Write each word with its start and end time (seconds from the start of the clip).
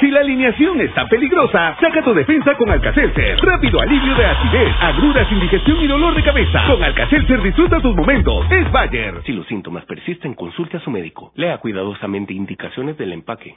Si 0.00 0.10
la 0.10 0.20
alineación 0.20 0.80
está 0.80 1.06
peligrosa, 1.08 1.76
saca 1.80 2.02
tu 2.02 2.14
defensa 2.14 2.54
con 2.54 2.70
Alcacelser. 2.70 3.38
Rápido 3.42 3.80
alivio 3.80 4.14
de 4.14 4.24
acidez, 4.24 4.74
agruras, 4.80 5.30
indigestión 5.32 5.80
y 5.80 5.86
dolor 5.86 6.14
de 6.14 6.22
cabeza. 6.22 6.64
Con 6.66 6.82
Alcacelser 6.82 7.42
disfruta 7.42 7.80
tus 7.80 7.96
momentos. 7.96 8.46
Es 8.50 8.70
Bayer. 8.70 9.22
Si 9.24 9.32
los 9.32 9.46
síntomas 9.46 9.84
persisten, 9.86 10.34
consulte 10.34 10.76
a 10.76 10.80
su 10.80 10.90
médico. 10.90 11.32
Lea 11.34 11.58
cuidadosamente 11.58 12.32
indicaciones 12.32 12.96
del 12.96 13.12
empaque. 13.12 13.56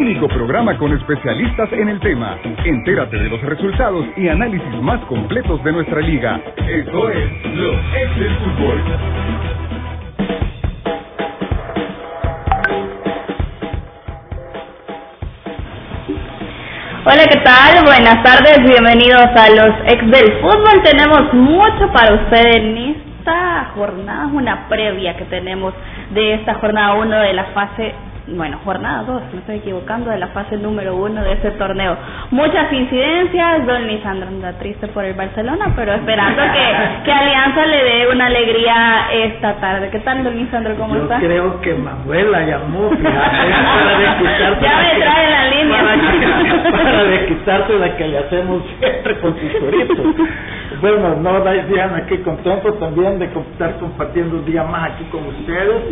Único 0.00 0.28
programa 0.28 0.78
con 0.78 0.92
especialistas 0.96 1.70
en 1.72 1.90
el 1.90 2.00
tema. 2.00 2.38
Entérate 2.64 3.18
de 3.18 3.28
los 3.28 3.42
resultados 3.42 4.06
y 4.16 4.28
análisis 4.28 4.80
más 4.80 4.98
completos 5.04 5.62
de 5.62 5.72
nuestra 5.72 6.00
liga. 6.00 6.40
Esto 6.56 7.10
es 7.10 7.54
Los 7.54 7.76
Ex 7.94 8.18
del 8.18 8.36
Fútbol. 8.36 8.82
Hola, 17.04 17.24
¿qué 17.30 17.40
tal? 17.40 17.84
Buenas 17.84 18.22
tardes, 18.22 18.58
bienvenidos 18.64 19.26
a 19.36 19.50
los 19.50 19.74
ex 19.86 20.10
del 20.10 20.32
fútbol. 20.40 20.82
Tenemos 20.82 21.34
mucho 21.34 21.92
para 21.92 22.14
ustedes 22.14 22.56
en 22.56 22.78
esta 22.78 23.72
jornada, 23.74 24.26
una 24.32 24.66
previa 24.68 25.14
que 25.16 25.24
tenemos 25.26 25.74
de 26.14 26.34
esta 26.34 26.54
jornada 26.54 26.94
1 26.94 27.18
de 27.20 27.32
la 27.34 27.44
fase 27.46 27.94
bueno, 28.36 28.58
jornada 28.64 29.02
2, 29.04 29.22
me 29.32 29.38
estoy 29.40 29.56
equivocando, 29.56 30.10
de 30.10 30.18
la 30.18 30.28
fase 30.28 30.56
número 30.56 30.96
1 30.96 31.22
de 31.22 31.32
este 31.32 31.50
torneo. 31.52 31.96
Muchas 32.30 32.72
incidencias, 32.72 33.66
don 33.66 33.86
Lisandro 33.86 34.28
anda 34.28 34.52
triste 34.58 34.86
por 34.88 35.04
el 35.04 35.14
Barcelona, 35.14 35.72
pero 35.76 35.92
esperando 35.94 36.42
que, 36.42 37.02
que 37.04 37.12
Alianza 37.12 37.66
le 37.66 37.84
dé 37.84 38.08
una 38.12 38.26
alegría 38.26 39.06
esta 39.12 39.54
tarde. 39.56 39.90
¿Qué 39.90 40.00
tal, 40.00 40.22
don 40.24 40.36
Lisandro, 40.36 40.74
cómo 40.76 40.96
Yo 40.96 41.02
está? 41.04 41.18
creo 41.18 41.60
que 41.60 41.74
Manuel 41.74 42.32
la 42.32 42.42
llamó, 42.42 42.90
fíjate, 42.90 43.10
para 43.74 43.98
desquitarte 43.98 44.64
Ya 44.64 44.76
me 44.76 45.00
trae 45.00 45.30
la 45.30 45.48
línea. 45.50 45.82
Para, 45.82 46.70
para 46.84 47.04
desquitarte 47.04 47.78
la 47.78 47.96
que 47.96 48.08
le 48.08 48.18
hacemos 48.18 48.62
siempre 48.78 49.18
con 49.20 49.38
sus 49.38 49.52
choritos. 49.52 50.06
Bueno, 50.80 51.16
no, 51.16 51.40
Diana, 51.42 51.98
aquí 51.98 52.16
contento 52.18 52.72
también 52.74 53.18
de 53.18 53.26
estar 53.26 53.78
compartiendo 53.78 54.36
un 54.36 54.46
día 54.46 54.64
más 54.64 54.92
aquí 54.92 55.04
con 55.10 55.26
ustedes. 55.26 55.82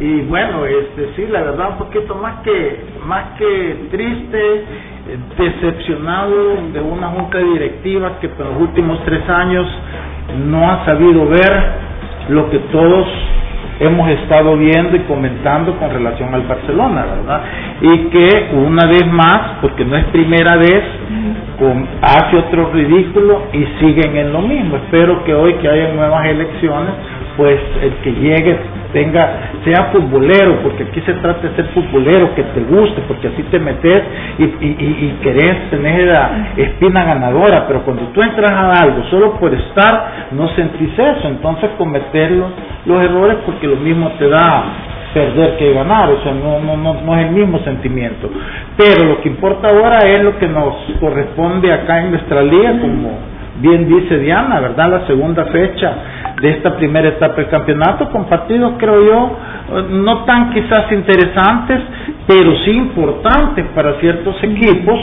Y 0.00 0.22
bueno, 0.22 0.64
este 0.64 1.10
sí, 1.16 1.26
la 1.30 1.42
verdad, 1.42 1.72
un 1.72 1.78
poquito 1.78 2.14
más 2.14 2.40
que, 2.42 2.80
más 3.04 3.36
que 3.38 3.88
triste, 3.90 4.54
eh, 5.08 5.18
decepcionado 5.36 6.56
de 6.72 6.80
una 6.80 7.08
junta 7.08 7.38
directiva 7.38 8.18
que 8.20 8.28
por 8.30 8.46
los 8.46 8.56
últimos 8.62 9.04
tres 9.04 9.28
años 9.28 9.66
no 10.46 10.70
ha 10.70 10.84
sabido 10.86 11.26
ver 11.26 11.62
lo 12.30 12.48
que 12.48 12.58
todos 12.70 13.06
hemos 13.80 14.08
estado 14.10 14.56
viendo 14.56 14.96
y 14.96 15.00
comentando 15.00 15.76
con 15.78 15.90
relación 15.90 16.34
al 16.34 16.42
Barcelona, 16.42 17.06
¿verdad? 17.16 17.42
Y 17.82 17.98
que 18.10 18.48
una 18.54 18.86
vez 18.86 19.06
más, 19.06 19.40
porque 19.60 19.84
no 19.84 19.96
es 19.96 20.04
primera 20.06 20.56
vez, 20.56 20.82
con- 21.58 21.86
hace 22.02 22.36
otro 22.36 22.70
ridículo 22.72 23.44
y 23.52 23.64
siguen 23.80 24.16
en 24.16 24.32
lo 24.32 24.42
mismo. 24.42 24.76
Espero 24.76 25.24
que 25.24 25.34
hoy 25.34 25.54
que 25.54 25.68
haya 25.68 25.92
nuevas 25.92 26.26
elecciones, 26.26 26.94
pues 27.36 27.58
el 27.82 27.92
que 28.02 28.12
llegue 28.12 28.58
tenga 28.92 29.50
sea 29.64 29.90
futbolero, 29.92 30.60
porque 30.62 30.84
aquí 30.84 31.00
se 31.02 31.14
trata 31.14 31.48
de 31.48 31.56
ser 31.56 31.66
futbolero, 31.74 32.34
que 32.34 32.42
te 32.44 32.60
guste, 32.62 33.02
porque 33.08 33.28
así 33.28 33.42
te 33.44 33.58
metes 33.58 34.02
y, 34.38 34.44
y, 34.44 34.48
y- 34.60 35.06
y 35.06 35.18
querés 35.22 35.70
tener 35.70 36.06
la 36.08 36.48
espina 36.56 37.04
ganadora, 37.04 37.66
pero 37.68 37.84
cuando 37.84 38.04
tú 38.14 38.22
entras 38.22 38.50
a 38.50 38.82
algo 38.82 39.04
solo 39.10 39.38
por 39.38 39.54
estar, 39.54 40.28
no 40.32 40.48
sentís 40.48 40.92
eso, 40.98 41.28
entonces 41.28 41.70
cometer 41.78 42.32
los, 42.32 42.50
los 42.86 43.02
errores 43.04 43.38
porque 43.46 43.66
lo 43.66 43.76
mismo 43.76 44.10
te 44.18 44.28
da 44.28 44.64
perder 45.14 45.56
que 45.56 45.72
ganar, 45.72 46.10
o 46.10 46.22
sea, 46.22 46.32
no, 46.34 46.60
no, 46.60 46.76
no, 46.76 46.94
no 47.02 47.16
es 47.18 47.26
el 47.26 47.32
mismo 47.32 47.58
sentimiento. 47.60 48.30
Pero 48.76 49.04
lo 49.06 49.20
que 49.22 49.28
importa 49.28 49.68
ahora 49.68 49.98
es 50.06 50.22
lo 50.22 50.38
que 50.38 50.46
nos 50.48 50.74
corresponde 51.00 51.72
acá 51.72 52.00
en 52.02 52.12
nuestra 52.12 52.42
liga, 52.42 52.78
como 52.80 53.18
bien 53.60 53.88
dice 53.88 54.18
Diana, 54.18 54.60
¿verdad? 54.60 54.90
La 54.90 55.06
segunda 55.06 55.44
fecha 55.46 55.92
de 56.40 56.50
esta 56.50 56.76
primera 56.76 57.08
etapa 57.08 57.36
del 57.36 57.48
campeonato, 57.48 58.10
con 58.10 58.26
partidos, 58.26 58.74
creo 58.78 59.04
yo, 59.04 59.36
eh, 59.76 59.84
no 59.90 60.24
tan 60.24 60.50
quizás 60.50 60.90
interesantes, 60.92 61.80
pero 62.26 62.56
sí 62.64 62.70
importantes 62.70 63.64
para 63.74 63.94
ciertos 64.00 64.36
equipos 64.42 64.98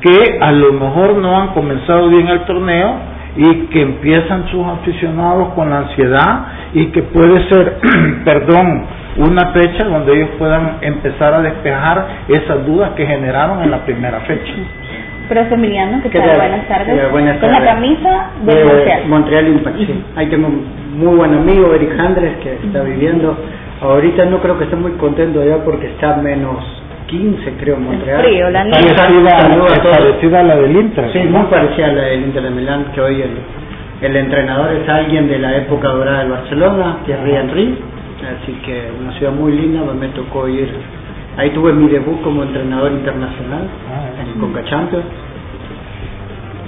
que 0.00 0.38
a 0.40 0.52
lo 0.52 0.72
mejor 0.74 1.16
no 1.16 1.40
han 1.40 1.48
comenzado 1.48 2.08
bien 2.08 2.28
el 2.28 2.40
torneo 2.40 3.14
y 3.36 3.66
que 3.66 3.80
empiezan 3.80 4.48
sus 4.50 4.64
aficionados 4.66 5.54
con 5.54 5.70
la 5.70 5.78
ansiedad 5.78 6.46
y 6.74 6.86
que 6.86 7.02
puede 7.02 7.48
ser, 7.48 7.80
perdón, 8.24 8.86
una 9.16 9.52
fecha 9.52 9.84
donde 9.84 10.14
ellos 10.14 10.30
puedan 10.38 10.78
empezar 10.82 11.34
a 11.34 11.40
despejar 11.40 12.06
esas 12.28 12.66
dudas 12.66 12.90
que 12.96 13.06
generaron 13.06 13.62
en 13.62 13.70
la 13.70 13.78
primera 13.84 14.20
fecha. 14.20 14.52
Profe 15.28 15.54
Emiliano, 15.54 16.02
¿qué 16.02 16.10
¿Qué 16.10 16.18
tal? 16.20 16.36
Buenas 16.36 16.68
tardes. 16.68 17.10
Buenas 17.10 17.38
Con 17.38 17.50
la 17.50 17.58
tardes. 17.58 17.74
camisa 17.74 18.26
de 18.44 18.54
de 18.54 18.64
Montreal. 18.64 19.02
Montreal 19.08 19.48
Impact, 19.48 19.76
sí. 19.78 20.04
Ahí 20.16 20.26
tengo 20.26 20.48
un 20.48 20.64
muy 20.98 21.16
buen 21.16 21.34
amigo, 21.34 21.74
Eric 21.74 21.98
Andres, 21.98 22.36
que 22.42 22.54
está 22.66 22.82
viviendo. 22.82 23.36
Ahorita 23.80 24.24
no 24.26 24.38
creo 24.40 24.58
que 24.58 24.64
esté 24.64 24.76
muy 24.76 24.92
contento 24.92 25.40
allá 25.40 25.58
porque 25.64 25.86
está 25.86 26.16
menos 26.16 26.56
15, 27.06 27.52
creo, 27.60 27.76
en 27.76 27.84
Montreal. 27.84 28.22
frío, 28.22 28.50
la 28.50 28.64
nieve. 28.64 28.78
Es 28.86 28.94
parecida 28.94 30.40
a 30.40 30.42
la 30.42 30.56
del 30.56 30.76
Inter. 30.76 31.10
Sí, 31.12 31.18
muy 31.20 31.42
parecida 31.44 31.86
a 31.88 31.92
la 31.92 32.02
del 32.04 32.22
Inter 32.22 32.42
de 32.42 32.50
Milán, 32.50 32.84
que 32.94 33.00
hoy 33.00 33.22
el, 33.22 33.30
el 34.08 34.16
entrenador 34.16 34.72
es 34.72 34.88
alguien 34.88 35.28
de 35.28 35.38
la 35.38 35.56
época 35.56 35.88
dorada 35.88 36.20
del 36.20 36.30
Barcelona, 36.30 36.98
Thierry 37.06 37.34
Henry. 37.34 37.78
Así 38.42 38.52
que 38.64 38.88
una 39.00 39.12
ciudad 39.18 39.32
muy 39.32 39.52
linda, 39.52 39.80
me 39.98 40.08
tocó 40.08 40.48
ir. 40.48 40.68
Ahí 41.36 41.50
tuve 41.50 41.72
mi 41.72 41.88
debut 41.88 42.20
como 42.22 42.42
entrenador 42.44 42.92
internacional 42.92 43.66
Ah, 43.90 44.22
en 44.34 44.40
Conca 44.40 44.62
Champions. 44.64 45.04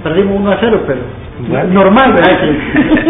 Perdimos 0.03 0.39
1 0.39 0.51
a 0.51 0.57
0, 0.59 0.81
pero 0.85 0.99
Bueno. 1.47 1.73
normal, 1.73 2.13
¿verdad? 2.13 2.37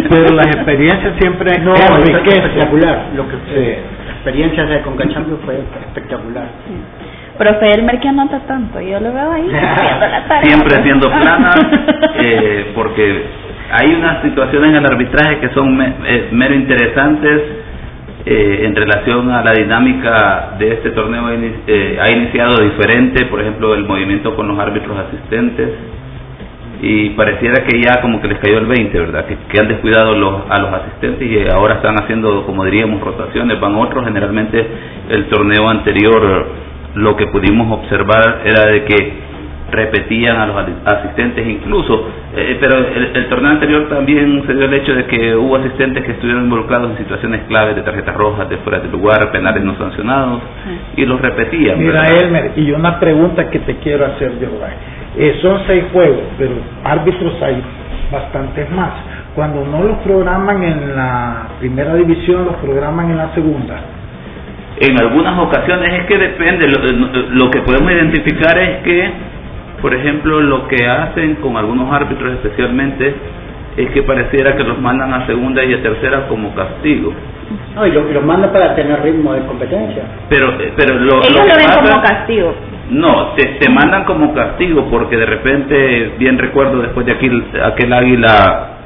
Pero 0.10 0.36
las 0.36 0.48
experiencias 0.48 1.14
siempre 1.20 1.58
No, 1.60 1.74
es 1.76 1.82
espectacular. 2.10 3.06
Lo 3.16 3.28
que 3.28 3.36
Sí. 3.36 3.76
la 4.06 4.12
experiencia 4.14 4.66
de 4.66 4.82
Conca 4.82 5.08
Champions 5.08 5.40
fue 5.46 5.56
espectacular. 5.56 6.48
Profe 7.38 7.72
Elmer 7.74 8.00
que 8.00 8.08
anota 8.08 8.40
tanto, 8.48 8.80
yo 8.82 9.00
lo 9.00 9.14
veo 9.14 9.32
ahí 9.32 9.48
haciendo 9.54 10.08
la 10.08 10.28
tarea. 10.28 10.44
siempre 10.44 10.84
siendo 10.84 11.08
plana, 11.08 11.52
eh, 12.20 12.72
porque 12.74 13.26
hay 13.72 13.94
unas 13.94 14.22
situaciones 14.24 14.70
en 14.72 14.76
el 14.78 14.86
arbitraje 14.86 15.38
que 15.40 15.50
son 15.50 15.76
me- 15.78 15.94
eh, 16.08 16.30
mero 16.32 16.56
interesantes 16.56 17.42
eh, 18.30 18.66
en 18.66 18.76
relación 18.76 19.32
a 19.32 19.42
la 19.42 19.54
dinámica 19.54 20.56
de 20.60 20.74
este 20.74 20.90
torneo. 20.90 21.30
eh, 21.66 21.98
ha 22.02 22.12
iniciado 22.12 22.62
diferente, 22.62 23.26
por 23.28 23.40
ejemplo, 23.40 23.74
el 23.74 23.86
movimiento 23.86 24.36
con 24.36 24.50
los 24.50 24.60
árbitros 24.60 24.98
asistentes 24.98 25.70
y 26.82 27.12
pareciera 27.12 27.64
que 27.64 27.82
ya 27.82 28.02
como 28.02 28.22
que 28.22 28.28
les 28.28 28.40
cayó 28.40 28.58
el 28.58 28.66
20, 28.66 29.00
¿verdad? 29.00 29.26
Que, 29.28 29.38
que 29.50 29.62
han 29.62 29.70
descuidado 29.70 30.14
los, 30.14 30.42
a 30.50 30.60
los 30.62 30.74
asistentes 30.74 31.26
y 31.26 31.50
ahora 31.50 31.76
están 31.76 31.96
haciendo, 32.04 32.46
como 32.46 32.66
diríamos, 32.66 33.00
rotaciones, 33.00 33.62
van 33.62 33.76
otros. 33.76 34.04
Generalmente 34.04 34.68
el 35.10 35.30
torneo 35.30 35.70
anterior 35.70 36.48
lo 36.96 37.16
que 37.16 37.28
pudimos 37.28 37.72
observar 37.80 38.42
era 38.44 38.70
de 38.70 38.84
que 38.84 39.14
repetían 39.70 40.38
a 40.38 40.48
los 40.48 40.56
asistentes 40.86 41.46
incluso, 41.46 42.08
eh, 42.36 42.58
pero 42.60 42.78
el, 42.78 43.28
torneo 43.28 43.52
anterior 43.52 43.90
también 43.90 44.44
se 44.46 44.54
dio 44.54 44.66
el 44.66 44.74
hecho 44.74 44.94
de 44.94 45.06
que 45.06 45.36
hubo 45.36 45.58
asistentes 45.58 46.06
que 46.06 46.12
estuvieron 46.14 46.46
involucrados 46.46 46.92
en 46.92 46.98
situaciones 46.98 47.42
claves 47.48 47.76
de 47.76 47.82
tarjetas 47.82 48.16
rojas, 48.16 48.48
de 48.50 48.58
fuera 48.58 48.80
de 48.80 48.88
lugar, 48.88 49.30
penales 49.32 49.64
no 49.64 49.78
sancionados, 49.78 50.42
y 50.96 51.06
los 51.06 51.20
repetían. 51.20 51.80
Mira, 51.80 52.08
Elmer, 52.08 52.54
y 52.56 52.72
una 52.72 53.00
pregunta 53.00 53.50
que 53.50 53.60
te 53.60 53.76
quiero 53.78 54.06
hacer 54.06 54.40
yo, 54.40 54.48
eh, 55.18 55.38
son 55.42 55.60
seis 55.68 55.84
juegos, 55.92 56.24
pero 56.38 56.52
árbitros 56.84 57.34
hay 57.42 57.62
bastantes 58.12 58.70
más. 58.72 58.92
Cuando 59.36 59.66
no 59.66 59.84
los 59.84 59.98
programan 60.00 60.64
en 60.64 60.96
la 60.96 61.50
primera 61.60 61.94
división, 61.96 62.46
los 62.46 62.56
programan 62.56 63.12
en 63.12 63.18
la 63.18 63.34
segunda. 63.34 63.76
En 64.80 65.00
algunas 65.00 65.38
ocasiones 65.40 66.02
es 66.02 66.06
que 66.06 66.18
depende, 66.18 66.68
lo, 66.68 67.46
lo 67.46 67.52
que 67.52 67.62
podemos 67.62 67.92
identificar 67.92 68.58
es 68.60 68.84
que 68.84 69.12
por 69.82 69.94
ejemplo, 69.94 70.42
lo 70.42 70.68
que 70.68 70.88
hacen 70.88 71.36
con 71.36 71.58
algunos 71.58 71.94
árbitros 71.94 72.34
especialmente 72.34 73.16
es 73.78 73.92
que 73.92 74.02
pareciera 74.04 74.56
que 74.58 74.64
los 74.64 74.80
mandan 74.80 75.14
a 75.14 75.28
segunda 75.28 75.64
y 75.64 75.74
a 75.74 75.82
tercera 75.82 76.28
como 76.28 76.54
castigo. 76.56 77.14
No, 77.76 77.86
y 77.86 77.92
los 77.92 78.26
mandan 78.26 78.52
para 78.52 78.76
tener 78.76 79.02
ritmo 79.04 79.34
de 79.34 79.46
competencia. 79.46 80.04
Pero, 80.30 80.50
eh, 80.60 80.74
pero 80.76 80.96
lo, 80.96 81.18
Ellos 81.20 81.32
lo, 81.32 81.56
ven 81.56 81.90
como 81.90 82.02
castigo. 82.02 82.56
No, 82.90 83.34
te, 83.36 83.46
te 83.60 83.70
mandan 83.70 84.04
como 84.06 84.34
castigo 84.34 84.88
porque 84.90 85.16
de 85.16 85.26
repente, 85.26 86.14
bien 86.18 86.38
recuerdo 86.40 86.82
después 86.82 87.06
de 87.06 87.12
aquel, 87.14 87.44
aquel 87.64 87.94
águila 87.94 88.78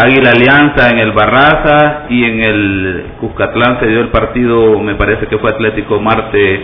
Águila 0.00 0.30
Alianza 0.30 0.90
en 0.90 1.00
el 1.00 1.10
Barraza 1.10 2.04
y 2.08 2.24
en 2.24 2.40
el 2.40 3.04
Cuscatlán 3.20 3.80
se 3.80 3.88
dio 3.88 4.00
el 4.00 4.08
partido, 4.10 4.78
me 4.78 4.94
parece 4.94 5.26
que 5.26 5.38
fue 5.38 5.50
Atlético 5.50 5.98
Marte 6.00 6.62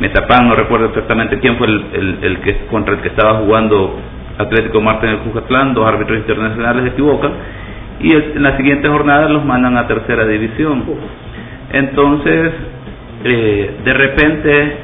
Metapán, 0.00 0.48
no 0.48 0.56
recuerdo 0.56 0.86
exactamente 0.86 1.38
quién 1.40 1.56
fue 1.58 1.66
el, 1.66 2.18
el, 2.22 2.40
que 2.40 2.66
contra 2.70 2.94
el 2.94 3.00
que 3.00 3.08
estaba 3.08 3.40
jugando 3.40 3.98
Atlético 4.38 4.80
Marte 4.80 5.06
en 5.06 5.12
el 5.12 5.18
Cucatlán, 5.18 5.74
dos 5.74 5.86
árbitros 5.86 6.18
internacionales 6.18 6.84
se 6.84 6.88
equivocan 6.90 7.32
y 8.00 8.14
en 8.14 8.42
la 8.42 8.56
siguiente 8.56 8.88
jornada 8.88 9.28
los 9.28 9.44
mandan 9.44 9.76
a 9.76 9.86
tercera 9.86 10.26
división. 10.26 10.84
Entonces, 11.72 12.52
eh, 13.24 13.70
de 13.84 13.92
repente 13.92 14.76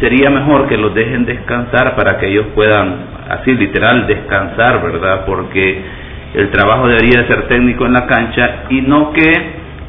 sería 0.00 0.30
mejor 0.30 0.68
que 0.68 0.78
los 0.78 0.94
dejen 0.94 1.26
descansar 1.26 1.94
para 1.94 2.18
que 2.18 2.28
ellos 2.28 2.46
puedan, 2.54 2.94
así 3.28 3.52
literal, 3.52 4.06
descansar, 4.06 4.82
¿verdad? 4.82 5.26
Porque 5.26 5.82
el 6.32 6.50
trabajo 6.50 6.88
debería 6.88 7.20
de 7.20 7.28
ser 7.28 7.46
técnico 7.48 7.84
en 7.84 7.92
la 7.92 8.06
cancha 8.06 8.64
y 8.70 8.80
no 8.80 9.12
que 9.12 9.32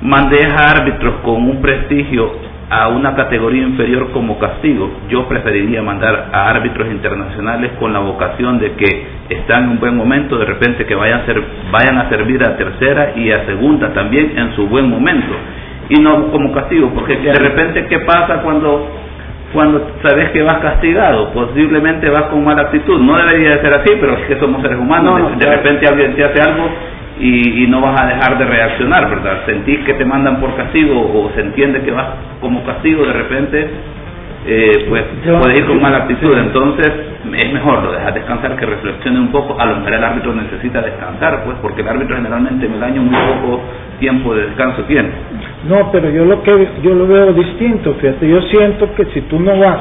mandes 0.01 0.53
a 0.53 0.71
árbitros 0.71 1.21
con 1.23 1.35
un 1.35 1.61
prestigio 1.61 2.54
a 2.69 2.87
una 2.87 3.15
categoría 3.15 3.63
inferior 3.63 4.11
como 4.11 4.39
castigo. 4.39 4.89
Yo 5.09 5.27
preferiría 5.27 5.81
mandar 5.83 6.29
a 6.31 6.49
árbitros 6.49 6.87
internacionales 6.89 7.73
con 7.79 7.93
la 7.93 7.99
vocación 7.99 8.59
de 8.59 8.73
que 8.73 9.07
están 9.29 9.65
en 9.65 9.69
un 9.71 9.79
buen 9.79 9.95
momento, 9.95 10.37
de 10.37 10.45
repente 10.45 10.85
que 10.85 10.95
vayan 10.95 11.21
a, 11.21 11.25
ser, 11.25 11.41
vayan 11.71 11.97
a 11.97 12.09
servir 12.09 12.43
a 12.43 12.57
tercera 12.57 13.13
y 13.15 13.31
a 13.31 13.45
segunda 13.45 13.93
también 13.93 14.37
en 14.37 14.55
su 14.55 14.67
buen 14.67 14.89
momento. 14.89 15.33
Y 15.89 16.01
no 16.01 16.31
como 16.31 16.51
castigo, 16.51 16.91
porque 16.95 17.17
de 17.17 17.33
repente, 17.33 17.85
¿qué 17.87 17.99
pasa 17.99 18.41
cuando, 18.41 18.89
cuando 19.53 19.91
sabes 20.01 20.31
que 20.31 20.41
vas 20.41 20.57
castigado? 20.57 21.31
Posiblemente 21.31 22.09
vas 22.09 22.23
con 22.23 22.43
mala 22.43 22.63
actitud. 22.63 22.99
No 22.99 23.15
debería 23.15 23.57
de 23.57 23.61
ser 23.61 23.73
así, 23.75 23.91
pero 23.99 24.17
es 24.17 24.25
que 24.25 24.39
somos 24.39 24.63
seres 24.63 24.79
humanos. 24.79 25.37
de, 25.37 25.45
de 25.45 25.55
repente 25.55 25.87
alguien 25.87 26.15
te 26.15 26.23
hace 26.23 26.41
algo 26.41 26.69
y, 27.19 27.67
no 27.67 27.81
vas 27.81 28.01
a 28.01 28.07
dejar 28.07 28.37
de 28.37 28.45
reaccionar, 28.45 29.09
¿verdad? 29.09 29.45
Sentís 29.45 29.79
que 29.85 29.93
te 29.93 30.05
mandan 30.05 30.39
por 30.39 30.55
castigo 30.55 30.99
o 30.99 31.31
se 31.33 31.41
entiende 31.41 31.81
que 31.81 31.91
vas 31.91 32.07
como 32.41 32.63
castigo 32.63 33.05
de 33.05 33.13
repente, 33.13 33.67
eh, 34.47 34.85
pues 34.89 35.03
puedes 35.23 35.59
ir 35.59 35.65
con 35.65 35.81
mala 35.81 35.99
actitud. 35.99 36.37
Entonces 36.37 36.91
es 37.33 37.53
mejor 37.53 37.83
lo 37.83 37.91
dejas 37.91 38.13
descansar, 38.13 38.55
que 38.57 38.65
reflexione 38.65 39.19
un 39.19 39.31
poco. 39.31 39.59
A 39.59 39.65
lo 39.65 39.77
mejor 39.77 39.93
el 39.93 40.03
árbitro 40.03 40.33
necesita 40.33 40.81
descansar, 40.81 41.43
pues 41.45 41.57
porque 41.61 41.81
el 41.81 41.87
árbitro 41.87 42.17
generalmente 42.17 42.65
en 42.65 42.73
el 42.73 42.83
año 42.83 43.01
muy 43.01 43.15
poco 43.15 43.61
tiempo 43.99 44.35
de 44.35 44.47
descanso 44.47 44.83
tiene. 44.83 45.09
No, 45.67 45.89
pero 45.91 46.09
yo 46.09 46.25
lo 46.25 46.43
que 46.43 46.67
yo 46.83 46.93
lo 46.93 47.07
veo 47.07 47.33
distinto, 47.33 47.93
fíjate, 47.95 48.27
yo 48.27 48.41
siento 48.41 48.93
que 48.93 49.05
si 49.05 49.21
tú 49.21 49.39
no 49.39 49.57
vas, 49.57 49.79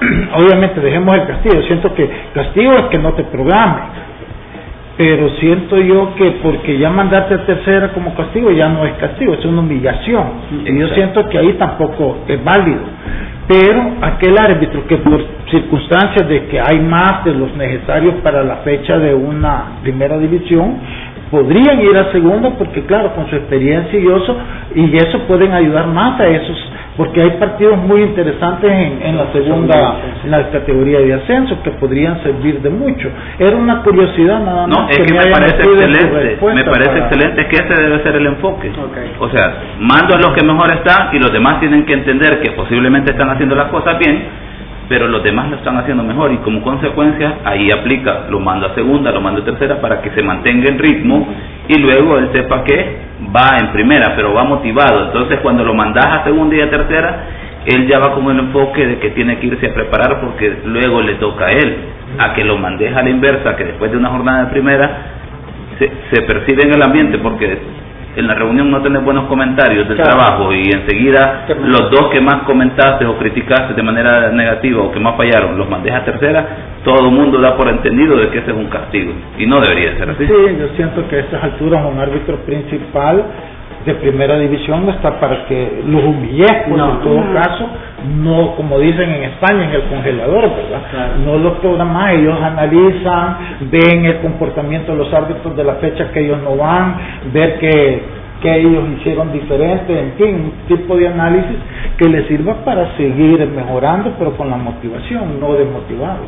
obviamente 0.34 0.80
dejemos 0.80 1.14
el 1.16 1.26
castigo, 1.26 1.54
yo 1.54 1.62
siento 1.62 1.94
que 1.94 2.10
castigo 2.34 2.72
es 2.72 2.86
que 2.90 2.98
no 2.98 3.12
te 3.14 3.22
programe 3.24 4.04
pero 4.96 5.28
siento 5.40 5.76
yo 5.78 6.14
que 6.14 6.30
porque 6.42 6.78
ya 6.78 6.88
mandarte 6.90 7.34
a 7.34 7.46
tercera 7.46 7.92
como 7.92 8.14
castigo 8.14 8.50
ya 8.52 8.68
no 8.68 8.84
es 8.84 8.92
castigo, 8.94 9.34
es 9.34 9.44
una 9.44 9.60
humillación. 9.60 10.24
Y 10.64 10.78
yo 10.78 10.88
siento 10.88 11.28
que 11.28 11.38
ahí 11.38 11.52
tampoco 11.54 12.18
es 12.28 12.42
válido. 12.44 12.82
Pero 13.48 13.92
aquel 14.00 14.38
árbitro 14.38 14.86
que 14.86 14.96
por 14.98 15.20
circunstancias 15.50 16.28
de 16.28 16.46
que 16.46 16.60
hay 16.60 16.78
más 16.80 17.24
de 17.24 17.34
los 17.34 17.54
necesarios 17.56 18.14
para 18.22 18.44
la 18.44 18.56
fecha 18.56 18.98
de 18.98 19.14
una 19.14 19.78
primera 19.82 20.16
división, 20.16 20.78
podrían 21.30 21.80
ir 21.80 21.96
a 21.96 22.12
segunda 22.12 22.50
porque 22.50 22.82
claro, 22.82 23.14
con 23.14 23.28
su 23.28 23.34
experiencia 23.34 23.98
y 23.98 24.06
eso, 24.06 24.36
y 24.76 24.96
eso 24.96 25.18
pueden 25.26 25.52
ayudar 25.52 25.88
más 25.88 26.20
a 26.20 26.28
esos 26.28 26.56
porque 26.96 27.22
hay 27.22 27.30
partidos 27.38 27.76
muy 27.78 28.02
interesantes 28.02 28.70
en, 28.70 29.02
en, 29.02 29.16
la 29.16 29.32
segunda, 29.32 29.96
en 30.22 30.30
la 30.30 30.48
categoría 30.50 31.00
de 31.00 31.14
ascenso 31.14 31.60
que 31.62 31.72
podrían 31.72 32.22
servir 32.22 32.60
de 32.62 32.70
mucho. 32.70 33.08
Era 33.38 33.56
una 33.56 33.82
curiosidad 33.82 34.40
nada 34.40 34.66
más. 34.66 34.78
No, 34.78 34.88
es 34.88 34.98
que, 34.98 35.12
me, 35.12 35.26
parece 35.26 35.56
excelente, 35.56 36.38
me 36.54 36.64
parece 36.64 36.98
excelente 36.98 37.48
que 37.48 37.56
ese 37.56 37.82
debe 37.82 38.02
ser 38.02 38.14
el 38.14 38.26
enfoque. 38.26 38.70
O 39.18 39.28
sea, 39.30 39.54
mando 39.80 40.14
a 40.14 40.18
los 40.18 40.32
que 40.34 40.44
mejor 40.44 40.70
están 40.70 41.14
y 41.14 41.18
los 41.18 41.32
demás 41.32 41.58
tienen 41.58 41.84
que 41.84 41.94
entender 41.94 42.40
que 42.40 42.52
posiblemente 42.52 43.10
están 43.10 43.28
haciendo 43.30 43.56
las 43.56 43.68
cosas 43.68 43.98
bien 43.98 44.44
pero 44.88 45.08
los 45.08 45.22
demás 45.22 45.48
lo 45.50 45.56
están 45.56 45.78
haciendo 45.78 46.02
mejor 46.02 46.32
y 46.32 46.38
como 46.38 46.62
consecuencia 46.62 47.38
ahí 47.44 47.70
aplica, 47.70 48.26
lo 48.28 48.40
mando 48.40 48.66
a 48.66 48.74
segunda, 48.74 49.10
lo 49.12 49.20
mando 49.20 49.42
a 49.42 49.44
tercera 49.44 49.80
para 49.80 50.02
que 50.02 50.10
se 50.10 50.22
mantenga 50.22 50.68
en 50.68 50.78
ritmo 50.78 51.26
y 51.68 51.78
luego 51.78 52.18
él 52.18 52.30
sepa 52.32 52.62
que 52.64 52.96
va 53.34 53.58
en 53.58 53.72
primera, 53.72 54.14
pero 54.16 54.34
va 54.34 54.44
motivado. 54.44 55.06
Entonces 55.06 55.40
cuando 55.40 55.64
lo 55.64 55.74
mandas 55.74 56.06
a 56.06 56.24
segunda 56.24 56.56
y 56.56 56.60
a 56.60 56.70
tercera, 56.70 57.24
él 57.66 57.86
ya 57.88 57.98
va 57.98 58.12
con 58.14 58.30
el 58.30 58.38
enfoque 58.38 58.86
de 58.86 58.98
que 58.98 59.10
tiene 59.10 59.38
que 59.38 59.46
irse 59.46 59.66
a 59.66 59.74
preparar 59.74 60.20
porque 60.20 60.58
luego 60.66 61.00
le 61.00 61.14
toca 61.14 61.46
a 61.46 61.52
él, 61.52 61.76
a 62.18 62.34
que 62.34 62.44
lo 62.44 62.58
mandes 62.58 62.94
a 62.94 63.02
la 63.02 63.10
inversa, 63.10 63.56
que 63.56 63.64
después 63.64 63.90
de 63.90 63.96
una 63.96 64.10
jornada 64.10 64.44
de 64.44 64.50
primera 64.50 64.90
se, 65.78 65.90
se 66.12 66.22
percibe 66.22 66.64
en 66.64 66.74
el 66.74 66.82
ambiente 66.82 67.18
porque 67.18 67.58
en 68.16 68.26
la 68.26 68.34
reunión 68.34 68.70
no 68.70 68.80
tenés 68.82 69.02
buenos 69.04 69.26
comentarios 69.26 69.88
del 69.88 69.98
trabajo 69.98 70.52
y 70.52 70.62
enseguida 70.72 71.46
los 71.60 71.90
dos 71.90 72.10
que 72.12 72.20
más 72.20 72.42
comentaste 72.44 73.04
o 73.06 73.18
criticaste 73.18 73.74
de 73.74 73.82
manera 73.82 74.30
negativa 74.30 74.82
o 74.82 74.92
que 74.92 75.00
más 75.00 75.16
fallaron 75.16 75.58
los 75.58 75.68
mandé 75.68 75.92
a 75.92 76.04
tercera, 76.04 76.46
todo 76.84 77.08
el 77.08 77.14
mundo 77.14 77.40
da 77.40 77.56
por 77.56 77.68
entendido 77.68 78.16
de 78.16 78.30
que 78.30 78.38
ese 78.38 78.50
es 78.50 78.56
un 78.56 78.66
castigo 78.66 79.12
y 79.38 79.46
no 79.46 79.60
debería 79.60 79.96
ser 79.96 80.10
así. 80.10 80.26
Sí, 80.26 80.32
yo 80.32 80.68
siento 80.76 81.06
que 81.08 81.16
a 81.16 81.20
estas 81.20 81.42
alturas 81.42 81.84
un 81.84 81.98
árbitro 81.98 82.36
principal 82.38 83.24
de 83.84 83.94
primera 83.94 84.38
división 84.38 84.86
no 84.86 84.92
está 84.92 85.20
para 85.20 85.46
que 85.46 85.82
los 85.86 86.02
humille, 86.04 86.46
pues 86.68 86.82
en 86.82 87.00
todo 87.00 87.22
caso, 87.34 87.68
no 88.16 88.56
como 88.56 88.78
dicen 88.78 89.10
en 89.10 89.24
España, 89.24 89.64
en 89.64 89.70
el 89.70 89.82
congelador, 89.82 90.42
¿verdad? 90.42 91.16
No 91.24 91.38
los 91.38 91.58
programan, 91.58 92.10
ellos 92.10 92.40
analizan, 92.42 93.36
ven 93.70 94.06
el 94.06 94.20
comportamiento 94.20 94.92
de 94.92 94.98
los 94.98 95.12
árbitros 95.12 95.56
de 95.56 95.64
la 95.64 95.74
fecha 95.74 96.10
que 96.12 96.20
ellos 96.20 96.38
no 96.42 96.56
van, 96.56 96.96
ver 97.32 97.58
que 97.58 98.24
que 98.44 98.54
ellos 98.54 98.84
hicieron 98.98 99.32
diferente, 99.32 99.98
en 99.98 100.12
fin, 100.18 100.34
un 100.34 100.76
tipo 100.76 100.96
de 100.98 101.08
análisis 101.08 101.56
que 101.96 102.06
les 102.10 102.26
sirva 102.26 102.62
para 102.62 102.94
seguir 102.94 103.46
mejorando, 103.48 104.12
pero 104.18 104.36
con 104.36 104.50
la 104.50 104.58
motivación, 104.58 105.40
no 105.40 105.54
desmotivados. 105.54 106.26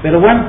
Pero 0.00 0.20
bueno, 0.20 0.44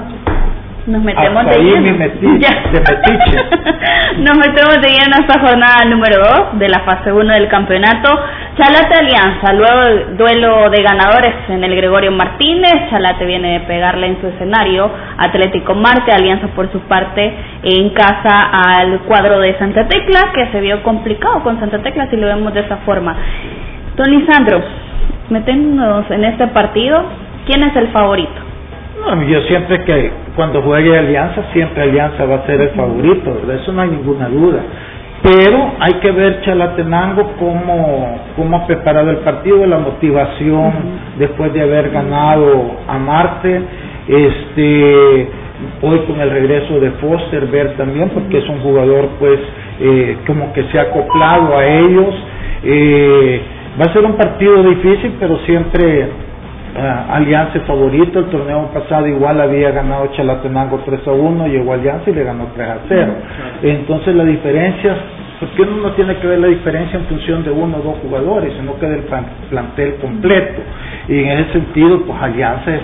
nos 0.88 1.04
metemos 1.04 1.46
de 1.46 1.64
lleno. 1.64 1.98
Nos 4.18 4.38
metemos 4.38 4.82
de 4.82 4.90
lleno 4.90 5.16
a 5.16 5.20
esta 5.22 5.40
jornada 5.40 5.86
número 5.86 6.18
2 6.52 6.60
de 6.60 6.68
la 6.70 6.80
fase 6.80 7.12
1 7.12 7.34
del 7.34 7.48
campeonato. 7.50 8.10
Chalate 8.58 8.96
Alianza, 8.96 9.54
luego 9.54 9.82
el 9.84 10.18
duelo 10.18 10.70
de 10.70 10.82
ganadores 10.82 11.34
en 11.50 11.64
el 11.64 11.76
Gregorio 11.76 12.12
Martínez. 12.12 12.90
Chalate 12.90 13.26
viene 13.26 13.60
de 13.60 13.62
pegarle 13.62 14.08
en 14.08 14.20
su 14.22 14.28
escenario. 14.28 14.90
Atlético 15.18 15.76
Marte, 15.76 16.12
Alianza 16.12 16.48
por 16.56 16.72
su 16.72 16.80
parte 16.82 17.34
en 17.64 17.90
casa 17.90 18.50
al 18.52 19.02
cuadro 19.02 19.40
de 19.42 19.58
Santa 19.60 19.88
Tecla, 19.88 20.32
que 20.34 20.48
se 20.52 20.62
vio 20.62 20.82
complicado 20.84 21.44
con 21.44 21.60
Santa 21.60 21.80
Tecla 21.80 22.08
si 22.10 22.16
lo 22.16 22.28
vemos 22.28 22.54
de 22.54 22.62
esa 22.62 22.78
forma. 22.78 23.14
Don 23.98 24.10
Lisandro, 24.10 24.62
metémonos 25.30 26.10
en 26.12 26.24
este 26.24 26.48
partido. 26.48 27.04
¿Quién 27.46 27.64
es 27.64 27.76
el 27.76 27.90
favorito? 27.90 28.48
Yo 29.28 29.42
siempre 29.42 29.84
que 29.86 30.12
cuando 30.36 30.62
juegue 30.62 30.98
Alianza, 30.98 31.44
siempre 31.54 31.84
Alianza 31.84 32.26
va 32.26 32.36
a 32.36 32.46
ser 32.46 32.60
el 32.60 32.70
favorito, 32.70 33.42
de 33.48 33.56
eso 33.56 33.72
no 33.72 33.82
hay 33.82 33.90
ninguna 33.90 34.28
duda. 34.28 34.60
Pero 35.24 35.72
hay 35.80 35.94
que 35.96 36.12
ver 36.12 36.42
Chalatenango 36.42 37.34
cómo, 37.40 38.20
cómo 38.36 38.58
ha 38.58 38.68
preparado 38.68 39.10
el 39.10 39.18
partido, 39.18 39.66
la 39.66 39.80
motivación 39.80 40.72
después 41.18 41.54
de 41.54 41.62
haber 41.62 41.90
ganado 41.90 42.76
a 42.88 42.98
Marte. 43.00 43.62
Este, 44.08 45.28
hoy 45.82 46.00
con 46.08 46.22
el 46.22 46.30
regreso 46.30 46.80
de 46.80 46.92
Foster, 46.92 47.48
ver 47.48 47.76
también, 47.78 48.10
porque 48.10 48.38
es 48.38 48.48
un 48.48 48.60
jugador 48.60 49.10
pues 49.20 49.40
eh, 49.80 50.18
como 50.28 50.54
que 50.54 50.64
se 50.72 50.80
ha 50.80 50.84
acoplado 50.84 51.58
a 51.58 51.66
ellos. 51.66 52.14
Eh, 52.64 53.42
va 53.80 53.86
a 53.90 53.94
ser 53.94 54.06
un 54.06 54.18
partido 54.18 54.64
difícil, 54.64 55.14
pero 55.20 55.38
siempre 55.46 56.10
uh, 56.76 57.14
Alianza 57.14 57.60
favorito, 57.62 58.20
el 58.20 58.26
torneo 58.26 58.70
pasado 58.74 59.08
igual 59.08 59.40
había 59.42 59.72
ganado 59.72 60.08
Chalatenango 60.08 60.80
3 60.86 61.08
a 61.08 61.12
1, 61.12 61.48
llegó 61.48 61.74
Alianza 61.74 62.10
y 62.10 62.14
le 62.14 62.24
ganó 62.24 62.48
3 62.56 62.68
a 62.68 62.78
0. 62.88 63.14
Entonces 63.64 64.16
la 64.16 64.24
diferencia, 64.24 64.96
porque 65.40 65.62
uno 65.62 65.84
no 65.84 65.92
tiene 65.92 66.16
que 66.18 66.28
ver 66.28 66.40
la 66.40 66.48
diferencia 66.48 67.00
en 67.00 67.06
función 67.06 67.44
de 67.44 67.52
uno 67.52 67.78
o 67.78 67.82
dos 67.82 67.98
jugadores, 68.02 68.54
sino 68.60 68.78
que 68.80 68.88
del 68.88 69.04
plantel 69.50 69.96
completo. 69.96 70.62
Y 71.08 71.20
en 71.20 71.40
ese 71.40 71.54
sentido, 71.54 72.02
pues 72.06 72.22
Alianza 72.22 72.76
es 72.76 72.82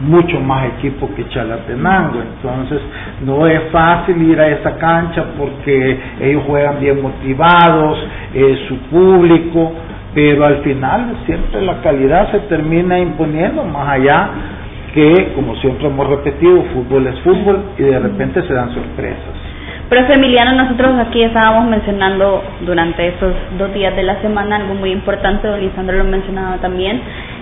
mucho 0.00 0.40
más 0.40 0.66
equipo 0.76 1.08
que 1.14 1.26
Chalatenango, 1.28 2.20
entonces 2.20 2.80
no 3.24 3.46
es 3.46 3.62
fácil 3.70 4.20
ir 4.22 4.38
a 4.40 4.48
esa 4.48 4.76
cancha 4.76 5.24
porque 5.38 5.98
ellos 6.20 6.42
juegan 6.46 6.80
bien 6.80 7.00
motivados, 7.00 7.98
eh, 8.34 8.58
su 8.68 8.76
público, 8.90 9.72
pero 10.16 10.46
al 10.46 10.62
final 10.62 11.14
siempre 11.26 11.60
la 11.60 11.82
calidad 11.82 12.30
se 12.30 12.38
termina 12.48 12.98
imponiendo 12.98 13.62
más 13.64 13.86
allá 13.86 14.30
que, 14.94 15.34
como 15.34 15.54
siempre 15.56 15.88
hemos 15.88 16.08
repetido, 16.08 16.62
fútbol 16.72 17.06
es 17.06 17.20
fútbol 17.20 17.62
y 17.76 17.82
de 17.82 17.98
repente 17.98 18.40
se 18.48 18.54
dan 18.54 18.72
sorpresas. 18.72 19.34
Profe 19.90 20.14
Emiliano, 20.14 20.52
nosotros 20.52 20.98
aquí 20.98 21.22
estábamos 21.22 21.68
mencionando 21.68 22.42
durante 22.62 23.08
esos 23.08 23.34
dos 23.58 23.74
días 23.74 23.94
de 23.94 24.04
la 24.04 24.18
semana 24.22 24.56
algo 24.56 24.72
muy 24.72 24.90
importante, 24.90 25.46
don 25.48 25.60
Lisandro 25.60 25.98
lo 25.98 26.04
mencionaba 26.04 26.56
también, 26.62 26.98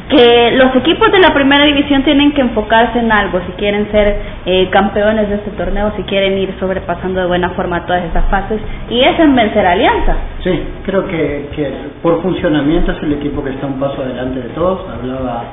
que 0.08 0.52
los 0.52 0.74
equipos 0.76 1.10
de 1.12 1.18
la 1.18 1.32
primera 1.32 1.64
división 1.64 2.02
tienen 2.02 2.32
que 2.32 2.42
enfocarse 2.42 2.98
en 2.98 3.10
algo 3.10 3.40
si 3.46 3.52
quieren 3.52 3.90
ser 3.90 4.16
eh, 4.44 4.68
campeones 4.70 5.28
de 5.28 5.36
este 5.36 5.50
torneo, 5.52 5.92
si 5.96 6.02
quieren 6.02 6.36
ir 6.38 6.54
sobrepasando 6.60 7.20
de 7.20 7.26
buena 7.26 7.50
forma 7.50 7.86
todas 7.86 8.04
esas 8.04 8.28
fases, 8.28 8.60
y 8.90 9.00
es 9.00 9.18
en 9.18 9.34
vencer 9.34 9.66
a 9.66 9.72
Alianza. 9.72 10.16
Sí, 10.42 10.62
creo 10.84 11.06
que, 11.06 11.48
que 11.56 11.70
por 12.02 12.20
funcionamiento 12.22 12.92
es 12.92 13.02
el 13.02 13.14
equipo 13.14 13.42
que 13.42 13.50
está 13.50 13.66
un 13.66 13.80
paso 13.80 14.02
adelante 14.02 14.40
de 14.40 14.48
todos. 14.50 14.86
Hablaba 14.90 15.44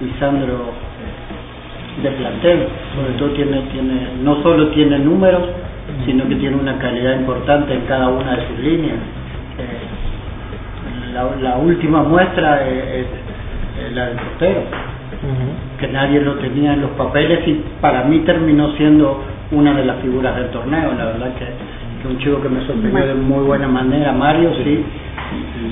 Lisandro 0.00 0.72
de 2.02 2.10
plantel, 2.10 2.68
sobre 2.94 3.12
todo 3.18 3.30
tiene, 3.30 3.60
tiene, 3.72 4.08
no 4.22 4.42
solo 4.42 4.68
tiene 4.68 4.98
números, 4.98 5.42
sino 6.04 6.28
que 6.28 6.36
tiene 6.36 6.56
una 6.56 6.78
calidad 6.78 7.18
importante 7.18 7.74
en 7.74 7.80
cada 7.82 8.08
una 8.08 8.36
de 8.36 8.46
sus 8.46 8.58
líneas. 8.58 8.98
Eh, 9.58 11.12
la, 11.12 11.30
la, 11.40 11.56
última 11.56 12.02
muestra 12.02 12.62
es 12.66 13.06
eh, 13.06 13.06
la 13.92 14.06
del 14.08 14.16
portero, 14.16 14.60
que 15.78 15.88
nadie 15.88 16.20
lo 16.20 16.34
tenía 16.34 16.74
en 16.74 16.82
los 16.82 16.90
papeles 16.92 17.46
y 17.46 17.62
para 17.80 18.04
mí 18.04 18.20
terminó 18.20 18.72
siendo 18.76 19.22
una 19.52 19.74
de 19.74 19.84
las 19.84 19.96
figuras 19.98 20.36
del 20.36 20.48
torneo, 20.48 20.92
la 20.96 21.04
verdad 21.06 21.34
que, 21.34 21.46
que 22.02 22.08
un 22.08 22.18
chico 22.18 22.42
que 22.42 22.48
me 22.48 22.60
sorprendió 22.66 23.06
de 23.06 23.14
muy 23.14 23.44
buena 23.44 23.68
manera, 23.68 24.12
Mario, 24.12 24.50
sí. 24.62 24.84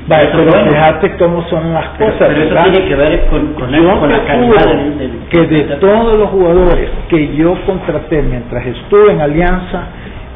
Vale, 0.08 0.30
pero 0.32 0.52
fíjate 0.68 1.16
cómo 1.16 1.48
son 1.48 1.72
las 1.72 1.86
cosas. 1.90 2.14
Pero, 2.18 2.42
eso 2.42 2.70
tiene 2.70 2.88
que 2.88 2.94
ver 2.96 3.26
con, 3.26 3.54
con, 3.54 3.70
la 3.70 4.24
calidad 4.24 4.66
del, 4.66 5.10
que 5.30 5.46
de 5.46 5.62
todos 5.76 6.18
los 6.18 6.28
jugadores 6.30 6.90
que 7.08 7.34
yo 7.36 7.56
contraté 7.64 8.22
mientras 8.22 8.66
estuve 8.66 9.12
en 9.12 9.20
Alianza, 9.20 9.84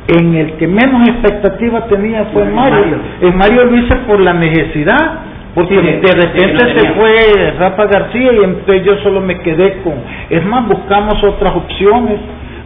en 0.08 0.34
el 0.34 0.52
que 0.52 0.66
menos 0.66 1.08
expectativa 1.08 1.86
tenía 1.86 2.24
fue 2.32 2.44
Mario. 2.44 2.96
En 3.20 3.36
Mario 3.36 3.64
lo 3.64 3.76
hice 3.76 3.94
por 4.06 4.20
la 4.20 4.32
necesidad 4.32 5.27
porque 5.54 5.74
de 5.74 6.12
repente 6.12 6.78
se 6.78 6.92
fue 6.94 7.54
Rafa 7.58 7.86
García 7.86 8.32
y 8.32 8.44
entonces 8.44 8.84
yo 8.84 8.96
solo 9.02 9.20
me 9.20 9.38
quedé 9.38 9.80
con... 9.82 9.94
Es 10.30 10.44
más, 10.44 10.68
buscamos 10.68 11.22
otras 11.24 11.54
opciones, 11.54 12.20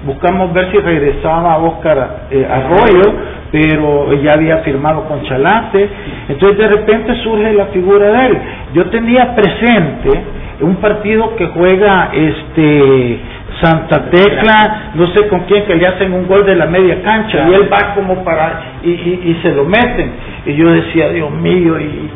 buscamos 0.04 0.52
ver 0.52 0.70
si 0.72 0.78
regresaba 0.78 1.58
Oscar 1.58 2.26
eh, 2.30 2.46
Arroyo, 2.50 3.14
pero 3.50 4.12
ya 4.14 4.32
había 4.34 4.58
firmado 4.58 5.04
con 5.04 5.22
Chalate, 5.22 5.88
entonces 6.28 6.58
de 6.58 6.68
repente 6.68 7.14
surge 7.22 7.52
la 7.52 7.66
figura 7.66 8.08
de 8.10 8.26
él. 8.26 8.38
Yo 8.74 8.86
tenía 8.86 9.34
presente 9.34 10.10
un 10.60 10.76
partido 10.76 11.36
que 11.36 11.46
juega 11.46 12.10
este 12.12 13.20
Santa 13.60 14.10
Tecla, 14.10 14.92
no 14.94 15.06
sé 15.08 15.28
con 15.28 15.40
quién, 15.40 15.64
que 15.64 15.74
le 15.74 15.86
hacen 15.86 16.12
un 16.12 16.26
gol 16.26 16.44
de 16.44 16.56
la 16.56 16.66
media 16.66 17.02
cancha 17.02 17.48
y 17.48 17.54
él 17.54 17.68
va 17.72 17.94
como 17.94 18.24
para 18.24 18.78
y, 18.82 18.90
y, 18.90 19.20
y 19.24 19.40
se 19.42 19.52
lo 19.54 19.64
meten. 19.64 20.12
Y 20.46 20.54
yo 20.54 20.70
decía, 20.70 21.10
Dios 21.10 21.30
mío, 21.30 21.78
y 21.78 22.10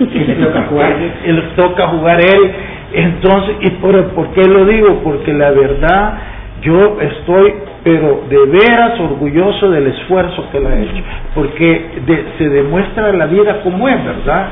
y 0.00 0.18
le 0.18 0.34
toca 0.34 0.62
jugar, 0.68 0.96
le 1.26 1.42
toca 1.56 1.88
jugar 1.88 2.20
él. 2.20 2.50
Entonces, 2.92 3.56
¿y 3.60 3.70
por, 3.70 4.04
por 4.10 4.28
qué 4.28 4.46
lo 4.46 4.64
digo? 4.66 5.00
Porque 5.02 5.32
la 5.32 5.50
verdad, 5.50 6.14
yo 6.62 6.98
estoy, 7.00 7.54
pero 7.82 8.22
de 8.28 8.38
veras 8.46 8.98
orgulloso 9.00 9.70
del 9.70 9.88
esfuerzo 9.88 10.48
que 10.50 10.60
le 10.60 10.68
ha 10.68 10.78
hecho, 10.78 11.02
porque 11.34 11.90
se 12.38 12.48
demuestra 12.48 13.12
la 13.12 13.26
vida 13.26 13.60
como 13.62 13.86
es, 13.88 14.02
¿verdad? 14.02 14.48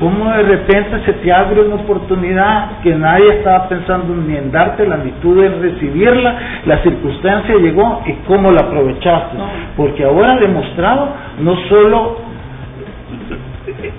Como 0.00 0.32
de 0.32 0.42
repente 0.42 1.00
se 1.04 1.12
te 1.12 1.32
abre 1.32 1.60
una 1.60 1.76
oportunidad 1.76 2.80
que 2.82 2.94
nadie 2.94 3.28
estaba 3.34 3.68
pensando 3.68 4.14
ni 4.16 4.36
en 4.36 4.50
darte, 4.50 4.86
la 4.86 4.96
actitud 4.96 5.40
de 5.40 5.50
recibirla, 5.50 6.38
la 6.66 6.78
circunstancia 6.78 7.54
llegó 7.56 8.02
y 8.06 8.12
cómo 8.26 8.50
la 8.50 8.62
aprovechaste, 8.62 9.36
porque 9.76 10.04
ahora 10.04 10.32
ha 10.32 10.38
demostrado 10.38 11.08
no 11.40 11.54
solo 11.68 12.23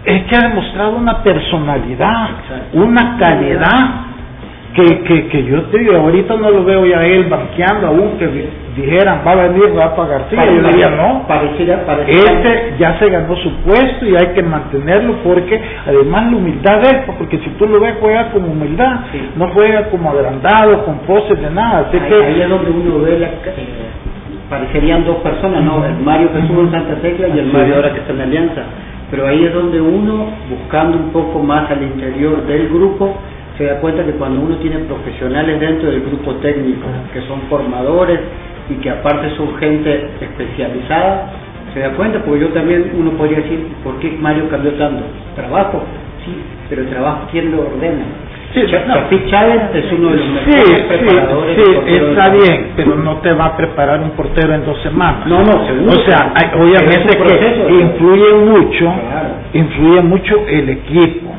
es 0.05 0.24
que 0.25 0.35
ha 0.35 0.50
demostrado 0.50 0.97
una 0.97 1.24
personalidad, 1.24 2.29
una 2.74 3.17
calidad 3.17 3.89
que, 4.75 5.03
que, 5.03 5.27
que 5.29 5.45
yo 5.45 5.63
te 5.63 5.79
digo, 5.79 5.95
ahorita 5.95 6.35
no 6.35 6.51
lo 6.51 6.65
veo 6.65 6.85
ya 6.85 7.01
él 7.05 7.24
banqueando 7.29 7.88
aún 7.88 8.17
que 8.19 8.27
dijeran 8.75 9.21
va 9.25 9.31
a 9.31 9.35
venir 9.47 9.74
Rafa 9.74 10.05
García, 10.05 10.45
yo 10.45 10.67
diría 10.67 10.89
no, 10.89 11.25
pareciera, 11.25 11.81
este 12.07 12.74
ya 12.77 13.00
se 13.00 13.09
ganó 13.09 13.35
su 13.38 13.51
puesto 13.62 14.05
y 14.05 14.17
hay 14.17 14.27
que 14.35 14.43
mantenerlo 14.43 15.15
porque 15.24 15.59
además 15.88 16.29
la 16.29 16.38
humildad 16.38 16.83
es, 16.83 17.15
porque 17.17 17.39
si 17.39 17.50
tú 17.51 17.67
lo 17.67 17.79
ves 17.79 17.95
juega 18.01 18.31
con 18.31 18.43
humildad, 18.43 19.00
no 19.38 19.47
juega 19.53 19.89
como 19.89 20.12
agrandado, 20.12 20.83
con 20.83 21.00
poses 21.00 21.39
de 21.39 21.50
nada, 21.50 21.85
así 21.88 21.97
ahí, 21.97 22.09
que 22.09 22.25
ahí 22.25 22.41
es 22.41 22.50
donde 22.50 22.69
uno 22.69 23.00
ve 23.00 23.17
la, 23.17 23.27
eh, 23.27 23.31
parecerían 24.50 25.05
dos 25.05 25.17
personas, 25.17 25.63
¿no? 25.63 25.85
El 25.85 25.95
Mario 26.03 26.33
que 26.33 26.39
estuvo 26.39 26.62
en 26.62 26.71
Santa 26.71 26.95
Tecla 26.95 27.29
y 27.29 27.39
el 27.39 27.45
Mario 27.45 27.77
ahora 27.77 27.93
que 27.93 28.00
está 28.00 28.12
en 28.12 28.17
la 28.17 28.24
Alianza 28.25 28.62
pero 29.12 29.27
ahí 29.27 29.45
es 29.45 29.53
donde 29.53 29.79
uno, 29.79 30.27
buscando 30.50 30.97
un 30.97 31.12
poco 31.12 31.39
más 31.39 31.69
al 31.69 31.83
interior 31.83 32.45
del 32.45 32.69
grupo, 32.69 33.15
se 33.57 33.65
da 33.65 33.79
cuenta 33.79 34.03
que 34.03 34.12
cuando 34.13 34.41
uno 34.41 34.57
tiene 34.57 34.79
profesionales 34.79 35.59
dentro 35.59 35.89
del 35.89 36.01
grupo 36.01 36.35
técnico, 36.35 36.88
que 37.13 37.21
son 37.21 37.41
formadores 37.50 38.19
y 38.69 38.75
que 38.75 38.89
aparte 38.89 39.29
son 39.38 39.55
gente 39.57 40.09
especializada, 40.19 41.31
se 41.74 41.79
da 41.81 41.91
cuenta, 41.91 42.19
porque 42.24 42.41
yo 42.41 42.50
también, 42.50 42.91
uno 42.97 43.12
podría 43.12 43.38
decir, 43.39 43.67
¿por 43.83 44.00
qué 44.00 44.17
Mario 44.19 44.50
cambió 44.50 44.71
tanto? 44.74 45.03
Trabajo, 45.35 45.83
sí, 46.25 46.31
pero 46.69 46.81
el 46.81 46.89
trabajo, 46.89 47.27
¿quién 47.31 47.51
lo 47.51 47.62
ordena? 47.62 48.05
Sí, 48.55 48.62
Chávez 49.29 49.62
es 49.74 49.91
uno 49.91 50.12
de 50.12 50.15
los 50.15 50.27
mejores 50.29 50.83
preparadores. 50.88 51.57
Sí, 51.57 51.93
está 51.93 52.29
bien, 52.29 52.71
pero 52.77 52.95
no 52.95 53.17
te 53.17 53.33
va 53.33 53.47
a 53.47 53.57
preparar 53.57 54.00
un 54.00 54.12
portero 54.12 54.53
en 54.53 54.63
dos 54.65 54.81
semanas. 54.81 55.27
No, 55.27 55.43
no, 55.43 55.67
seguro. 55.67 55.91
O 55.91 56.09
sea, 56.09 56.33
obviamente 56.57 57.17
que 57.17 57.74
influye 57.74 58.33
mucho, 58.33 58.93
influye 59.53 60.01
mucho 60.01 60.35
el 60.47 60.69
equipo. 60.69 61.35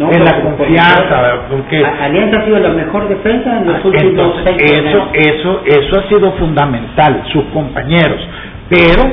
en 0.00 0.24
la 0.24 0.40
confianza, 0.40 1.46
porque 1.48 1.84
Alianza 1.84 2.40
ha 2.40 2.44
sido 2.46 2.58
la 2.58 2.70
mejor 2.70 3.08
defensa 3.08 3.58
en 3.58 3.72
los 3.72 3.84
últimos 3.84 4.34
seis 4.44 4.56
eso, 4.72 5.08
eso, 5.14 5.62
eso 5.64 6.00
ha 6.00 6.08
sido 6.08 6.32
fundamental, 6.32 7.22
sus 7.32 7.44
compañeros, 7.52 8.20
pero 8.68 9.04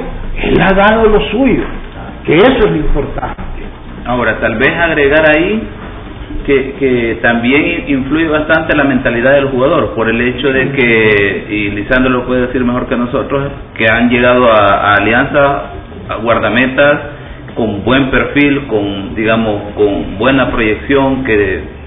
él 0.41 0.59
ha 0.59 0.73
dado 0.73 1.07
lo 1.07 1.21
suyo, 1.29 1.65
que 2.25 2.35
eso 2.35 2.57
es 2.57 2.71
lo 2.71 2.77
importante. 2.77 3.41
Ahora, 4.07 4.39
tal 4.39 4.55
vez 4.57 4.71
agregar 4.75 5.23
ahí 5.29 5.61
que, 6.45 6.73
que 6.79 7.19
también 7.21 7.85
influye 7.87 8.27
bastante 8.27 8.75
la 8.75 8.83
mentalidad 8.83 9.33
del 9.33 9.49
jugador, 9.49 9.93
por 9.95 10.09
el 10.09 10.19
hecho 10.21 10.51
de 10.51 10.71
que, 10.71 11.45
y 11.49 11.69
Lisandro 11.71 12.11
lo 12.11 12.25
puede 12.25 12.47
decir 12.47 12.63
mejor 12.63 12.87
que 12.87 12.97
nosotros, 12.97 13.51
que 13.75 13.85
han 13.89 14.09
llegado 14.09 14.51
a, 14.51 14.91
a 14.91 14.93
Alianza, 14.95 15.63
a 16.09 16.15
guardametas, 16.15 16.99
con 17.55 17.83
buen 17.83 18.09
perfil, 18.09 18.67
con, 18.67 19.15
digamos, 19.15 19.73
con 19.75 20.17
buena 20.17 20.51
proyección, 20.51 21.23
que 21.23 21.81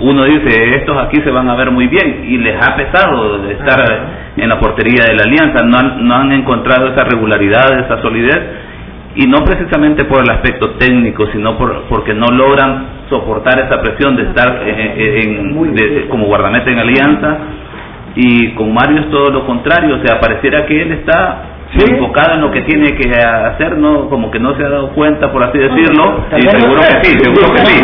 uno 0.00 0.24
dice, 0.24 0.70
estos 0.78 0.96
aquí 0.96 1.20
se 1.22 1.30
van 1.30 1.48
a 1.48 1.54
ver 1.54 1.70
muy 1.70 1.86
bien, 1.86 2.24
y 2.28 2.38
les 2.38 2.56
ha 2.56 2.74
pesado 2.74 3.48
estar 3.50 4.08
en 4.36 4.48
la 4.48 4.58
portería 4.58 5.04
de 5.04 5.14
la 5.14 5.22
Alianza, 5.22 5.64
no 5.64 5.78
han, 5.78 6.06
no 6.06 6.14
han 6.14 6.32
encontrado 6.32 6.88
esa 6.88 7.04
regularidad, 7.04 7.80
esa 7.80 8.00
solidez, 8.02 8.40
y 9.14 9.26
no 9.26 9.44
precisamente 9.44 10.04
por 10.04 10.22
el 10.22 10.30
aspecto 10.30 10.70
técnico, 10.78 11.26
sino 11.32 11.58
por, 11.58 11.84
porque 11.88 12.14
no 12.14 12.28
logran 12.28 13.04
soportar 13.10 13.58
esa 13.60 13.80
presión 13.82 14.16
de 14.16 14.22
estar 14.22 14.62
en, 14.66 16.08
como 16.08 16.26
guardameta 16.26 16.70
en 16.70 16.78
alianza. 16.78 17.38
Y 18.14 18.52
con 18.54 18.72
Mario 18.72 19.00
es 19.00 19.10
todo 19.10 19.30
lo 19.30 19.46
contrario, 19.46 19.96
o 19.96 20.06
sea, 20.06 20.20
pareciera 20.20 20.66
que 20.66 20.82
él 20.82 20.92
está 20.92 21.51
enfocado 21.80 22.34
en 22.34 22.40
lo 22.42 22.50
que 22.50 22.62
tiene 22.62 22.94
que 22.94 23.10
hacer, 23.18 23.78
no 23.78 24.08
como 24.08 24.30
que 24.30 24.38
no 24.38 24.54
se 24.56 24.64
ha 24.64 24.68
dado 24.68 24.90
cuenta, 24.90 25.32
por 25.32 25.42
así 25.42 25.58
decirlo. 25.58 26.24
y 26.36 26.42
seguro 26.42 26.80
que 26.80 27.04
sí, 27.04 27.18
seguro 27.18 27.52
que 27.52 27.58
sí, 27.64 27.78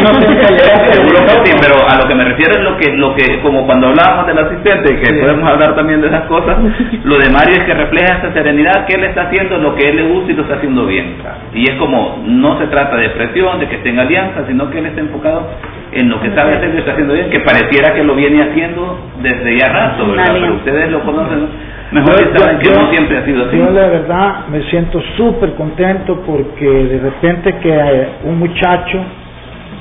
seguro 0.93 1.25
que 1.25 1.51
sí. 1.51 1.57
Pero 1.61 1.89
a 1.89 1.97
lo 1.97 2.07
que 2.07 2.15
me 2.15 2.25
refiero 2.25 2.59
es 2.59 2.63
lo 2.63 2.77
que, 2.77 2.93
lo 2.93 3.15
que, 3.15 3.41
como 3.41 3.65
cuando 3.67 3.89
hablábamos 3.89 4.27
del 4.27 4.39
asistente, 4.39 5.01
que 5.01 5.15
podemos 5.15 5.49
hablar 5.49 5.75
también 5.75 6.01
de 6.01 6.09
esas 6.09 6.25
cosas. 6.25 6.59
Lo 7.05 7.17
de 7.17 7.31
Mario 7.31 7.57
es 7.57 7.65
que 7.65 7.75
refleja 7.75 8.19
esa 8.19 8.33
serenidad 8.33 8.85
que 8.87 8.95
él 8.95 9.05
está 9.05 9.23
haciendo 9.23 9.57
lo 9.59 9.75
que 9.75 9.89
él 9.89 9.97
le 9.97 10.03
gusta 10.09 10.33
y 10.33 10.35
lo 10.35 10.43
está 10.43 10.57
haciendo 10.57 10.85
bien. 10.87 11.17
Y 11.55 11.71
es 11.71 11.77
como 11.77 12.23
no 12.27 12.59
se 12.59 12.67
trata 12.67 12.97
de 12.97 13.11
presión, 13.11 13.61
de 13.61 13.69
que 13.69 13.77
esté 13.77 13.91
en 13.91 13.99
alianza, 13.99 14.45
sino 14.47 14.71
que 14.71 14.79
él 14.79 14.87
está 14.87 15.01
enfocado 15.01 15.49
en 15.93 16.11
lo 16.11 16.21
que 16.21 16.31
sabe 16.35 16.57
hacer 16.57 16.71
lo 16.73 16.79
está 16.81 16.93
haciendo 16.93 17.15
bien, 17.15 17.31
que 17.31 17.41
pareciera 17.41 17.95
que 17.95 18.05
lo 18.05 18.15
viene 18.15 18.43
haciendo 18.43 18.99
desde 19.23 19.59
ya 19.59 19.69
rato, 19.69 20.11
¿verdad? 20.11 20.33
Pero 20.33 20.55
ustedes 20.55 20.91
lo 20.91 21.01
conocen 21.03 21.49
mejor 21.93 22.39
saben 22.39 22.59
que 22.59 22.71
no 22.71 22.91
siempre 22.91 23.19
ha 23.19 23.25
sido 23.25 23.47
así. 23.47 23.57
Yo 23.57 23.71
la 23.71 23.87
verdad 23.87 24.47
me 24.51 24.63
siento 24.65 25.01
súper 25.17 25.55
contento 25.55 26.23
porque 26.27 26.67
de 26.67 26.99
repente 26.99 27.55
que 27.59 28.09
un 28.25 28.39
muchacho 28.39 28.99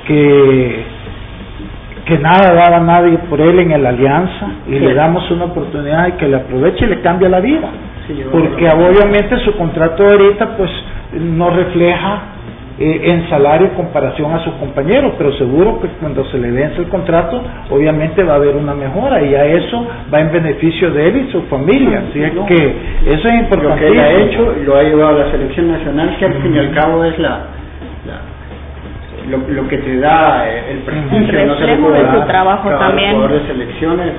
que 0.07 0.97
que 2.05 2.17
nada 2.19 2.53
daba 2.53 2.79
nadie 2.79 3.17
por 3.29 3.41
él 3.41 3.59
en 3.59 3.83
la 3.83 3.89
alianza 3.89 4.47
y 4.65 4.79
le 4.79 4.93
damos 4.93 5.29
una 5.29 5.45
oportunidad 5.45 6.07
y 6.07 6.11
que 6.13 6.27
le 6.27 6.37
aproveche 6.37 6.85
y 6.85 6.87
le 6.87 7.01
cambia 7.01 7.27
la 7.27 7.41
vida. 7.41 7.69
porque 8.31 8.69
obviamente 8.69 9.37
su 9.39 9.57
contrato 9.57 10.05
ahorita 10.05 10.55
pues 10.55 10.71
no 11.11 11.49
refleja 11.49 12.21
eh, 12.79 13.01
en 13.05 13.29
salario 13.29 13.67
en 13.67 13.73
comparación 13.73 14.31
a 14.33 14.39
sus 14.43 14.53
compañeros, 14.55 15.13
pero 15.17 15.31
seguro 15.33 15.79
que 15.81 15.87
cuando 15.99 16.23
se 16.25 16.37
le 16.37 16.51
vence 16.51 16.79
el 16.81 16.87
contrato, 16.89 17.41
obviamente 17.69 18.23
va 18.23 18.33
a 18.33 18.35
haber 18.35 18.55
una 18.55 18.75
mejora 18.75 19.21
y 19.23 19.33
a 19.33 19.45
eso 19.45 19.87
va 20.13 20.19
en 20.19 20.31
beneficio 20.31 20.91
de 20.91 21.07
él 21.07 21.27
y 21.27 21.31
su 21.31 21.41
familia. 21.43 22.03
Así 22.09 22.23
es 22.23 22.31
que 22.47 22.75
eso 23.13 23.27
es 23.27 23.33
importante. 23.33 23.67
Lo 23.67 23.75
que 23.75 23.87
él 23.87 23.99
ha 23.99 24.11
hecho, 24.11 24.55
lo 24.65 24.75
ha 24.75 24.83
llevado 24.83 25.15
a 25.15 25.25
la 25.25 25.31
selección 25.31 25.71
nacional, 25.71 26.15
que 26.19 26.25
al 26.25 26.33
fin 26.35 26.55
y 26.55 26.59
al 26.59 26.71
cabo 26.73 27.03
es 27.03 27.17
la, 27.17 27.45
lo, 29.29 29.37
lo 29.37 29.67
que 29.67 29.77
te 29.77 29.99
da 29.99 30.47
eh, 30.49 30.71
el 30.71 30.77
prestigio, 30.79 31.45
no 31.45 31.55
se 31.57 31.65
de 31.65 31.75
su 31.75 32.27
trabajo 32.27 32.69
también. 32.69 33.19
de 33.27 33.47
selecciones, 33.47 34.13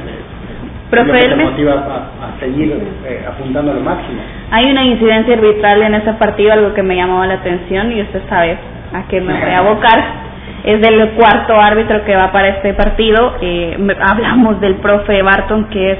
eh, 0.90 1.04
lo 1.04 1.12
que 1.12 1.20
te 1.20 1.36
motiva 1.36 1.74
a, 1.74 2.40
seguir 2.40 2.72
eh, 3.06 3.24
apuntando 3.28 3.72
a 3.72 3.74
lo 3.74 3.80
máximo. 3.80 4.20
Hay 4.50 4.70
una 4.70 4.84
incidencia 4.84 5.34
arbitral 5.34 5.82
en 5.82 5.94
ese 5.94 6.12
partido, 6.14 6.52
algo 6.52 6.74
que 6.74 6.82
me 6.82 6.96
llamaba 6.96 7.26
la 7.26 7.34
atención 7.34 7.92
y 7.92 8.02
usted 8.02 8.22
sabe 8.28 8.56
a 8.92 9.06
qué 9.08 9.20
me 9.20 9.32
voy 9.32 9.50
a 9.50 9.58
abocar. 9.58 10.04
Es 10.64 10.80
del 10.80 11.10
cuarto 11.10 11.54
árbitro 11.54 12.04
que 12.04 12.16
va 12.16 12.32
para 12.32 12.48
este 12.48 12.74
partido. 12.74 13.36
Eh, 13.40 13.78
hablamos 14.00 14.60
del 14.60 14.74
profe 14.74 15.22
Barton, 15.22 15.66
que 15.70 15.92
es 15.92 15.98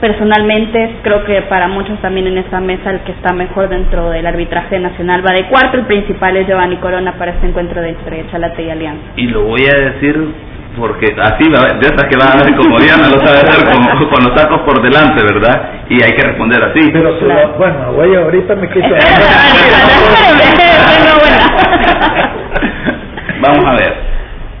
personalmente 0.00 0.96
creo 1.02 1.24
que 1.24 1.42
para 1.42 1.68
muchos 1.68 1.98
también 2.00 2.26
en 2.26 2.38
esta 2.38 2.60
mesa 2.60 2.90
el 2.90 3.00
que 3.00 3.12
está 3.12 3.32
mejor 3.32 3.68
dentro 3.68 4.10
del 4.10 4.26
arbitraje 4.26 4.78
nacional 4.78 5.24
va 5.26 5.32
de 5.32 5.46
cuarto, 5.46 5.78
el 5.78 5.86
principal 5.86 6.36
es 6.36 6.46
Giovanni 6.46 6.76
Corona 6.76 7.14
para 7.14 7.32
este 7.32 7.46
encuentro 7.46 7.80
de 7.80 7.90
Estrella 7.90 8.30
Chalate 8.30 8.62
y 8.62 8.70
Alianza. 8.70 9.02
Y 9.16 9.26
lo 9.28 9.44
voy 9.44 9.62
a 9.62 9.90
decir 9.90 10.34
porque 10.78 11.06
así 11.18 11.48
de 11.48 11.86
esas 11.86 12.04
que 12.08 12.16
van 12.16 12.38
a 12.38 12.44
ver 12.44 12.54
como 12.56 12.78
Diana 12.78 13.08
lo 13.08 13.18
sabe 13.24 13.38
hacer 13.38 13.64
con, 13.64 13.82
con, 14.08 14.24
los 14.24 14.34
tacos 14.34 14.60
por 14.60 14.82
delante, 14.82 15.22
¿verdad? 15.22 15.70
Y 15.88 16.02
hay 16.02 16.12
que 16.12 16.22
responder 16.22 16.62
así. 16.62 16.90
Pero 16.92 17.16
bueno, 17.56 17.92
voy 17.92 18.14
ahorita 18.14 18.54
me 18.56 18.68
quise. 18.68 18.88
Vamos 23.40 23.64
a 23.64 23.72
ver. 23.72 23.94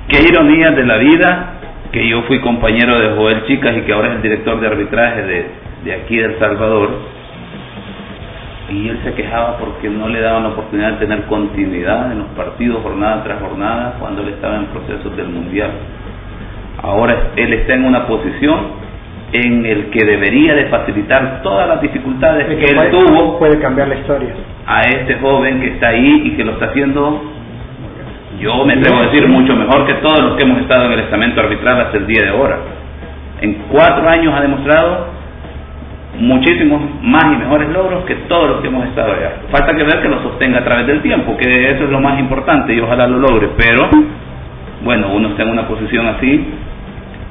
Qué 0.08 0.22
ironía 0.22 0.70
de 0.70 0.84
la 0.84 0.96
vida 0.98 1.52
que 1.92 2.08
yo 2.08 2.22
fui 2.22 2.40
compañero 2.40 2.98
de 2.98 3.10
Joel 3.16 3.44
Chicas 3.46 3.76
y 3.76 3.82
que 3.82 3.92
ahora 3.92 4.08
es 4.08 4.14
el 4.16 4.22
director 4.22 4.58
de 4.60 4.66
arbitraje 4.66 5.22
de, 5.22 5.46
de 5.84 5.94
aquí 5.94 6.16
de 6.16 6.24
El 6.26 6.38
Salvador, 6.38 6.90
y 8.68 8.88
él 8.88 8.98
se 9.04 9.14
quejaba 9.14 9.58
porque 9.58 9.88
no 9.88 10.08
le 10.08 10.20
daban 10.20 10.42
la 10.42 10.48
oportunidad 10.50 10.92
de 10.92 11.06
tener 11.06 11.24
continuidad 11.26 12.10
en 12.10 12.18
los 12.18 12.28
partidos 12.28 12.82
jornada 12.82 13.22
tras 13.22 13.40
jornada 13.40 13.96
cuando 14.00 14.22
él 14.22 14.30
estaba 14.30 14.56
en 14.56 14.66
procesos 14.66 15.16
del 15.16 15.28
Mundial. 15.28 15.70
Ahora 16.82 17.32
él 17.36 17.52
está 17.52 17.74
en 17.74 17.84
una 17.84 18.06
posición 18.06 18.86
en 19.32 19.66
el 19.66 19.86
que 19.86 20.04
debería 20.04 20.54
de 20.54 20.66
facilitar 20.66 21.42
todas 21.42 21.68
las 21.68 21.80
dificultades 21.80 22.46
que, 22.46 22.64
él 22.64 22.90
tuvo 22.90 23.38
puede 23.38 23.58
cambiar 23.58 23.88
la 23.88 23.96
historia 23.96 24.30
a 24.66 24.82
este 24.82 25.16
joven 25.16 25.60
que 25.60 25.68
está 25.68 25.88
ahí 25.88 26.22
y 26.26 26.30
que 26.36 26.44
lo 26.44 26.52
está 26.52 26.66
haciendo 26.66 27.22
yo 28.40 28.64
me 28.64 28.74
atrevo 28.74 28.98
a 28.98 29.06
decir 29.06 29.26
mucho 29.28 29.54
mejor 29.56 29.86
que 29.86 29.94
todos 29.94 30.20
los 30.20 30.36
que 30.36 30.44
hemos 30.44 30.60
estado 30.60 30.86
en 30.86 30.92
el 30.92 31.00
estamento 31.00 31.40
arbitral 31.40 31.80
hasta 31.80 31.96
el 31.96 32.06
día 32.06 32.22
de 32.22 32.28
ahora. 32.30 32.58
En 33.40 33.54
cuatro 33.70 34.08
años 34.08 34.34
ha 34.34 34.42
demostrado 34.42 35.06
muchísimos 36.18 36.80
más 37.02 37.24
y 37.26 37.36
mejores 37.36 37.68
logros 37.70 38.04
que 38.04 38.14
todos 38.28 38.48
los 38.50 38.60
que 38.60 38.68
hemos 38.68 38.86
estado 38.86 39.12
allá. 39.12 39.32
Falta 39.50 39.74
que 39.74 39.82
ver 39.84 40.02
que 40.02 40.08
lo 40.08 40.22
sostenga 40.22 40.60
a 40.60 40.64
través 40.64 40.86
del 40.86 41.02
tiempo, 41.02 41.36
que 41.36 41.70
eso 41.70 41.84
es 41.84 41.90
lo 41.90 42.00
más 42.00 42.18
importante 42.18 42.74
y 42.74 42.80
ojalá 42.80 43.06
lo 43.06 43.18
logre. 43.18 43.50
Pero, 43.56 43.88
bueno, 44.84 45.12
uno 45.12 45.28
está 45.30 45.42
en 45.42 45.50
una 45.50 45.66
posición 45.66 46.06
así 46.06 46.46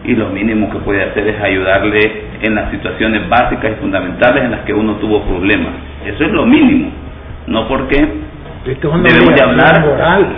y 0.06 0.16
lo 0.16 0.30
mínimo 0.30 0.70
que 0.70 0.80
puede 0.80 1.04
hacer 1.04 1.28
es 1.28 1.42
ayudarle 1.42 2.26
en 2.42 2.56
las 2.56 2.72
situaciones 2.72 3.28
básicas 3.28 3.72
y 3.72 3.82
fundamentales 3.82 4.44
en 4.44 4.52
las 4.52 4.62
que 4.62 4.74
uno 4.74 4.94
tuvo 4.96 5.24
problemas. 5.24 5.74
Eso 6.06 6.24
es 6.24 6.32
lo 6.32 6.46
mínimo. 6.46 6.92
No 7.48 7.68
porque 7.68 8.26
debemos 8.66 9.36
de 9.36 9.44
hablar 9.44 9.86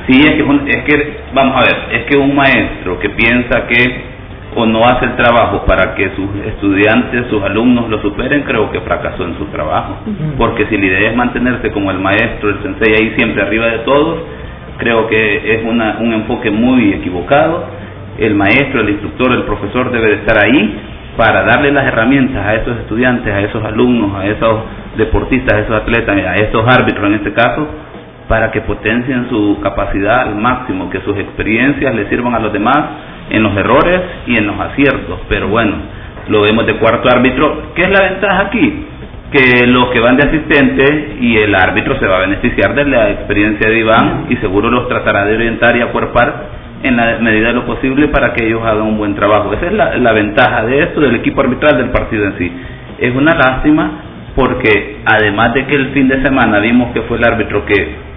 sí 0.06 0.20
es 0.20 0.34
que 0.34 0.70
es 0.70 0.84
que 0.84 1.18
vamos 1.34 1.56
a 1.56 1.62
ver 1.62 2.00
es 2.00 2.06
que 2.06 2.18
un 2.18 2.36
maestro 2.36 3.00
que 3.00 3.10
piensa 3.12 3.66
que 3.68 4.18
o 4.56 4.66
no 4.66 4.86
hace 4.86 5.06
el 5.06 5.16
trabajo 5.16 5.64
para 5.66 5.96
que 5.96 6.12
sus 6.16 6.30
estudiantes 6.46 7.28
sus 7.30 7.42
alumnos 7.42 7.90
lo 7.90 8.02
superen 8.02 8.44
creo 8.44 8.70
que 8.72 8.82
fracasó 8.82 9.24
en 9.24 9.38
su 9.38 9.46
trabajo 9.46 10.00
porque 10.38 10.66
si 10.68 10.78
la 10.78 10.86
idea 10.86 11.12
es 11.12 11.16
mantenerse 11.16 11.72
como 11.72 11.90
el 11.90 12.00
maestro 12.00 12.50
el 12.50 12.62
sensei 12.64 12.96
ahí 12.96 13.14
siempre 13.18 13.44
arriba 13.44 13.68
de 13.68 13.80
todos 13.80 14.20
creo 14.78 15.08
que 15.08 15.56
es 15.56 15.64
una, 15.66 15.98
un 16.00 16.14
enfoque 16.14 16.52
muy 16.52 16.94
equivocado 16.94 17.66
el 18.18 18.36
maestro 18.36 18.82
el 18.82 18.90
instructor 18.90 19.32
el 19.32 19.44
profesor 19.44 19.92
debe 19.92 20.08
de 20.08 20.16
estar 20.16 20.44
ahí 20.44 20.80
para 21.18 21.44
darle 21.44 21.72
las 21.72 21.86
herramientas 21.86 22.46
a 22.46 22.56
esos 22.56 22.78
estudiantes 22.80 23.34
a 23.34 23.42
esos 23.42 23.64
alumnos 23.64 24.16
a 24.16 24.26
esos 24.26 24.60
deportistas 24.98 25.54
a 25.54 25.60
esos 25.60 25.76
atletas 25.76 26.16
a 26.16 26.36
esos 26.36 26.64
árbitros 26.68 27.08
en 27.08 27.14
este 27.16 27.34
caso 27.34 27.68
para 28.28 28.52
que 28.52 28.62
potencien 28.62 29.30
su 29.30 29.60
capacidad 29.62 30.22
al 30.22 30.36
máximo, 30.36 30.90
que 30.90 31.00
sus 31.02 31.18
experiencias 31.18 31.96
le 31.96 32.10
sirvan 32.10 32.36
a 32.36 32.40
los 32.40 32.52
demás 32.52 32.78
en 33.30 33.44
los 33.44 33.56
errores 33.56 34.02
y 34.28 34.38
en 34.38 34.48
los 34.48 34.60
aciertos. 34.60 35.22
Pero 35.30 35.48
bueno, 35.48 35.76
lo 36.28 36.42
vemos 36.42 36.66
de 36.66 36.76
cuarto 36.76 37.10
árbitro. 37.10 37.72
¿Qué 37.76 37.84
es 37.84 37.90
la 37.90 38.10
ventaja 38.10 38.42
aquí? 38.42 38.86
Que 39.32 39.68
los 39.68 39.90
que 39.90 40.00
van 40.00 40.16
de 40.16 40.24
asistente 40.24 41.18
y 41.20 41.38
el 41.38 41.54
árbitro 41.54 42.00
se 42.00 42.08
va 42.08 42.18
a 42.18 42.22
beneficiar 42.22 42.74
de 42.76 42.86
la 42.86 43.10
experiencia 43.12 43.70
de 43.70 43.80
Iván 43.80 44.26
y 44.30 44.38
seguro 44.38 44.70
los 44.70 44.88
tratará 44.88 45.26
de 45.26 45.36
orientar 45.36 45.76
y 45.76 45.82
acuerpar 45.82 46.68
en 46.84 46.96
la 46.96 47.18
medida 47.20 47.50
de 47.50 47.54
lo 47.56 47.66
posible 47.66 48.08
para 48.08 48.34
que 48.34 48.46
ellos 48.46 48.62
hagan 48.64 48.84
un 48.84 48.98
buen 48.98 49.16
trabajo. 49.16 49.52
Esa 49.54 49.66
es 49.66 49.74
la, 49.74 49.98
la 49.98 50.14
ventaja 50.14 50.64
de 50.66 50.84
esto, 50.84 51.02
del 51.02 51.16
equipo 51.16 51.42
arbitral 51.42 51.78
del 51.78 51.90
partido 51.90 52.26
en 52.26 52.38
sí. 52.38 52.52
Es 53.00 53.14
una 53.14 53.36
lástima 53.36 53.92
porque 54.36 55.00
además 55.04 55.54
de 55.56 55.66
que 55.66 55.76
el 55.76 55.90
fin 55.90 56.08
de 56.08 56.24
semana 56.24 56.60
vimos 56.60 56.94
que 56.94 57.02
fue 57.02 57.18
el 57.18 57.26
árbitro 57.26 57.66
que 57.66 58.08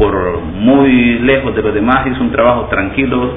por 0.00 0.40
muy 0.40 1.18
lejos 1.18 1.54
de 1.54 1.60
los 1.60 1.74
demás, 1.74 2.06
hizo 2.06 2.22
un 2.22 2.32
trabajo 2.32 2.68
tranquilo, 2.70 3.34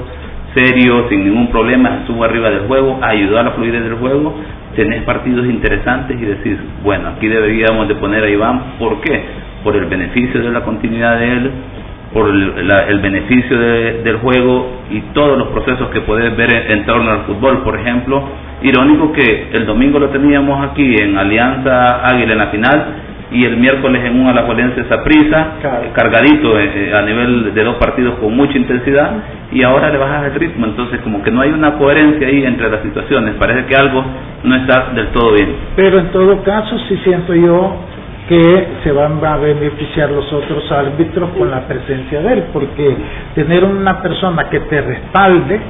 serio, 0.54 1.06
sin 1.10 1.24
ningún 1.24 1.50
problema, 1.50 1.98
estuvo 2.00 2.24
arriba 2.24 2.48
del 2.48 2.66
juego, 2.66 2.98
ayudó 3.02 3.38
a 3.38 3.42
la 3.42 3.50
fluidez 3.50 3.84
del 3.84 3.96
juego, 3.96 4.34
tenés 4.74 5.02
partidos 5.02 5.46
interesantes 5.46 6.20
y 6.20 6.24
decís, 6.24 6.56
bueno, 6.82 7.08
aquí 7.08 7.28
deberíamos 7.28 7.88
de 7.88 7.94
poner 7.96 8.24
a 8.24 8.30
Iván, 8.30 8.74
¿por 8.78 9.00
qué? 9.00 9.22
Por 9.62 9.76
el 9.76 9.86
beneficio 9.86 10.42
de 10.42 10.50
la 10.50 10.62
continuidad 10.62 11.18
de 11.18 11.32
él, 11.32 11.50
por 12.12 12.28
el, 12.28 13.00
beneficio 13.00 13.58
del 13.58 14.18
juego 14.18 14.82
y 14.90 15.00
todos 15.12 15.36
los 15.36 15.48
procesos 15.48 15.88
que 15.90 16.00
puedes 16.02 16.36
ver 16.36 16.70
en, 16.70 16.86
torno 16.86 17.10
al 17.10 17.24
fútbol. 17.24 17.62
Por 17.64 17.78
ejemplo, 17.78 18.22
irónico 18.62 19.12
que 19.12 19.48
el 19.52 19.66
domingo 19.66 19.98
lo 19.98 20.10
teníamos 20.10 20.64
aquí 20.70 20.94
en 20.94 21.18
Alianza 21.18 22.06
Águila 22.06 22.32
en 22.32 22.38
la 22.38 22.46
final 22.48 22.86
y 23.30 23.44
el 23.44 23.56
miércoles 23.56 24.02
en 24.04 24.20
un 24.20 24.28
Alajuelense 24.28 24.82
esa 24.82 25.02
prisa, 25.02 25.54
cargadito 25.94 26.58
eh, 26.58 26.70
eh, 26.74 26.94
a 26.94 27.02
nivel 27.02 27.54
de 27.54 27.64
dos 27.64 27.76
partidos 27.76 28.16
con 28.18 28.36
mucha 28.36 28.56
intensidad 28.56 29.10
y 29.52 29.62
ahora 29.62 29.90
le 29.90 29.98
bajas 29.98 30.26
el 30.26 30.34
ritmo, 30.34 30.66
entonces 30.66 31.00
como 31.00 31.22
que 31.22 31.30
no 31.30 31.40
hay 31.40 31.50
una 31.50 31.78
coherencia 31.78 32.26
ahí 32.26 32.44
entre 32.44 32.70
las 32.70 32.82
situaciones, 32.82 33.34
parece 33.34 33.66
que 33.66 33.74
algo 33.74 34.04
no 34.44 34.56
está 34.56 34.90
del 34.94 35.08
todo 35.08 35.32
bien. 35.32 35.54
Pero 35.76 35.98
en 35.98 36.10
todo 36.10 36.42
caso 36.42 36.78
sí 36.88 36.96
siento 37.04 37.34
yo 37.34 37.76
que 38.28 38.66
se 38.82 38.92
van 38.92 39.22
a 39.24 39.36
beneficiar 39.36 40.10
los 40.10 40.32
otros 40.32 40.70
árbitros 40.72 41.30
con 41.30 41.50
la 41.50 41.66
presencia 41.66 42.20
de 42.20 42.32
él, 42.32 42.44
porque 42.52 42.96
tener 43.34 43.64
una 43.64 44.00
persona 44.00 44.48
que 44.48 44.60
te 44.60 44.80
respalde 44.80 45.60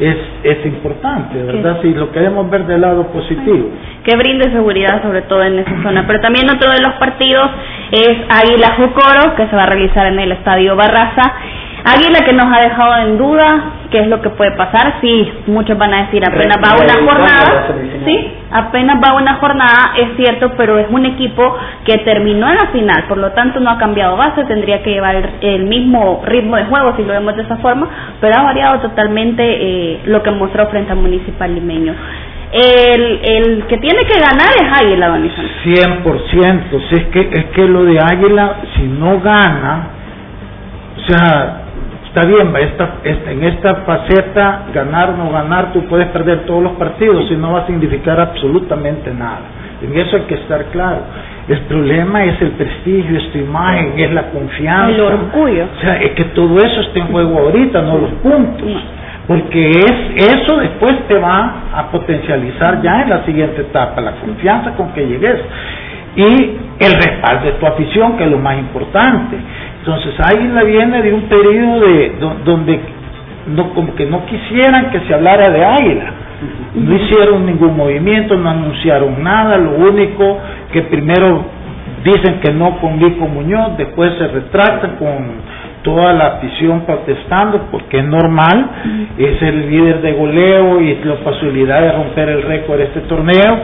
es, 0.00 0.16
es 0.42 0.66
importante, 0.66 1.42
¿verdad? 1.42 1.80
Si 1.82 1.92
lo 1.92 2.10
queremos 2.10 2.48
ver 2.50 2.64
del 2.66 2.80
lado 2.80 3.06
positivo. 3.08 3.68
Que 4.02 4.16
brinde 4.16 4.50
seguridad, 4.50 5.02
sobre 5.02 5.22
todo 5.22 5.42
en 5.42 5.58
esa 5.58 5.82
zona. 5.82 6.06
Pero 6.06 6.20
también 6.20 6.48
otro 6.48 6.70
de 6.70 6.80
los 6.80 6.94
partidos 6.94 7.50
es 7.92 8.16
Águila 8.30 8.76
Jucoro, 8.76 9.34
que 9.36 9.46
se 9.46 9.54
va 9.54 9.64
a 9.64 9.66
realizar 9.66 10.06
en 10.06 10.18
el 10.18 10.32
Estadio 10.32 10.74
Barraza. 10.74 11.34
Águila 11.84 12.20
que 12.24 12.32
nos 12.32 12.46
ha 12.46 12.60
dejado 12.60 12.96
en 13.06 13.18
duda 13.18 13.62
qué 13.90 14.00
es 14.00 14.08
lo 14.08 14.20
que 14.20 14.30
puede 14.30 14.52
pasar. 14.52 14.98
Sí, 15.00 15.32
muchos 15.46 15.76
van 15.78 15.94
a 15.94 16.04
decir 16.04 16.22
apenas 16.24 16.56
va 16.58 16.76
una 16.76 17.12
jornada. 17.12 17.68
Sí, 18.04 18.32
apenas 18.50 18.96
va 19.02 19.14
una 19.14 19.34
jornada, 19.36 19.92
es 19.96 20.16
cierto, 20.16 20.52
pero 20.56 20.78
es 20.78 20.86
un 20.90 21.06
equipo 21.06 21.56
que 21.84 21.98
terminó 21.98 22.48
en 22.48 22.56
la 22.56 22.66
final, 22.68 23.04
por 23.08 23.18
lo 23.18 23.32
tanto 23.32 23.60
no 23.60 23.70
ha 23.70 23.78
cambiado 23.78 24.16
base, 24.16 24.44
tendría 24.44 24.82
que 24.82 24.90
llevar 24.90 25.16
el, 25.40 25.64
mismo 25.64 26.22
ritmo 26.24 26.56
de 26.56 26.64
juego 26.64 26.94
si 26.96 27.04
lo 27.04 27.12
vemos 27.12 27.36
de 27.36 27.42
esa 27.42 27.56
forma, 27.58 27.88
pero 28.20 28.36
ha 28.36 28.42
variado 28.42 28.80
totalmente 28.80 29.42
eh, 29.44 30.00
lo 30.06 30.22
que 30.22 30.30
mostró 30.30 30.66
frente 30.68 30.92
al 30.92 30.98
Municipal 30.98 31.54
Limeño. 31.54 31.94
El, 32.52 33.20
el 33.22 33.64
que 33.68 33.78
tiene 33.78 34.00
que 34.02 34.18
ganar 34.18 34.48
es 34.56 34.82
Águila, 34.82 35.08
Don 35.08 35.22
100%, 35.22 36.88
si 36.88 36.94
es 36.96 37.04
que, 37.06 37.20
es 37.20 37.44
que 37.54 37.64
lo 37.68 37.84
de 37.84 38.00
Águila, 38.00 38.56
si 38.74 38.82
no 38.82 39.20
gana, 39.20 39.90
o 40.96 41.00
sea, 41.06 41.60
está 42.12 42.26
bien, 42.26 42.52
esta, 42.56 42.96
esta, 43.04 43.30
en 43.30 43.44
esta 43.44 43.74
faceta, 43.86 44.64
ganar 44.74 45.10
o 45.10 45.16
no 45.16 45.30
ganar, 45.30 45.72
tú 45.72 45.84
puedes 45.86 46.08
perder 46.08 46.40
todos 46.44 46.62
los 46.62 46.72
partidos 46.72 47.30
y 47.30 47.36
no 47.36 47.52
va 47.52 47.60
a 47.60 47.66
significar 47.66 48.18
absolutamente 48.18 49.14
nada. 49.14 49.42
En 49.80 49.96
eso 49.96 50.16
hay 50.16 50.22
que 50.22 50.34
estar 50.34 50.64
claro. 50.66 51.02
El 51.48 51.60
problema 51.60 52.24
es 52.24 52.40
el 52.42 52.50
prestigio, 52.50 53.16
es 53.16 53.30
tu 53.30 53.38
imagen, 53.38 53.94
es 53.96 54.12
la 54.12 54.24
confianza. 54.30 54.90
El 54.90 55.00
orgullo. 55.00 55.64
O 55.64 55.80
sea, 55.80 55.96
es 55.96 56.10
que 56.10 56.24
todo 56.24 56.58
eso 56.58 56.80
está 56.80 56.98
en 56.98 57.06
juego 57.06 57.38
ahorita, 57.38 57.80
no 57.82 57.98
los 57.98 58.10
puntos. 58.22 58.82
Porque 59.26 59.70
es 59.70 60.34
eso 60.34 60.56
después 60.56 61.06
te 61.06 61.14
va 61.14 61.62
a 61.72 61.90
potencializar 61.92 62.82
ya 62.82 63.02
en 63.02 63.10
la 63.10 63.24
siguiente 63.24 63.60
etapa, 63.60 64.00
la 64.00 64.12
confianza 64.12 64.72
con 64.72 64.92
que 64.92 65.06
llegues 65.06 65.40
y 66.16 66.56
el 66.80 66.92
respaldo 66.92 67.46
de 67.46 67.52
tu 67.52 67.66
afición, 67.66 68.16
que 68.16 68.24
es 68.24 68.30
lo 68.30 68.38
más 68.38 68.58
importante. 68.58 69.36
Entonces, 69.80 70.14
Águila 70.20 70.62
viene 70.62 71.02
de 71.02 71.12
un 71.12 71.22
periodo 71.22 71.80
de 71.80 72.12
donde 72.44 72.80
no, 73.46 73.72
como 73.74 73.94
que 73.94 74.06
no 74.06 74.24
quisieran 74.26 74.90
que 74.90 75.00
se 75.00 75.14
hablara 75.14 75.50
de 75.50 75.64
Águila. 75.64 76.12
No 76.74 76.96
hicieron 76.96 77.46
ningún 77.46 77.76
movimiento, 77.76 78.36
no 78.36 78.50
anunciaron 78.50 79.22
nada, 79.22 79.58
lo 79.58 79.72
único 79.72 80.38
que 80.72 80.82
primero 80.82 81.44
dicen 82.04 82.40
que 82.40 82.52
no 82.52 82.78
con 82.78 82.98
Lico 82.98 83.26
Muñoz, 83.26 83.76
después 83.76 84.12
se 84.16 84.28
retractan 84.28 84.96
con 84.96 85.60
toda 85.82 86.12
la 86.12 86.26
afición 86.26 86.82
protestando 86.82 87.68
porque 87.70 87.98
es 87.98 88.04
normal, 88.04 88.70
es 89.18 89.42
el 89.42 89.70
líder 89.70 90.00
de 90.02 90.12
goleo 90.12 90.80
y 90.80 90.98
la 91.04 91.16
posibilidad 91.16 91.80
de 91.80 91.92
romper 91.92 92.28
el 92.28 92.42
récord 92.42 92.78
de 92.78 92.84
este 92.84 93.00
torneo 93.00 93.58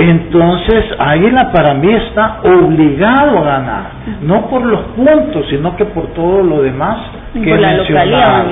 entonces, 0.00 0.84
Águila 0.96 1.50
para 1.50 1.74
mí 1.74 1.92
está 1.92 2.38
obligado 2.44 3.38
a 3.38 3.42
ganar, 3.42 3.82
no 4.22 4.46
por 4.48 4.64
los 4.64 4.80
puntos, 4.94 5.44
sino 5.50 5.74
que 5.76 5.86
por 5.86 6.06
todo 6.14 6.40
lo 6.44 6.62
demás 6.62 6.98
que 7.34 7.50
por 7.50 7.60
la 7.60 7.74
localidad, 7.74 8.44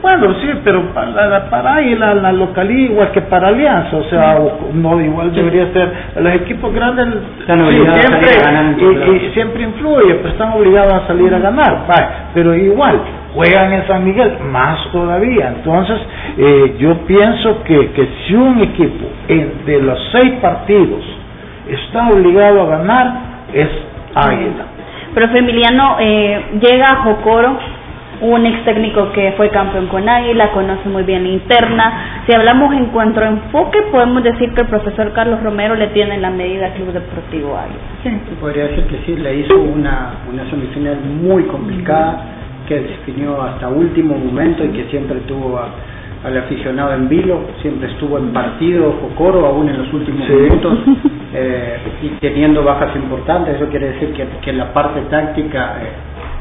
Bueno, 0.00 0.34
sí, 0.40 0.48
pero 0.62 0.82
para, 0.94 1.50
para 1.50 1.74
Águila, 1.74 2.14
la 2.14 2.32
localidad 2.32 2.90
igual 2.90 3.10
que 3.10 3.20
para 3.22 3.48
Alianza, 3.48 3.96
o 3.96 4.04
sea, 4.04 4.38
no 4.74 5.00
igual 5.00 5.34
debería 5.34 5.72
ser. 5.72 5.92
Los 6.20 6.34
equipos 6.34 6.72
grandes 6.72 7.06
siempre, 7.46 9.26
y, 9.26 9.30
siempre 9.34 9.62
influye, 9.64 10.14
pues 10.14 10.34
están 10.34 10.52
obligados 10.52 11.02
a 11.02 11.06
salir 11.08 11.34
a 11.34 11.40
ganar, 11.40 11.84
pero 12.32 12.54
igual 12.54 13.00
juegan 13.36 13.70
en 13.70 13.86
San 13.86 14.02
Miguel, 14.02 14.38
más 14.50 14.90
todavía. 14.90 15.52
Entonces, 15.56 15.98
eh, 16.38 16.76
yo 16.78 16.96
pienso 17.06 17.62
que, 17.64 17.90
que 17.92 18.08
si 18.26 18.34
un 18.34 18.62
equipo 18.62 19.06
de 19.28 19.82
los 19.82 19.98
seis 20.10 20.32
partidos 20.40 21.04
está 21.68 22.08
obligado 22.08 22.62
a 22.62 22.78
ganar, 22.78 23.12
es 23.52 23.68
Águila. 24.14 24.64
Pero 25.14 25.36
Emiliano, 25.36 25.96
eh, 26.00 26.44
llega 26.60 26.90
a 26.90 26.96
Jocoro, 27.04 27.58
un 28.22 28.46
ex 28.46 28.64
técnico 28.64 29.12
que 29.12 29.32
fue 29.36 29.50
campeón 29.50 29.88
con 29.88 30.08
Águila, 30.08 30.52
conoce 30.52 30.88
muy 30.88 31.02
bien 31.02 31.24
la 31.24 31.28
interna. 31.28 32.22
Si 32.26 32.34
hablamos 32.34 32.74
en 32.74 32.86
cuanto 32.86 33.20
a 33.20 33.28
enfoque, 33.28 33.82
podemos 33.92 34.22
decir 34.22 34.54
que 34.54 34.62
el 34.62 34.68
profesor 34.68 35.12
Carlos 35.12 35.42
Romero 35.42 35.74
le 35.74 35.88
tiene 35.88 36.16
la 36.18 36.30
medida 36.30 36.66
al 36.66 36.72
Club 36.72 36.92
Deportivo 36.92 37.56
Águila. 37.56 37.80
Sí, 38.02 38.34
podría 38.40 38.68
decir 38.68 38.84
que 38.86 38.98
sí, 39.04 39.16
le 39.16 39.36
hizo 39.40 39.58
una, 39.58 40.14
una 40.32 40.48
semifinal 40.48 40.98
muy 41.00 41.42
complicada 41.44 42.35
que 42.66 42.80
definió 42.80 43.40
hasta 43.42 43.68
último 43.68 44.16
momento 44.16 44.64
y 44.64 44.68
que 44.68 44.84
siempre 44.90 45.20
tuvo 45.20 45.58
al 46.24 46.36
aficionado 46.36 46.94
en 46.94 47.08
vilo, 47.08 47.40
siempre 47.62 47.90
estuvo 47.90 48.18
en 48.18 48.32
partido 48.32 48.92
coro 49.16 49.46
aún 49.46 49.68
en 49.68 49.78
los 49.78 49.92
últimos 49.92 50.28
minutos 50.28 50.78
eh, 51.34 51.78
y 52.02 52.08
teniendo 52.20 52.64
bajas 52.64 52.96
importantes, 52.96 53.56
eso 53.56 53.66
quiere 53.68 53.92
decir 53.92 54.12
que, 54.12 54.26
que 54.42 54.52
la 54.52 54.72
parte 54.72 55.00
táctica 55.02 55.76
eh, 55.82 55.86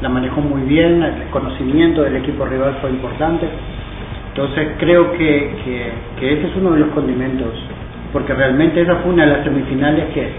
la 0.02 0.10
manejó 0.10 0.42
muy 0.42 0.62
bien, 0.62 1.04
el 1.04 1.30
conocimiento 1.30 2.02
del 2.02 2.16
equipo 2.18 2.46
rival 2.46 2.78
fue 2.82 2.90
importante, 2.90 3.48
entonces 4.30 4.70
creo 4.80 5.12
que, 5.14 5.56
que, 5.64 5.92
que 6.20 6.34
ese 6.34 6.48
es 6.48 6.56
uno 6.58 6.72
de 6.72 6.80
los 6.80 6.90
condimentos, 6.90 7.54
porque 8.12 8.34
realmente 8.34 8.82
esa 8.82 8.96
fue 8.98 9.14
una 9.14 9.26
de 9.26 9.32
las 9.34 9.44
semifinales 9.44 10.06
que, 10.14 10.30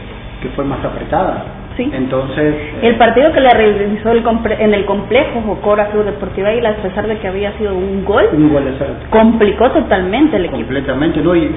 que 0.42 0.48
fue 0.56 0.64
más 0.64 0.84
apretada 0.84 1.65
entonces. 1.78 2.54
El 2.82 2.96
partido 2.96 3.32
que 3.32 3.40
le 3.40 3.50
realizó 3.50 4.12
el 4.12 4.24
en 4.58 4.74
el 4.74 4.84
complejo 4.84 5.42
Jocora 5.42 5.88
Club 5.90 6.04
Deportiva 6.04 6.52
y 6.52 6.64
a 6.64 6.76
pesar 6.76 7.06
de 7.06 7.16
que 7.18 7.28
había 7.28 7.52
sido 7.58 7.74
un 7.74 8.04
gol, 8.04 8.24
complicó 9.10 9.70
totalmente 9.70 10.36
el 10.36 10.46
equipo. 10.46 10.58
Completamente, 10.58 11.20
¿no? 11.20 11.34
Y, 11.34 11.48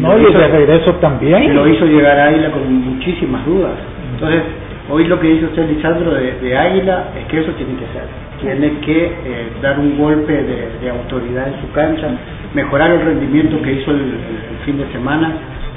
no, 0.00 0.18
y 0.18 0.32
de 0.32 0.48
regreso 0.48 0.94
también. 0.94 1.54
Lo 1.54 1.66
hizo 1.68 1.84
llegar 1.86 2.18
a 2.18 2.26
Águila 2.26 2.50
con 2.50 2.72
muchísimas 2.72 3.44
dudas. 3.44 3.72
Entonces, 4.14 4.42
hoy 4.90 5.04
lo 5.04 5.20
que 5.20 5.28
dice 5.28 5.46
usted, 5.46 5.68
Lisandro, 5.68 6.12
de, 6.14 6.56
Águila, 6.56 7.08
es 7.18 7.26
que 7.26 7.40
eso 7.40 7.52
tiene 7.52 7.74
que 7.74 7.86
ser. 7.92 8.26
Tiene 8.40 8.80
que 8.80 9.06
eh, 9.06 9.48
dar 9.62 9.78
un 9.78 9.98
golpe 9.98 10.32
de, 10.32 10.90
autoridad 10.90 11.48
en 11.48 11.60
su 11.60 11.72
cancha, 11.72 12.08
mejorar 12.54 12.90
el 12.90 13.00
rendimiento 13.00 13.60
que 13.62 13.72
hizo 13.72 13.90
el, 13.90 13.98
el 13.98 14.64
fin 14.64 14.78
de 14.78 14.86
semana, 14.92 15.32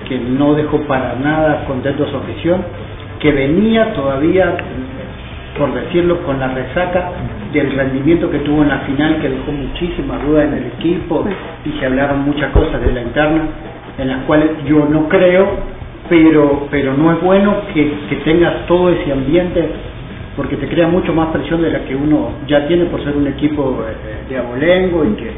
que 0.07 0.17
no 0.17 0.53
dejó 0.53 0.79
para 0.81 1.15
nada 1.15 1.65
contento 1.65 2.03
a 2.03 2.07
su 2.09 2.17
afición 2.17 2.63
que 3.19 3.31
venía 3.31 3.93
todavía, 3.93 4.55
por 5.57 5.73
decirlo, 5.73 6.23
con 6.23 6.39
la 6.39 6.49
resaca 6.49 7.11
del 7.53 7.71
rendimiento 7.71 8.29
que 8.29 8.39
tuvo 8.39 8.63
en 8.63 8.69
la 8.69 8.79
final, 8.79 9.19
que 9.21 9.29
dejó 9.29 9.51
muchísimas 9.51 10.25
dudas 10.25 10.45
en 10.45 10.53
el 10.53 10.65
equipo 10.67 11.25
y 11.65 11.79
se 11.79 11.85
hablaron 11.85 12.21
muchas 12.21 12.51
cosas 12.51 12.81
de 12.81 12.91
la 12.91 13.01
interna, 13.01 13.41
en 13.97 14.07
las 14.07 14.23
cuales 14.23 14.51
yo 14.65 14.85
no 14.89 15.09
creo, 15.09 15.47
pero, 16.07 16.67
pero 16.71 16.95
no 16.95 17.11
es 17.11 17.21
bueno 17.21 17.55
que, 17.73 17.91
que 18.09 18.15
tengas 18.17 18.65
todo 18.67 18.89
ese 18.89 19.11
ambiente 19.11 19.69
porque 20.35 20.55
te 20.55 20.69
crea 20.69 20.87
mucho 20.87 21.13
más 21.13 21.27
presión 21.29 21.61
de 21.61 21.69
la 21.69 21.79
que 21.83 21.95
uno 21.95 22.31
ya 22.47 22.65
tiene 22.65 22.85
por 22.85 23.03
ser 23.03 23.15
un 23.17 23.27
equipo 23.27 23.83
eh, 23.83 24.29
de 24.29 24.37
abolengo 24.37 25.03
y 25.03 25.09
que 25.15 25.31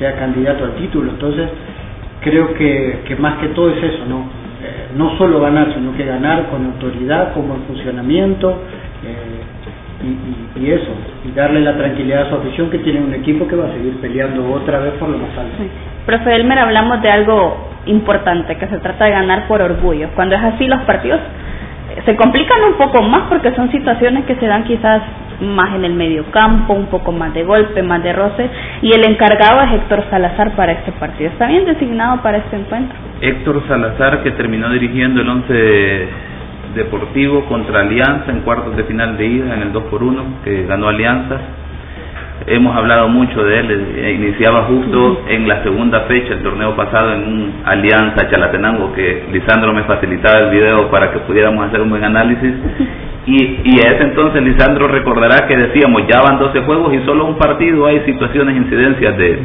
sea 0.00 0.16
candidato 0.16 0.64
al 0.64 0.74
título. 0.74 1.12
Entonces, 1.12 1.48
creo 2.22 2.52
que, 2.54 3.00
que 3.06 3.14
más 3.16 3.38
que 3.38 3.48
todo 3.48 3.70
es 3.70 3.82
eso, 3.82 4.04
¿no? 4.08 4.37
No 4.96 5.16
solo 5.18 5.40
ganar, 5.40 5.72
sino 5.74 5.96
que 5.96 6.04
ganar 6.04 6.46
con 6.50 6.64
autoridad, 6.66 7.32
como 7.32 7.54
el 7.54 7.62
funcionamiento 7.62 8.60
eh, 9.04 10.56
y, 10.56 10.70
eso, 10.70 10.90
y 11.24 11.32
darle 11.32 11.60
la 11.60 11.76
tranquilidad 11.76 12.26
a 12.26 12.28
su 12.30 12.36
afición 12.36 12.70
que 12.70 12.78
tiene 12.78 13.00
un 13.00 13.14
equipo 13.14 13.46
que 13.46 13.56
va 13.56 13.66
a 13.66 13.72
seguir 13.72 13.96
peleando 14.00 14.52
otra 14.52 14.80
vez 14.80 14.94
por 14.94 15.08
lo 15.08 15.18
más 15.18 15.30
alto. 15.30 15.64
Profe 16.06 16.34
Elmer, 16.34 16.58
hablamos 16.58 17.02
de 17.02 17.10
algo 17.10 17.68
importante, 17.86 18.56
que 18.56 18.66
se 18.68 18.78
trata 18.78 19.04
de 19.06 19.12
ganar 19.12 19.46
por 19.46 19.60
orgullo. 19.62 20.08
Cuando 20.14 20.34
es 20.34 20.42
así, 20.42 20.66
los 20.66 20.80
partidos 20.82 21.20
se 22.04 22.16
complican 22.16 22.62
un 22.64 22.74
poco 22.74 23.02
más 23.02 23.28
porque 23.28 23.54
son 23.54 23.70
situaciones 23.70 24.24
que 24.24 24.36
se 24.36 24.46
dan 24.46 24.64
quizás 24.64 25.02
más 25.40 25.74
en 25.74 25.84
el 25.84 25.94
medio 25.94 26.24
campo, 26.30 26.74
un 26.74 26.86
poco 26.86 27.12
más 27.12 27.32
de 27.34 27.44
golpe, 27.44 27.82
más 27.82 28.02
de 28.02 28.12
roce, 28.12 28.50
y 28.82 28.92
el 28.92 29.04
encargado 29.04 29.62
es 29.62 29.72
Héctor 29.72 30.04
Salazar 30.10 30.56
para 30.56 30.72
este 30.72 30.92
partido. 30.92 31.30
¿Está 31.30 31.46
bien 31.46 31.64
designado 31.64 32.22
para 32.22 32.38
este 32.38 32.56
encuentro? 32.56 32.96
Héctor 33.20 33.62
Salazar, 33.68 34.22
que 34.22 34.32
terminó 34.32 34.70
dirigiendo 34.70 35.20
el 35.20 35.28
once 35.28 36.08
deportivo 36.74 37.44
contra 37.46 37.80
Alianza 37.80 38.30
en 38.30 38.40
cuartos 38.40 38.76
de 38.76 38.84
final 38.84 39.16
de 39.16 39.26
ida 39.26 39.54
en 39.54 39.62
el 39.62 39.72
2 39.72 39.84
por 39.84 40.02
1 40.02 40.22
que 40.44 40.64
ganó 40.66 40.88
Alianza. 40.88 41.36
Hemos 42.46 42.74
hablado 42.76 43.08
mucho 43.08 43.42
de 43.42 43.58
él, 43.58 43.94
eh, 43.96 44.12
iniciaba 44.12 44.64
justo 44.64 45.22
en 45.28 45.48
la 45.48 45.62
segunda 45.64 46.02
fecha, 46.02 46.34
el 46.34 46.42
torneo 46.42 46.74
pasado, 46.76 47.12
en 47.14 47.20
un 47.20 47.52
Alianza 47.64 48.30
Chalatenango, 48.30 48.92
que 48.94 49.24
Lisandro 49.32 49.72
me 49.72 49.82
facilitaba 49.82 50.38
el 50.38 50.50
video 50.50 50.88
para 50.88 51.10
que 51.10 51.18
pudiéramos 51.20 51.66
hacer 51.66 51.80
un 51.80 51.90
buen 51.90 52.04
análisis, 52.04 52.54
y, 53.28 53.60
y 53.62 53.78
a 53.80 53.90
ese 53.90 54.04
entonces 54.04 54.42
Lisandro 54.42 54.88
recordará 54.88 55.46
que 55.46 55.54
decíamos, 55.54 56.02
ya 56.08 56.22
van 56.22 56.38
12 56.38 56.62
juegos 56.62 56.94
y 56.94 57.04
solo 57.04 57.26
un 57.26 57.36
partido 57.36 57.84
hay 57.84 58.00
situaciones, 58.06 58.56
incidencias 58.56 59.18
de, 59.18 59.42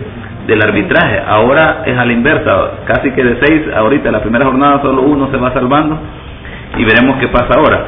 del 0.47 0.61
arbitraje. 0.61 1.21
Ahora 1.27 1.83
es 1.85 1.97
a 1.97 2.05
la 2.05 2.13
inversa, 2.13 2.85
casi 2.85 3.11
que 3.11 3.21
de 3.21 3.45
6, 3.45 3.61
ahorita 3.75 4.09
la 4.09 4.21
primera 4.21 4.45
jornada 4.45 4.81
solo 4.81 5.01
uno 5.01 5.29
se 5.31 5.37
va 5.37 5.53
salvando 5.53 5.99
y 6.77 6.85
veremos 6.85 7.17
qué 7.19 7.27
pasa 7.27 7.55
ahora. 7.57 7.85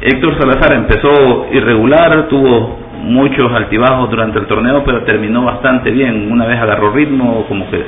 Héctor 0.00 0.36
Salazar 0.36 0.72
empezó 0.72 1.46
irregular, 1.52 2.26
tuvo 2.26 2.80
muchos 3.04 3.52
altibajos 3.52 4.10
durante 4.10 4.40
el 4.40 4.46
torneo, 4.46 4.82
pero 4.84 5.04
terminó 5.04 5.44
bastante 5.44 5.92
bien. 5.92 6.32
Una 6.32 6.44
vez 6.44 6.58
agarró 6.58 6.90
ritmo, 6.90 7.44
como 7.46 7.70
que 7.70 7.84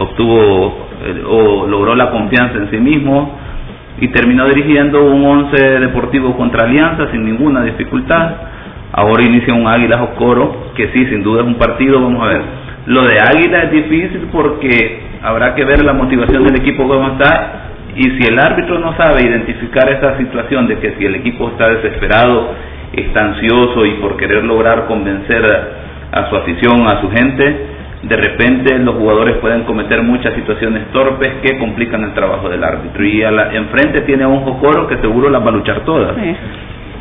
obtuvo 0.00 0.88
eh, 1.04 1.22
o 1.28 1.64
logró 1.68 1.94
la 1.94 2.10
confianza 2.10 2.58
en 2.58 2.70
sí 2.70 2.78
mismo 2.78 3.38
y 4.00 4.08
terminó 4.08 4.46
dirigiendo 4.48 5.04
un 5.04 5.24
once 5.24 5.80
deportivo 5.80 6.36
contra 6.36 6.64
Alianza 6.66 7.10
sin 7.10 7.24
ninguna 7.24 7.62
dificultad. 7.62 8.30
Ahora 8.92 9.22
inicia 9.24 9.54
un 9.54 9.66
Águila 9.66 9.98
Jocoro, 9.98 10.72
que 10.74 10.88
sí, 10.94 11.06
sin 11.06 11.22
duda 11.22 11.42
es 11.42 11.46
un 11.46 11.54
partido, 11.54 12.00
vamos 12.00 12.22
a 12.22 12.28
ver. 12.28 12.42
Lo 12.86 13.02
de 13.04 13.18
Águila 13.20 13.64
es 13.64 13.72
difícil 13.72 14.28
porque 14.32 15.00
habrá 15.22 15.54
que 15.54 15.64
ver 15.64 15.84
la 15.84 15.92
motivación 15.92 16.44
del 16.44 16.56
equipo 16.56 16.86
cómo 16.88 17.12
está 17.12 17.70
y 17.94 18.02
si 18.02 18.28
el 18.28 18.38
árbitro 18.38 18.78
no 18.78 18.96
sabe 18.96 19.22
identificar 19.22 19.88
esa 19.90 20.16
situación 20.16 20.66
de 20.66 20.78
que 20.78 20.94
si 20.98 21.04
el 21.04 21.14
equipo 21.16 21.48
está 21.48 21.68
desesperado, 21.68 22.50
está 22.92 23.24
ansioso 23.26 23.86
y 23.86 23.92
por 24.00 24.16
querer 24.16 24.44
lograr 24.44 24.86
convencer 24.86 25.44
a 26.10 26.28
su 26.28 26.36
afición, 26.36 26.86
a 26.86 27.00
su 27.00 27.10
gente, 27.10 27.71
de 28.02 28.16
repente 28.16 28.78
los 28.80 28.96
jugadores 28.96 29.36
pueden 29.36 29.62
cometer 29.62 30.02
muchas 30.02 30.34
situaciones 30.34 30.90
torpes 30.92 31.34
que 31.42 31.56
complican 31.58 32.02
el 32.02 32.14
trabajo 32.14 32.48
del 32.48 32.64
árbitro. 32.64 33.04
Y 33.04 33.22
a 33.22 33.30
la, 33.30 33.54
enfrente 33.54 34.00
tiene 34.02 34.24
a 34.24 34.28
un 34.28 34.40
Jocoro 34.40 34.88
que 34.88 34.98
seguro 34.98 35.30
las 35.30 35.44
va 35.44 35.50
a 35.50 35.52
luchar 35.52 35.84
todas. 35.84 36.16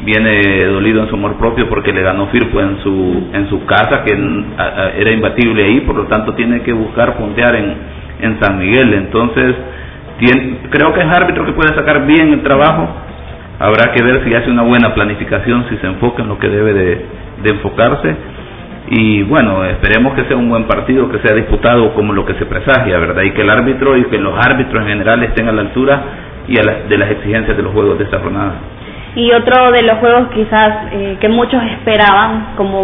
viene 0.05 0.65
dolido 0.65 1.01
en 1.01 1.09
su 1.09 1.15
amor 1.15 1.35
propio 1.35 1.69
porque 1.69 1.93
le 1.93 2.01
ganó 2.01 2.27
Firpo 2.27 2.59
en 2.59 2.79
su 2.81 3.29
en 3.33 3.49
su 3.49 3.65
casa 3.65 4.03
que 4.03 4.13
era 4.13 5.11
imbatible 5.11 5.63
ahí, 5.63 5.81
por 5.81 5.95
lo 5.95 6.05
tanto 6.05 6.33
tiene 6.33 6.61
que 6.61 6.73
buscar 6.73 7.17
puntear 7.17 7.55
en, 7.55 7.73
en 8.21 8.39
San 8.39 8.59
Miguel. 8.59 8.93
Entonces, 8.93 9.55
creo 10.69 10.93
que 10.93 10.99
es 10.99 11.07
árbitro 11.07 11.45
que 11.45 11.53
puede 11.53 11.73
sacar 11.75 12.05
bien 12.05 12.31
el 12.33 12.43
trabajo. 12.43 12.87
Habrá 13.59 13.91
que 13.91 14.03
ver 14.03 14.23
si 14.23 14.33
hace 14.33 14.49
una 14.49 14.63
buena 14.63 14.93
planificación, 14.93 15.65
si 15.69 15.77
se 15.77 15.87
enfoca 15.87 16.23
en 16.23 16.29
lo 16.29 16.39
que 16.39 16.47
debe 16.49 16.73
de, 16.73 17.05
de 17.43 17.49
enfocarse. 17.49 18.15
Y 18.93 19.23
bueno, 19.23 19.63
esperemos 19.63 20.13
que 20.15 20.25
sea 20.25 20.35
un 20.35 20.49
buen 20.49 20.65
partido, 20.65 21.07
que 21.09 21.19
sea 21.19 21.33
disputado 21.33 21.93
como 21.93 22.11
lo 22.11 22.25
que 22.25 22.33
se 22.33 22.45
presagia, 22.45 22.99
¿verdad? 22.99 23.23
Y 23.23 23.31
que 23.31 23.41
el 23.41 23.49
árbitro 23.49 23.95
y 23.95 24.03
que 24.07 24.17
los 24.17 24.37
árbitros 24.37 24.81
en 24.81 24.89
general 24.89 25.23
estén 25.23 25.47
a 25.47 25.53
la 25.53 25.61
altura 25.61 26.03
y 26.45 26.59
a 26.59 26.61
de 26.89 26.97
las 26.97 27.09
exigencias 27.09 27.55
de 27.55 27.63
los 27.63 27.71
juegos 27.71 27.97
de 27.97 28.03
esta 28.03 28.19
jornada. 28.19 28.55
Y 29.13 29.29
otro 29.33 29.71
de 29.71 29.81
los 29.83 29.97
juegos 29.97 30.29
quizás 30.33 30.85
eh, 30.93 31.17
que 31.19 31.27
muchos 31.27 31.61
esperaban, 31.63 32.53
como 32.55 32.83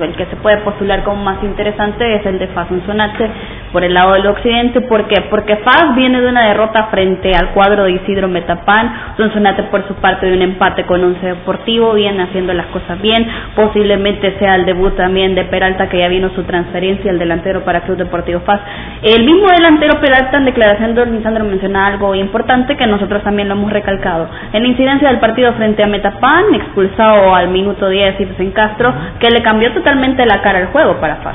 el 0.00 0.16
que 0.16 0.24
se 0.26 0.36
puede 0.36 0.58
postular 0.58 1.04
como 1.04 1.22
más 1.22 1.42
interesante, 1.42 2.16
es 2.16 2.24
el 2.24 2.38
de 2.38 2.46
FAS 2.48 2.68
Sonate 2.86 3.30
por 3.70 3.84
el 3.84 3.92
lado 3.92 4.14
del 4.14 4.26
occidente. 4.26 4.80
¿Por 4.80 5.06
qué? 5.08 5.26
Porque 5.28 5.56
FAS 5.56 5.94
viene 5.94 6.22
de 6.22 6.28
una 6.28 6.48
derrota 6.48 6.84
frente 6.84 7.34
al 7.34 7.50
cuadro 7.50 7.84
de 7.84 7.92
Isidro 7.92 8.28
Metapán, 8.28 9.14
Sonsonate 9.18 9.64
por 9.64 9.86
su 9.86 9.94
parte 9.96 10.24
de 10.24 10.36
un 10.36 10.42
empate 10.42 10.84
con 10.84 11.04
Once 11.04 11.26
Deportivo, 11.26 11.92
viene 11.92 12.22
haciendo 12.22 12.54
las 12.54 12.66
cosas 12.68 13.00
bien, 13.02 13.26
posiblemente 13.54 14.38
sea 14.38 14.54
el 14.54 14.64
debut 14.64 14.96
también 14.96 15.34
de 15.34 15.44
Peralta 15.44 15.90
que 15.90 15.98
ya 15.98 16.08
vino 16.08 16.30
su 16.30 16.44
transferencia, 16.44 17.10
el 17.10 17.18
delantero 17.18 17.62
para 17.64 17.82
Club 17.82 17.98
Deportivo 17.98 18.40
FAS. 18.40 18.60
El 19.02 19.24
mismo 19.24 19.48
delantero 19.50 20.00
Peralta 20.00 20.38
en 20.38 20.46
declaración 20.46 20.94
de 20.94 21.06
Lisandro 21.06 21.44
menciona 21.44 21.88
algo 21.88 22.14
importante 22.14 22.74
que 22.74 22.86
nosotros 22.86 23.22
también 23.22 23.48
lo 23.48 23.54
hemos 23.54 23.70
recalcado. 23.70 24.30
En 24.54 24.62
la 24.62 24.68
incidencia 24.68 25.08
del 25.08 25.18
partido 25.18 25.52
frente 25.58 25.82
a 25.82 25.86
Metapan, 25.86 26.54
expulsado 26.54 27.34
al 27.34 27.48
minuto 27.48 27.88
10 27.88 28.14
y 28.20 28.42
en 28.42 28.50
Castro, 28.52 28.94
que 29.18 29.28
le 29.28 29.42
cambió 29.42 29.72
totalmente 29.74 30.24
la 30.24 30.40
cara 30.40 30.60
al 30.60 30.66
juego 30.68 30.94
para 31.00 31.16
FAS. 31.16 31.34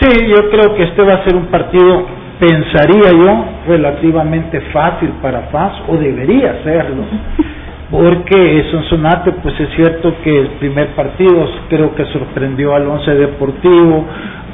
Sí, 0.00 0.26
yo 0.28 0.48
creo 0.50 0.74
que 0.74 0.84
este 0.84 1.02
va 1.02 1.14
a 1.14 1.24
ser 1.24 1.36
un 1.36 1.46
partido, 1.46 2.06
pensaría 2.38 3.10
yo, 3.10 3.44
relativamente 3.66 4.60
fácil 4.72 5.10
para 5.20 5.42
FAS, 5.52 5.72
o 5.88 5.96
debería 5.96 6.62
serlo, 6.64 7.02
porque 7.90 8.64
Sonsonate, 8.70 9.32
pues 9.32 9.58
es 9.60 9.68
cierto 9.74 10.14
que 10.22 10.30
el 10.30 10.46
primer 10.60 10.88
partido 10.94 11.46
creo 11.68 11.94
que 11.94 12.06
sorprendió 12.06 12.74
al 12.74 12.86
once 12.86 13.12
deportivo, 13.14 14.06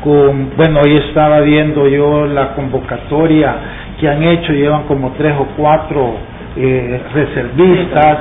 con, 0.02 0.56
bueno, 0.56 0.80
hoy 0.84 0.96
estaba 1.08 1.40
viendo 1.40 1.86
yo 1.86 2.26
la 2.26 2.54
convocatoria 2.54 3.56
que 4.00 4.08
han 4.08 4.22
hecho, 4.22 4.52
llevan 4.52 4.84
como 4.84 5.12
tres 5.12 5.34
o 5.38 5.46
cuatro 5.56 6.35
eh, 6.56 7.02
reservistas, 7.12 8.18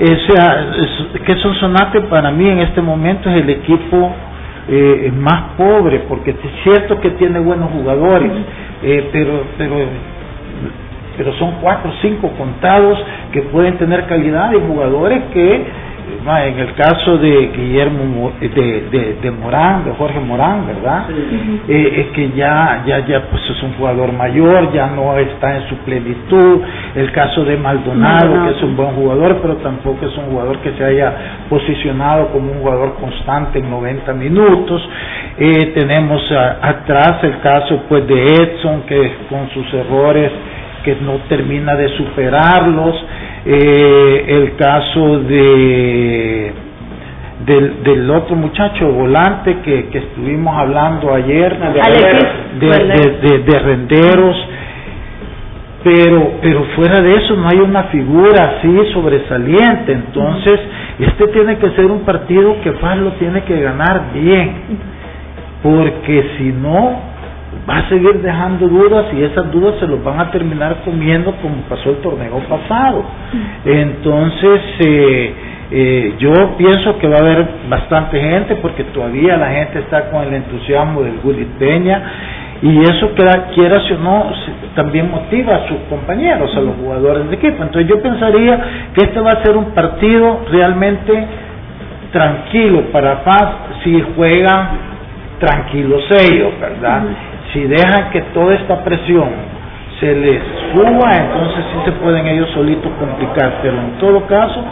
o 0.00 0.32
sea, 0.32 0.66
es, 0.76 1.20
que 1.22 1.34
Sonsonate 1.36 2.00
para 2.02 2.30
mí 2.30 2.48
en 2.48 2.58
este 2.58 2.80
momento 2.80 3.30
es 3.30 3.36
el 3.42 3.50
equipo 3.50 4.12
eh, 4.68 5.12
más 5.14 5.52
pobre, 5.56 6.00
porque 6.08 6.30
es 6.30 6.36
cierto 6.62 7.00
que 7.00 7.10
tiene 7.12 7.38
buenos 7.38 7.70
jugadores, 7.70 8.30
eh, 8.82 9.08
pero, 9.12 9.44
pero, 9.56 9.76
pero 11.16 11.32
son 11.34 11.52
cuatro 11.60 11.90
o 11.90 11.94
cinco 12.02 12.30
contados 12.36 12.98
que 13.32 13.42
pueden 13.42 13.78
tener 13.78 14.06
calidad 14.06 14.50
de 14.50 14.60
jugadores 14.60 15.22
que 15.32 15.66
en 16.46 16.58
el 16.58 16.74
caso 16.74 17.18
de 17.18 17.50
Guillermo 17.54 18.32
de, 18.40 19.16
de, 19.20 19.30
Morán, 19.30 19.84
de 19.84 19.92
Jorge 19.92 20.20
Morán, 20.20 20.66
¿verdad? 20.66 21.06
Eh, 21.68 22.00
es 22.00 22.06
que 22.14 22.30
ya, 22.36 22.82
ya, 22.86 23.06
ya 23.06 23.22
pues 23.30 23.42
es 23.50 23.62
un 23.62 23.74
jugador 23.74 24.12
mayor, 24.12 24.72
ya 24.72 24.88
no 24.88 25.16
está 25.18 25.56
en 25.56 25.68
su 25.68 25.76
plenitud. 25.78 26.60
El 26.94 27.10
caso 27.12 27.44
de 27.44 27.56
Maldonado, 27.56 28.44
que 28.44 28.56
es 28.56 28.62
un 28.62 28.76
buen 28.76 28.94
jugador, 28.94 29.38
pero 29.40 29.56
tampoco 29.56 30.06
es 30.06 30.16
un 30.18 30.26
jugador 30.26 30.58
que 30.58 30.72
se 30.72 30.84
haya 30.84 31.12
posicionado 31.48 32.28
como 32.28 32.52
un 32.52 32.58
jugador 32.60 32.94
constante 32.94 33.58
en 33.58 33.70
90 33.70 34.12
minutos. 34.14 34.88
Eh, 35.38 35.72
tenemos 35.74 36.22
atrás 36.60 37.22
el 37.22 37.40
caso 37.40 37.84
pues 37.88 38.06
de 38.06 38.22
Edson, 38.34 38.82
que 38.82 39.14
con 39.28 39.48
sus 39.50 39.72
errores 39.74 40.32
que 40.84 40.96
no 40.96 41.16
termina 41.28 41.74
de 41.74 41.88
superarlos 41.96 42.94
eh, 43.50 44.24
el 44.28 44.56
caso 44.56 45.20
de 45.20 46.52
del, 47.46 47.82
del 47.82 48.10
otro 48.10 48.36
muchacho 48.36 48.92
volante 48.92 49.56
que, 49.64 49.86
que 49.88 49.98
estuvimos 49.98 50.54
hablando 50.54 51.14
ayer 51.14 51.56
de, 52.60 53.38
de, 53.38 53.58
renderos. 53.58 54.36
Pero 55.82 56.32
pero 56.42 56.64
fuera 56.76 57.00
de 57.00 57.14
eso 57.14 57.36
no 57.36 57.48
hay 57.48 57.58
una 57.58 57.84
figura 57.84 58.58
así 58.58 58.92
sobresaliente. 58.92 59.92
Entonces 59.92 60.60
este 60.98 61.28
tiene 61.28 61.56
que 61.56 61.70
ser 61.70 61.86
un 61.86 62.00
partido 62.00 62.60
que 62.62 62.72
Paz 62.72 62.98
lo 62.98 63.12
tiene 63.12 63.42
que 63.44 63.58
ganar 63.62 64.12
bien. 64.12 64.52
Porque 65.62 66.32
si 66.36 66.52
no 66.52 67.00
va 67.68 67.78
a 67.78 67.88
seguir 67.88 68.22
dejando 68.22 68.66
dudas 68.66 69.06
y 69.12 69.22
esas 69.22 69.50
dudas 69.52 69.74
se 69.78 69.86
los 69.86 70.02
van 70.02 70.20
a 70.20 70.30
terminar 70.30 70.78
comiendo 70.84 71.32
como 71.42 71.56
pasó 71.68 71.90
el 71.90 71.96
torneo 71.96 72.38
pasado. 72.48 73.04
Entonces, 73.64 74.60
eh, 74.80 75.34
eh, 75.70 76.14
yo 76.18 76.32
pienso 76.56 76.98
que 76.98 77.08
va 77.08 77.16
a 77.16 77.20
haber 77.20 77.46
bastante 77.68 78.18
gente 78.18 78.56
porque 78.56 78.84
todavía 78.84 79.36
la 79.36 79.50
gente 79.50 79.80
está 79.80 80.10
con 80.10 80.24
el 80.24 80.34
entusiasmo 80.34 81.02
del 81.02 81.18
Gulit 81.22 81.48
Peña 81.58 82.02
y 82.62 82.80
eso 82.80 83.10
quiera 83.54 83.78
o 83.78 83.98
no 84.02 84.32
también 84.74 85.10
motiva 85.10 85.56
a 85.56 85.68
sus 85.68 85.78
compañeros, 85.90 86.50
a 86.56 86.60
los 86.60 86.74
jugadores 86.76 87.28
de 87.28 87.36
equipo. 87.36 87.62
Entonces 87.62 87.88
yo 87.88 88.00
pensaría 88.00 88.90
que 88.94 89.04
este 89.04 89.20
va 89.20 89.32
a 89.32 89.42
ser 89.42 89.56
un 89.56 89.66
partido 89.72 90.40
realmente 90.50 91.26
tranquilo 92.12 92.84
para 92.90 93.22
Paz 93.22 93.48
si 93.84 94.02
juegan 94.16 94.68
tranquilos 95.38 96.02
ellos, 96.10 96.52
¿verdad? 96.60 97.02
Si 97.52 97.64
dejan 97.64 98.10
que 98.10 98.20
toda 98.34 98.54
esta 98.54 98.82
presión 98.84 99.28
se 100.00 100.14
les 100.14 100.42
suba, 100.72 101.16
entonces 101.16 101.64
sí 101.72 101.78
se 101.84 101.92
pueden 101.92 102.26
ellos 102.26 102.48
solitos 102.50 102.90
complicar, 102.98 103.58
pero 103.62 103.78
en 103.78 103.98
todo 103.98 104.26
caso, 104.26 104.62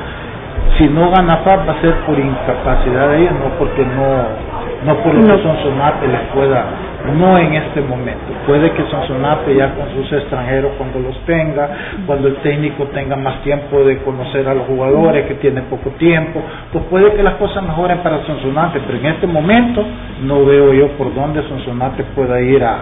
si 0.78 0.88
no 0.88 1.10
gana 1.10 1.38
FAP 1.38 1.68
va 1.68 1.72
a 1.72 1.80
ser 1.80 1.94
por 2.06 2.18
incapacidad 2.18 3.08
de 3.10 3.22
ellos, 3.22 3.32
no 3.32 3.58
porque 3.58 3.84
no 3.84 4.56
no 4.84 4.94
por 5.02 5.14
lo 5.14 5.22
que 5.22 5.42
Sonsonate 5.42 6.06
les 6.06 6.20
pueda, 6.34 6.64
no 7.06 7.38
en 7.38 7.54
este 7.54 7.80
momento. 7.80 8.32
Puede 8.46 8.70
que 8.72 8.82
Sonsonate 8.90 9.54
ya 9.54 9.74
con 9.74 9.90
sus 9.94 10.12
extranjeros 10.12 10.72
cuando 10.78 11.00
los 11.00 11.18
tenga, 11.24 11.68
cuando 12.06 12.28
el 12.28 12.36
técnico 12.36 12.84
tenga 12.94 13.16
más 13.16 13.42
tiempo 13.42 13.84
de 13.84 13.98
conocer 13.98 14.48
a 14.48 14.54
los 14.54 14.66
jugadores, 14.66 15.26
que 15.26 15.34
tiene 15.34 15.62
poco 15.62 15.90
tiempo, 15.90 16.42
pues 16.72 16.84
puede 16.86 17.12
que 17.14 17.22
las 17.22 17.34
cosas 17.34 17.62
mejoren 17.62 17.98
para 17.98 18.24
Sonsonate, 18.24 18.80
pero 18.86 18.98
en 18.98 19.06
este 19.06 19.26
momento 19.26 19.84
no 20.22 20.44
veo 20.44 20.72
yo 20.72 20.88
por 20.98 21.14
dónde 21.14 21.42
Sonsonate 21.48 22.04
pueda 22.14 22.40
ir 22.40 22.62
a, 22.62 22.78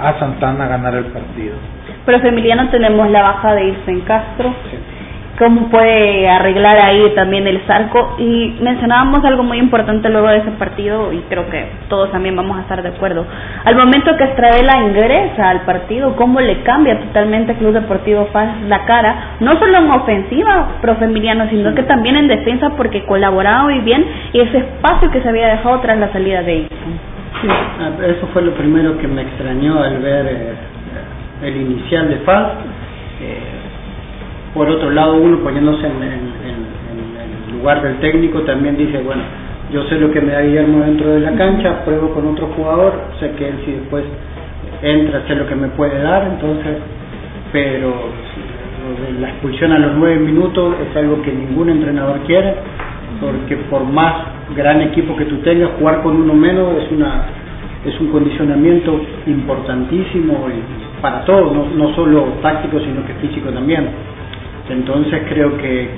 a 0.00 0.18
Santana 0.18 0.64
a 0.64 0.68
ganar 0.68 0.94
el 0.94 1.06
partido. 1.06 1.54
Pero 2.04 2.18
Emiliano 2.28 2.68
tenemos 2.70 3.10
la 3.10 3.22
baja 3.22 3.54
de 3.54 3.74
en 3.86 4.00
Castro 4.02 4.54
cómo 5.38 5.68
puede 5.68 6.28
arreglar 6.28 6.78
ahí 6.78 7.12
también 7.14 7.46
el 7.46 7.60
Zarco. 7.66 8.16
Y 8.18 8.56
mencionábamos 8.60 9.24
algo 9.24 9.42
muy 9.42 9.58
importante 9.58 10.08
luego 10.08 10.28
de 10.28 10.38
ese 10.38 10.50
partido, 10.52 11.12
y 11.12 11.18
creo 11.28 11.48
que 11.50 11.66
todos 11.88 12.10
también 12.10 12.36
vamos 12.36 12.58
a 12.58 12.62
estar 12.62 12.82
de 12.82 12.88
acuerdo. 12.90 13.26
Al 13.64 13.76
momento 13.76 14.16
que 14.16 14.24
Estradela 14.24 14.82
ingresa 14.82 15.50
al 15.50 15.62
partido, 15.62 16.16
cómo 16.16 16.40
le 16.40 16.62
cambia 16.62 16.98
totalmente 17.00 17.54
Club 17.54 17.72
Deportivo 17.72 18.28
Faz 18.32 18.62
la 18.68 18.84
cara, 18.84 19.36
no 19.40 19.58
solo 19.58 19.78
en 19.78 19.90
ofensiva, 19.90 20.68
profe 20.80 21.04
Emiliano, 21.04 21.48
sino 21.50 21.74
que 21.74 21.82
también 21.84 22.16
en 22.16 22.28
defensa, 22.28 22.70
porque 22.76 23.04
colaboraba 23.04 23.64
muy 23.64 23.80
bien 23.80 24.04
y 24.32 24.40
ese 24.40 24.58
espacio 24.58 25.10
que 25.10 25.20
se 25.20 25.28
había 25.28 25.48
dejado 25.48 25.80
tras 25.80 25.98
la 25.98 26.12
salida 26.12 26.42
de 26.42 26.56
Ixon. 26.58 27.16
Ah, 27.48 27.90
eso 28.06 28.26
fue 28.32 28.42
lo 28.42 28.52
primero 28.52 28.96
que 28.98 29.06
me 29.06 29.22
extrañó 29.22 29.82
al 29.82 29.98
ver 29.98 30.26
eh, 30.26 30.54
el 31.42 31.56
inicial 31.56 32.08
de 32.08 32.16
Faz. 32.18 32.52
Por 34.56 34.70
otro 34.70 34.90
lado 34.90 35.16
uno 35.16 35.38
poniéndose 35.40 35.86
en, 35.86 36.02
el 36.02 37.58
lugar 37.58 37.82
del 37.82 37.96
técnico 37.96 38.40
también 38.40 38.76
dice, 38.76 39.02
bueno, 39.02 39.22
yo 39.70 39.84
sé 39.84 39.96
lo 39.96 40.10
que 40.10 40.20
me 40.20 40.32
da 40.32 40.40
Guillermo 40.40 40.84
dentro 40.84 41.10
de 41.10 41.20
la 41.20 41.32
cancha, 41.32 41.84
pruebo 41.84 42.10
con 42.14 42.26
otro 42.28 42.46
jugador, 42.56 42.94
sé 43.20 43.32
que 43.32 43.48
él 43.48 43.54
si 43.66 43.72
después 43.72 44.04
entra, 44.82 45.22
sé 45.28 45.34
lo 45.34 45.46
que 45.46 45.54
me 45.54 45.68
puede 45.68 46.02
dar, 46.02 46.26
entonces, 46.32 46.78
pero 47.52 47.92
la 49.20 49.28
expulsión 49.28 49.72
a 49.72 49.78
los 49.78 49.94
nueve 49.96 50.16
minutos 50.20 50.74
es 50.88 50.96
algo 50.96 51.20
que 51.20 51.32
ningún 51.32 51.68
entrenador 51.68 52.20
quiere, 52.20 52.54
porque 53.20 53.56
por 53.68 53.84
más 53.84 54.14
gran 54.56 54.80
equipo 54.80 55.16
que 55.16 55.26
tú 55.26 55.36
tengas, 55.38 55.70
jugar 55.78 56.02
con 56.02 56.16
uno 56.16 56.32
menos 56.32 56.82
es 56.82 56.90
una 56.92 57.24
es 57.84 58.00
un 58.00 58.08
condicionamiento 58.08 59.00
importantísimo 59.26 60.48
para 61.00 61.24
todos, 61.24 61.52
no, 61.52 61.66
no 61.76 61.94
solo 61.94 62.24
táctico, 62.42 62.80
sino 62.80 63.06
que 63.06 63.14
físico 63.14 63.50
también. 63.50 64.15
Entonces 64.68 65.22
creo 65.28 65.56
que, 65.58 65.88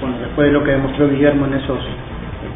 bueno, 0.00 0.16
después 0.20 0.48
de 0.48 0.52
lo 0.52 0.64
que 0.64 0.70
demostró 0.70 1.08
Guillermo 1.08 1.46
en 1.46 1.54
esos 1.54 1.78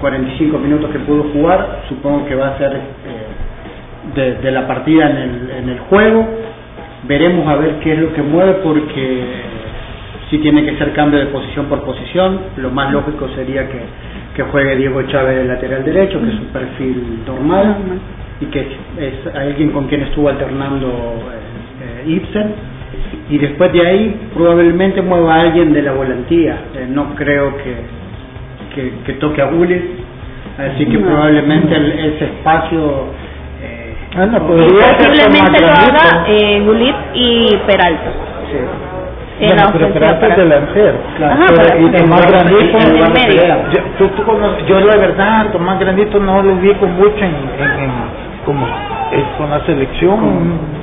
45 0.00 0.58
minutos 0.58 0.90
que 0.90 0.98
pudo 1.00 1.24
jugar, 1.24 1.82
supongo 1.88 2.26
que 2.26 2.34
va 2.34 2.48
a 2.48 2.58
ser 2.58 2.72
eh, 2.74 4.40
de, 4.42 4.50
la 4.50 4.66
partida 4.66 5.10
en 5.10 5.16
el, 5.16 5.50
en 5.50 5.68
el 5.68 5.78
juego. 5.80 6.26
Veremos 7.06 7.46
a 7.48 7.56
ver 7.56 7.80
qué 7.80 7.92
es 7.92 7.98
lo 7.98 8.12
que 8.14 8.22
mueve 8.22 8.54
porque 8.62 9.24
si 10.30 10.38
tiene 10.38 10.64
que 10.64 10.76
ser 10.76 10.92
cambio 10.92 11.18
de 11.18 11.26
posición 11.26 11.66
por 11.66 11.82
posición, 11.82 12.40
lo 12.56 12.70
más 12.70 12.92
lógico 12.92 13.28
sería 13.34 13.68
que, 13.68 13.80
que 14.34 14.42
juegue 14.44 14.76
Diego 14.76 15.02
Chávez 15.02 15.36
de 15.38 15.44
lateral 15.44 15.84
derecho, 15.84 16.20
que 16.20 16.28
es 16.28 16.34
un 16.34 16.46
perfil 16.46 17.20
normal 17.26 17.76
y 18.40 18.46
que 18.46 18.60
es 18.98 19.34
alguien 19.34 19.70
con 19.72 19.86
quien 19.88 20.02
estuvo 20.02 20.28
alternando 20.28 20.86
eh, 20.86 22.04
eh, 22.06 22.10
Ibsen 22.10 22.79
y 23.28 23.38
después 23.38 23.72
de 23.72 23.86
ahí 23.86 24.20
probablemente 24.34 25.02
mueva 25.02 25.36
a 25.36 25.40
alguien 25.42 25.72
de 25.72 25.82
la 25.82 25.92
volantía. 25.92 26.58
Eh, 26.74 26.86
no 26.88 27.14
creo 27.14 27.54
que, 27.58 28.92
que, 29.04 29.12
toque 29.14 29.42
a 29.42 29.46
Gullit 29.46 29.82
así 30.58 30.84
que 30.86 30.98
probablemente 30.98 31.74
ese 31.76 32.24
espacio 32.24 33.06
eh, 33.62 33.94
ah, 34.16 34.40
posiblemente 34.46 35.60
lo 35.60 35.68
haga 35.68 36.24
eh, 36.26 36.60
Gullit 36.64 36.96
y 37.14 37.56
Peralta. 37.66 38.10
Sí. 38.50 39.46
Bueno, 39.46 39.62
pero 39.72 39.92
Peralta 39.92 40.26
es 40.26 40.36
delantero, 40.36 40.98
claro. 41.16 41.80
y 41.80 41.90
Tomás 41.92 42.30
Grandito, 42.30 42.78
yo, 43.72 43.80
tú, 43.96 44.08
tú 44.08 44.22
yo 44.66 44.80
la 44.80 44.96
verdad, 44.96 45.50
Tomás 45.50 45.78
Grandito 45.78 46.18
no 46.18 46.42
lo 46.42 46.54
ubico 46.54 46.86
mucho 46.86 47.24
en, 47.24 47.34
en 47.58 47.90
como 48.44 48.66
es 49.12 49.24
con 49.38 49.50
la 49.50 49.64
selección 49.64 50.79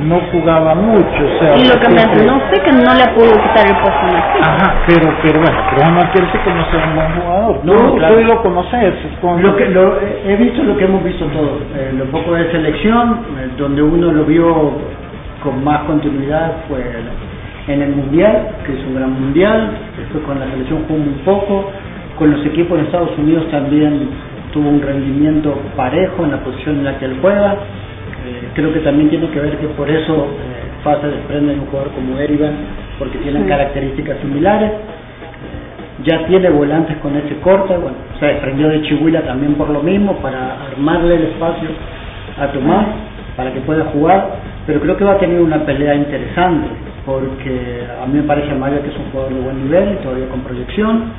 no 0.00 0.20
jugaba 0.32 0.74
mucho 0.74 1.20
o 1.24 1.38
sea 1.38 1.56
y 1.56 1.68
lo 1.68 1.78
que 1.78 1.88
me 1.88 2.24
no 2.24 2.40
sé 2.50 2.60
que 2.62 2.72
no 2.72 2.94
le 2.94 3.06
pudo 3.14 3.32
quitar 3.32 3.66
el 3.66 3.76
puesto 3.76 4.06
ajá 4.42 4.74
pero 4.86 5.14
pero 5.22 5.40
bueno 5.40 5.58
pero 5.70 5.90
no 5.90 6.00
quiere 6.12 6.26
decir 6.26 6.40
que 6.40 6.54
no 6.54 6.70
sea 6.70 6.86
un 6.88 6.94
buen 6.94 7.12
jugador 7.20 7.60
no, 7.64 7.74
no 7.74 7.94
claro. 7.96 8.14
tú 8.16 8.24
lo 8.24 8.42
conoces 8.42 8.94
con... 9.20 9.42
lo 9.42 9.56
que 9.56 9.66
lo, 9.66 10.00
he 10.00 10.36
visto 10.36 10.62
lo 10.62 10.76
que 10.76 10.84
hemos 10.84 11.04
visto 11.04 11.24
todos 11.26 11.62
eh, 11.76 11.92
lo 11.96 12.04
poco 12.06 12.34
de 12.34 12.50
selección 12.50 13.20
eh, 13.38 13.50
donde 13.58 13.82
uno 13.82 14.12
lo 14.12 14.24
vio 14.24 14.72
con 15.42 15.62
más 15.64 15.80
continuidad 15.82 16.52
fue 16.68 16.82
en 17.68 17.82
el 17.82 17.90
mundial 17.94 18.48
que 18.66 18.72
es 18.72 18.80
un 18.86 18.94
gran 18.94 19.12
mundial 19.12 19.70
después 19.98 20.24
con 20.24 20.40
la 20.40 20.46
selección 20.46 20.84
jugó 20.88 20.98
un 20.98 21.20
poco 21.24 21.70
con 22.18 22.30
los 22.30 22.44
equipos 22.46 22.78
de 22.78 22.84
Estados 22.84 23.16
Unidos 23.18 23.50
también 23.50 24.08
tuvo 24.52 24.68
un 24.68 24.82
rendimiento 24.82 25.56
parejo 25.76 26.24
en 26.24 26.32
la 26.32 26.38
posición 26.38 26.78
en 26.78 26.84
la 26.84 26.98
que 26.98 27.06
él 27.06 27.18
juega. 27.20 27.56
Eh, 28.26 28.48
creo 28.54 28.72
que 28.72 28.80
también 28.80 29.08
tiene 29.08 29.28
que 29.30 29.40
ver 29.40 29.56
que 29.58 29.66
por 29.68 29.88
eso 29.88 30.14
eh, 30.14 30.82
Fase 30.84 31.06
desprende 31.06 31.54
de 31.54 31.60
un 31.60 31.66
jugador 31.66 31.92
como 31.92 32.18
Erivan, 32.18 32.54
porque 32.98 33.18
tienen 33.18 33.44
características 33.48 34.18
similares. 34.20 34.70
Eh, 34.70 36.04
ya 36.04 36.26
tiene 36.26 36.48
volantes 36.50 36.96
con 36.98 37.16
ese 37.16 37.36
corte, 37.40 37.74
bueno, 37.76 37.96
se 38.18 38.26
desprendió 38.26 38.68
de 38.68 38.82
Chihuahua 38.82 39.20
también 39.22 39.54
por 39.54 39.68
lo 39.70 39.82
mismo, 39.82 40.16
para 40.16 40.56
armarle 40.72 41.16
el 41.16 41.22
espacio 41.24 41.68
a 42.38 42.46
Tomás, 42.48 42.86
para 43.36 43.52
que 43.52 43.60
pueda 43.60 43.84
jugar, 43.86 44.36
pero 44.66 44.80
creo 44.80 44.96
que 44.96 45.04
va 45.04 45.12
a 45.12 45.18
tener 45.18 45.40
una 45.40 45.64
pelea 45.64 45.94
interesante, 45.94 46.68
porque 47.04 47.84
a 48.02 48.06
mí 48.06 48.14
me 48.18 48.22
parece 48.22 48.50
a 48.50 48.54
Mario 48.54 48.82
que 48.82 48.88
es 48.88 48.96
un 48.96 49.10
jugador 49.10 49.34
de 49.34 49.40
buen 49.40 49.64
nivel, 49.64 49.98
todavía 49.98 50.28
con 50.28 50.40
proyección, 50.40 51.12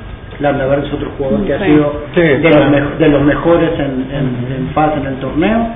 Verde 0.50 0.86
es 0.86 0.92
otro 0.92 1.10
jugador 1.16 1.44
que 1.44 1.54
ha 1.54 1.64
sido 1.64 2.02
de, 2.16 3.08
los 3.08 3.22
mejores 3.22 3.70
en, 3.78 4.06
en, 4.10 4.68
fase 4.74 4.98
en 4.98 5.06
el 5.06 5.16
torneo. 5.16 5.66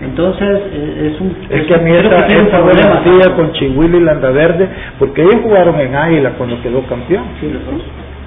Entonces, 0.00 0.48
eh, 0.72 1.12
es 1.12 1.20
un. 1.20 1.36
Es, 1.48 1.66
que 1.66 1.74
a 1.74 1.78
mí 1.78 1.90
esa, 1.92 2.26
esa 2.26 3.36
con 3.36 3.52
Chihuahua 3.52 3.96
y 3.96 4.00
Landaverde, 4.00 4.68
porque 4.98 5.22
ellos 5.22 5.36
jugaron 5.42 5.80
en 5.80 5.94
Águila 5.94 6.32
cuando 6.36 6.60
quedó 6.62 6.82
campeón. 6.86 7.24
Sí, 7.40 7.50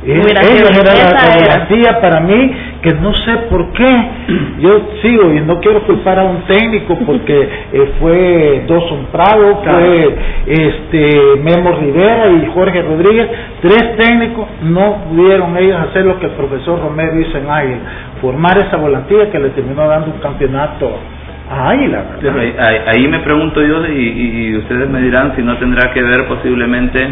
ellos 0.07 0.27
era 0.31 1.67
la 1.83 1.99
para 1.99 2.19
mí 2.21 2.51
que 2.81 2.93
no 2.93 3.13
sé 3.13 3.37
por 3.49 3.71
qué 3.73 4.09
yo 4.59 4.81
sigo 5.01 5.33
y 5.33 5.41
no 5.41 5.59
quiero 5.59 5.83
culpar 5.85 6.19
a 6.19 6.23
un 6.23 6.43
técnico 6.43 6.97
porque 7.05 7.49
eh, 7.73 7.91
fue 7.99 8.63
Dawson 8.67 9.07
Prado 9.11 9.61
fue 9.63 10.15
este 10.47 11.21
Memo 11.41 11.77
Rivera 11.79 12.29
y 12.29 12.45
Jorge 12.53 12.81
Rodríguez 12.83 13.27
tres 13.61 13.97
técnicos 13.97 14.47
no 14.61 15.03
pudieron 15.09 15.57
ellos 15.57 15.77
hacer 15.89 16.05
lo 16.05 16.19
que 16.19 16.27
el 16.27 16.33
profesor 16.33 16.79
Romero 16.79 17.19
hizo 17.19 17.37
en 17.37 17.49
Águila 17.49 17.79
formar 18.21 18.57
esa 18.59 18.77
volantía 18.77 19.29
que 19.31 19.39
le 19.39 19.49
terminó 19.49 19.87
dando 19.87 20.11
un 20.11 20.19
campeonato 20.19 20.91
a 21.49 21.69
Águila 21.69 22.03
ahí, 22.87 23.07
me 23.07 23.19
pregunto 23.19 23.61
yo 23.61 23.85
y 23.87 24.55
ustedes 24.57 24.89
me 24.89 25.01
dirán 25.01 25.33
si 25.35 25.41
no 25.41 25.57
tendrá 25.57 25.93
que 25.93 26.01
ver 26.01 26.27
posiblemente 26.27 27.07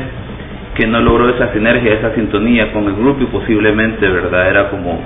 que 0.75 0.85
no 0.85 0.99
logró 0.99 1.29
esa 1.29 1.51
sinergia, 1.53 1.93
esa 1.93 2.13
sintonía 2.13 2.71
con 2.71 2.85
el 2.85 2.95
grupo 2.95 3.23
y 3.23 3.27
posiblemente, 3.27 4.07
¿verdad? 4.07 4.49
Era 4.49 4.69
como 4.69 4.99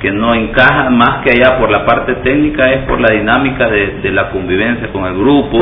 que 0.00 0.12
no 0.12 0.34
encaja 0.34 0.90
más 0.90 1.24
que 1.24 1.30
allá 1.30 1.58
por 1.58 1.70
la 1.70 1.86
parte 1.86 2.16
técnica, 2.16 2.70
es 2.70 2.82
por 2.84 3.00
la 3.00 3.08
dinámica 3.14 3.66
de, 3.68 4.10
la 4.12 4.28
convivencia 4.28 4.88
con 4.92 5.06
el 5.06 5.14
grupo, 5.14 5.58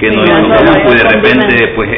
que 0.00 0.10
no 0.10 0.24
hizo 0.24 0.42
grupo 0.42 0.92
y 0.92 0.96
de 0.96 1.08
repente 1.08 1.72
pues 1.76 1.88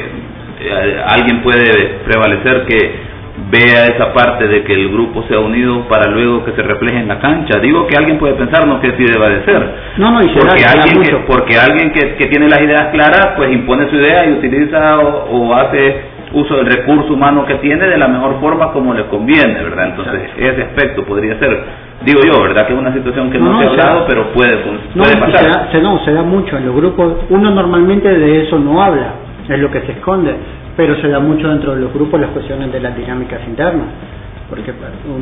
eh, 0.61 1.03
alguien 1.09 1.41
puede 1.41 2.01
prevalecer 2.05 2.67
que 2.67 3.06
vea 3.51 3.87
esa 3.87 4.13
parte 4.13 4.49
de 4.49 4.65
que 4.65 4.73
el 4.73 4.89
grupo 4.91 5.23
sea 5.29 5.39
unido 5.39 5.87
para 5.89 6.11
luego 6.11 6.45
que 6.45 6.53
se 6.53 6.63
refleje 6.63 6.99
en 6.99 7.09
la 7.09 7.21
cancha. 7.21 7.61
Digo 7.61 7.87
que 7.87 7.97
alguien 7.97 8.19
puede 8.19 8.35
pensar, 8.35 8.67
no 8.67 8.81
que 8.81 8.89
así 8.89 9.05
deba 9.05 9.29
de 9.29 9.45
ser. 9.45 9.75
No, 9.99 10.11
no, 10.11 10.23
y 10.23 10.29
porque, 10.29 10.65
alguien 10.65 11.03
que, 11.03 11.17
porque 11.27 11.57
alguien 11.57 11.93
que, 11.93 12.17
que, 12.17 12.27
tiene 12.27 12.49
las 12.49 12.61
ideas 12.61 12.89
claras, 12.93 13.35
pues 13.37 13.53
impone 13.53 13.89
su 13.89 13.97
idea 13.97 14.27
y 14.27 14.33
utiliza 14.33 14.99
o 14.99 15.55
hace 15.55 16.17
uso 16.33 16.57
del 16.57 16.67
recurso 16.67 17.13
humano 17.13 17.47
que 17.47 17.55
tiene 17.57 17.87
de 17.87 17.97
la 17.97 18.09
mejor 18.09 18.41
forma 18.41 18.73
como 18.73 18.93
le 18.95 19.07
conviene, 19.07 19.63
¿verdad? 19.63 19.91
Entonces, 19.91 20.23
ese 20.37 20.63
aspecto 20.63 21.05
podría 21.05 21.39
ser, 21.39 21.65
digo 22.05 22.21
yo, 22.25 22.43
¿verdad? 22.43 22.67
Que 22.67 22.75
es 22.75 22.79
una 22.79 22.93
situación 22.93 23.31
que 23.31 23.39
no, 23.39 23.59
se 23.59 23.67
ha 23.67 23.71
hablado, 23.71 24.05
pero 24.09 24.33
puede, 24.33 24.57
puede 24.95 25.17
pasar. 25.17 25.39
Se 25.39 25.49
da, 25.49 25.69
se, 25.73 25.81
no, 25.81 26.05
se 26.05 26.13
da 26.13 26.23
mucho 26.23 26.57
en 26.57 26.67
los 26.67 26.75
grupos, 26.75 27.15
uno 27.31 27.51
normalmente 27.51 28.09
de 28.09 28.43
eso 28.43 28.59
no 28.59 28.83
habla, 28.83 29.15
es 29.49 29.59
lo 29.59 29.71
que 29.71 29.81
se 29.83 29.93
esconde, 29.93 30.35
pero 30.77 30.97
se 31.01 31.09
da 31.09 31.21
mucho 31.21 31.49
dentro 31.49 31.75
de 31.75 31.81
los 31.81 31.93
grupos 31.93 32.21
las 32.21 32.31
cuestiones 32.31 32.73
de 32.73 32.81
las 32.81 32.97
dinámicas 32.97 33.41
internas, 33.47 33.87
porque 34.49 34.73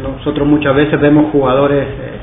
nosotros 0.03 0.47
muchas 0.47 0.75
veces 0.75 1.01
vemos 1.01 1.31
jugadores... 1.33 1.83
Eh, 1.85 2.21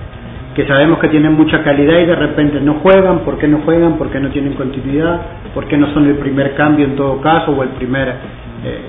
que 0.51 0.67
sabemos 0.67 0.99
que 0.99 1.07
tienen 1.07 1.31
mucha 1.31 1.63
calidad 1.63 1.97
y 1.99 2.05
de 2.07 2.15
repente 2.15 2.59
no 2.59 2.73
juegan, 2.83 3.19
¿por 3.19 3.37
qué 3.37 3.47
no 3.47 3.59
juegan? 3.59 3.97
¿Por 3.97 4.09
qué 4.09 4.19
no 4.19 4.27
tienen 4.31 4.51
continuidad? 4.55 5.21
¿Por 5.53 5.65
qué 5.65 5.77
no 5.77 5.93
son 5.93 6.07
el 6.07 6.15
primer 6.15 6.55
cambio 6.55 6.83
en 6.83 6.97
todo 6.97 7.21
caso 7.21 7.51
o 7.51 7.63
el 7.63 7.69
primer 7.69 8.09
eh, 8.09 8.81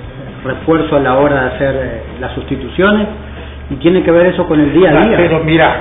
refuerzo 0.45 0.97
a 0.97 1.01
la 1.01 1.19
hora 1.19 1.43
de 1.43 1.47
hacer 1.55 1.75
eh, 1.77 2.03
las 2.21 2.35
sustituciones 2.35 3.07
y 3.71 3.77
tiene 3.77 4.03
que 4.03 4.11
ver 4.11 4.27
eso 4.27 4.47
con 4.47 4.61
el 4.61 4.73
día 4.73 4.91
a 4.91 5.07
día. 5.07 5.17
Pero 5.17 5.45
mira, 5.45 5.77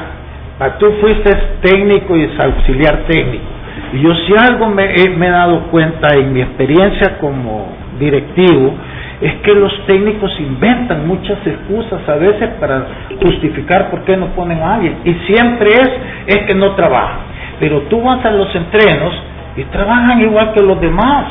tú 0.79 0.91
fuiste 1.01 1.31
técnico 1.61 2.15
y 2.15 2.23
es 2.23 2.39
auxiliar 2.39 3.03
técnico. 3.07 3.43
Y 3.93 4.01
yo 4.01 4.13
si 4.15 4.33
algo 4.37 4.67
me, 4.67 4.87
me 5.17 5.27
he 5.27 5.29
dado 5.29 5.63
cuenta 5.71 6.15
en 6.15 6.33
mi 6.33 6.41
experiencia 6.41 7.17
como 7.19 7.75
directivo, 7.99 8.73
es 9.21 9.33
que 9.43 9.53
los 9.53 9.71
técnicos 9.85 10.31
inventan 10.39 11.07
muchas 11.07 11.37
excusas 11.45 12.07
a 12.07 12.15
veces 12.15 12.49
para 12.59 12.85
justificar 13.21 13.91
por 13.91 14.03
qué 14.03 14.17
no 14.17 14.27
ponen 14.27 14.59
a 14.61 14.75
alguien. 14.75 14.97
Y 15.05 15.13
siempre 15.31 15.69
es, 15.69 15.89
es 16.27 16.47
que 16.47 16.55
no 16.55 16.71
trabajan. 16.75 17.19
Pero 17.59 17.81
tú 17.81 18.01
vas 18.01 18.25
a 18.25 18.31
los 18.31 18.53
entrenos 18.55 19.13
y 19.55 19.63
trabajan 19.65 20.21
igual 20.21 20.53
que 20.53 20.63
los 20.63 20.79
demás 20.81 21.25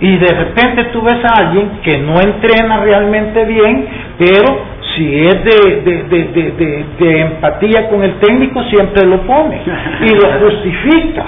y 0.00 0.16
de 0.16 0.32
repente 0.32 0.84
tú 0.92 1.02
ves 1.02 1.22
a 1.24 1.46
alguien 1.46 1.80
que 1.82 1.98
no 1.98 2.14
entrena 2.20 2.80
realmente 2.80 3.44
bien, 3.44 3.86
pero 4.18 4.64
si 4.94 5.26
es 5.26 5.44
de, 5.44 5.82
de, 5.82 6.84
de, 6.98 7.20
empatía 7.20 7.88
con 7.88 8.02
el 8.02 8.14
técnico, 8.20 8.62
siempre 8.64 9.06
lo 9.06 9.22
pone 9.22 9.60
y 10.00 10.14
lo 10.14 10.32
justifica. 10.40 11.24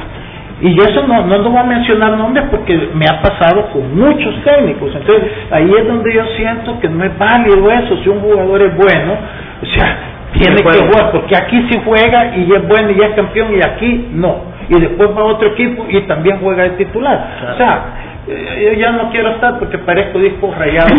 Y 0.61 0.79
eso 0.81 1.07
no, 1.09 1.27
no, 1.27 1.51
voy 1.51 1.59
a 1.59 1.65
mencionar 1.65 2.17
nombres 2.17 2.45
porque 2.51 2.91
me 2.95 3.05
ha 3.07 3.21
pasado 3.21 3.69
con 3.73 3.99
muchos 3.99 4.33
técnicos. 4.45 4.95
Entonces, 4.95 5.33
ahí 5.51 5.69
es 5.77 5.89
donde 5.89 6.15
yo 6.15 6.25
siento 6.37 6.79
que 6.79 6.89
no 6.89 7.05
es 7.05 7.19
válido 7.19 7.69
eso. 7.69 7.97
Si 8.03 8.09
un 8.09 8.21
jugador 8.21 8.63
es 8.63 8.77
bueno, 8.77 9.13
o 9.61 9.67
sea, 9.67 9.99
tiene 10.35 10.57
que 10.57 10.79
jugar, 10.87 11.11
porque 11.11 11.37
aquí 11.37 11.67
sí 11.69 11.81
juega 11.85 12.37
y 12.37 12.53
es 12.53 12.69
bueno 12.69 12.91
y 12.91 13.01
es 13.01 13.11
campeón 13.15 13.55
y 13.55 13.61
aquí 13.61 14.09
no. 14.13 14.53
Y 14.69 14.81
después 14.81 15.11
va 15.11 15.23
a 15.23 15.25
otro 15.25 15.49
equipo 15.49 15.85
y 15.89 16.01
también 16.03 16.39
juega 16.41 16.63
de 16.63 16.71
titular. 16.71 17.53
O 17.55 17.57
sea, 17.57 17.85
yo 18.27 18.73
ya 18.75 18.93
no 18.93 19.11
quiero 19.11 19.31
estar 19.31 19.59
porque 19.59 19.79
parezco 19.79 20.19
disco 20.21 20.55
rayado 20.57 20.95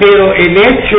pero 0.00 0.32
el 0.34 0.56
hecho, 0.56 0.98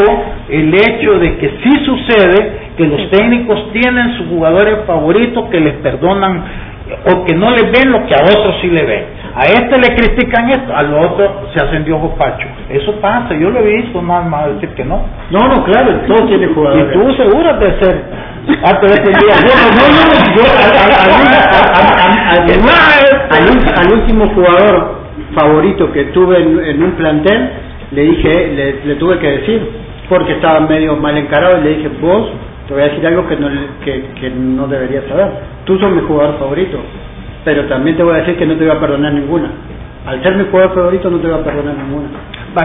el 0.50 0.74
hecho 0.74 1.20
de 1.20 1.38
que 1.38 1.50
sí 1.64 1.86
sucede 1.86 2.64
que 2.76 2.86
los 2.86 3.10
técnicos 3.10 3.72
tienen 3.72 4.18
sus 4.18 4.28
jugadores 4.28 4.80
favoritos 4.86 5.50
que 5.50 5.62
les 5.62 5.76
perdonan 5.76 6.44
o 7.06 7.24
que 7.24 7.34
no 7.36 7.52
les 7.52 7.72
ven 7.72 7.92
lo 7.92 8.06
que 8.06 8.14
a 8.14 8.24
otros 8.24 8.56
sí 8.62 8.68
le 8.68 8.84
ven. 8.84 9.06
A 9.36 9.46
este 9.46 9.78
le 9.78 9.96
critican 9.96 10.50
esto, 10.50 10.76
al 10.76 10.94
otro 10.94 11.48
se 11.54 11.64
hacen 11.64 11.86
de 11.86 11.94
ojo 11.94 12.14
pacho. 12.16 12.46
Eso 12.70 12.94
pasa, 13.00 13.34
yo 13.34 13.50
lo 13.50 13.60
he 13.62 13.82
visto, 13.82 14.02
nada 14.02 14.22
más 14.24 14.54
decir 14.56 14.70
que 14.76 14.84
no. 14.84 15.02
No, 15.32 15.48
no, 15.48 15.64
claro, 15.64 16.02
todos 16.08 16.28
tienen 16.28 16.54
jugadores. 16.54 16.88
Y 16.90 16.94
tú 16.94 17.14
seguro 17.14 17.54
de 17.58 17.80
ser 17.80 18.04
antes 18.64 18.90
de 18.90 18.96
este 18.96 19.10
día. 19.10 19.36
al 23.76 23.94
último 23.94 24.28
jugador 24.36 25.03
favorito 25.34 25.92
que 25.92 26.06
tuve 26.06 26.38
en, 26.38 26.84
un 26.84 26.92
plantel, 26.92 27.50
le 27.92 28.02
dije, 28.04 28.82
le, 28.86 28.96
tuve 28.96 29.20
que 29.20 29.30
decir, 29.30 29.70
porque 30.10 30.34
estaba 30.34 30.62
medio 30.62 30.96
mal 30.96 31.18
encarado, 31.18 31.60
y 31.60 31.64
le 31.64 31.70
dije, 31.78 31.90
vos, 32.02 32.30
te 32.68 32.74
voy 32.74 32.84
a 32.84 32.86
decir 32.88 33.06
algo 33.06 33.28
que 33.28 33.36
no, 33.36 33.50
que, 33.84 34.04
que 34.20 34.30
no 34.30 34.68
deberías 34.68 35.06
saber. 35.08 35.28
Tú 35.66 35.78
sos 35.80 35.92
mi 35.92 36.02
jugador 36.02 36.38
favorito, 36.40 36.78
pero 37.44 37.66
también 37.66 37.98
te 37.98 38.04
voy 38.04 38.16
a 38.16 38.20
decir 38.20 38.36
que 38.38 38.46
no 38.46 38.56
te 38.56 38.66
voy 38.66 38.76
a 38.76 38.80
perdonar 38.80 39.14
ninguna. 39.14 39.50
Al 40.06 40.22
ser 40.22 40.36
mi 40.36 40.46
jugador 40.50 40.76
favorito 40.76 41.10
no 41.10 41.18
te 41.20 41.28
voy 41.28 41.40
a 41.40 41.44
perdonar 41.44 41.76
ninguna. 41.76 42.10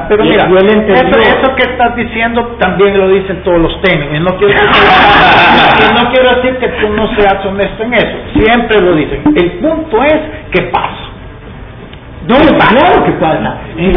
pero 0.09 0.25
mira, 0.25 0.47
eso, 0.47 1.19
eso, 1.19 1.55
que 1.55 1.71
estás 1.71 1.95
diciendo 1.95 2.57
también 2.59 2.99
lo 2.99 3.09
dicen 3.09 3.43
todos 3.45 3.61
los 3.61 3.81
técnicos. 3.81 4.21
No 4.21 4.37
quiero, 4.37 4.55
decir, 4.55 6.03
no 6.03 6.11
quiero 6.11 6.35
decir 6.35 6.57
que 6.59 6.69
tú 6.81 6.93
no 6.95 7.07
seas 7.15 7.47
honesto 7.47 7.83
en 7.85 7.95
eso. 7.95 8.17
Siempre 8.35 8.81
lo 8.81 8.95
dicen. 8.95 9.23
El 9.37 9.51
punto 9.53 10.03
es 10.03 10.21
que 10.51 10.63
pasa. 10.73 11.08
No, 12.29 12.37
claro 12.37 13.05
que 13.05 13.13
pasa. 13.13 13.57
Y 13.77 13.89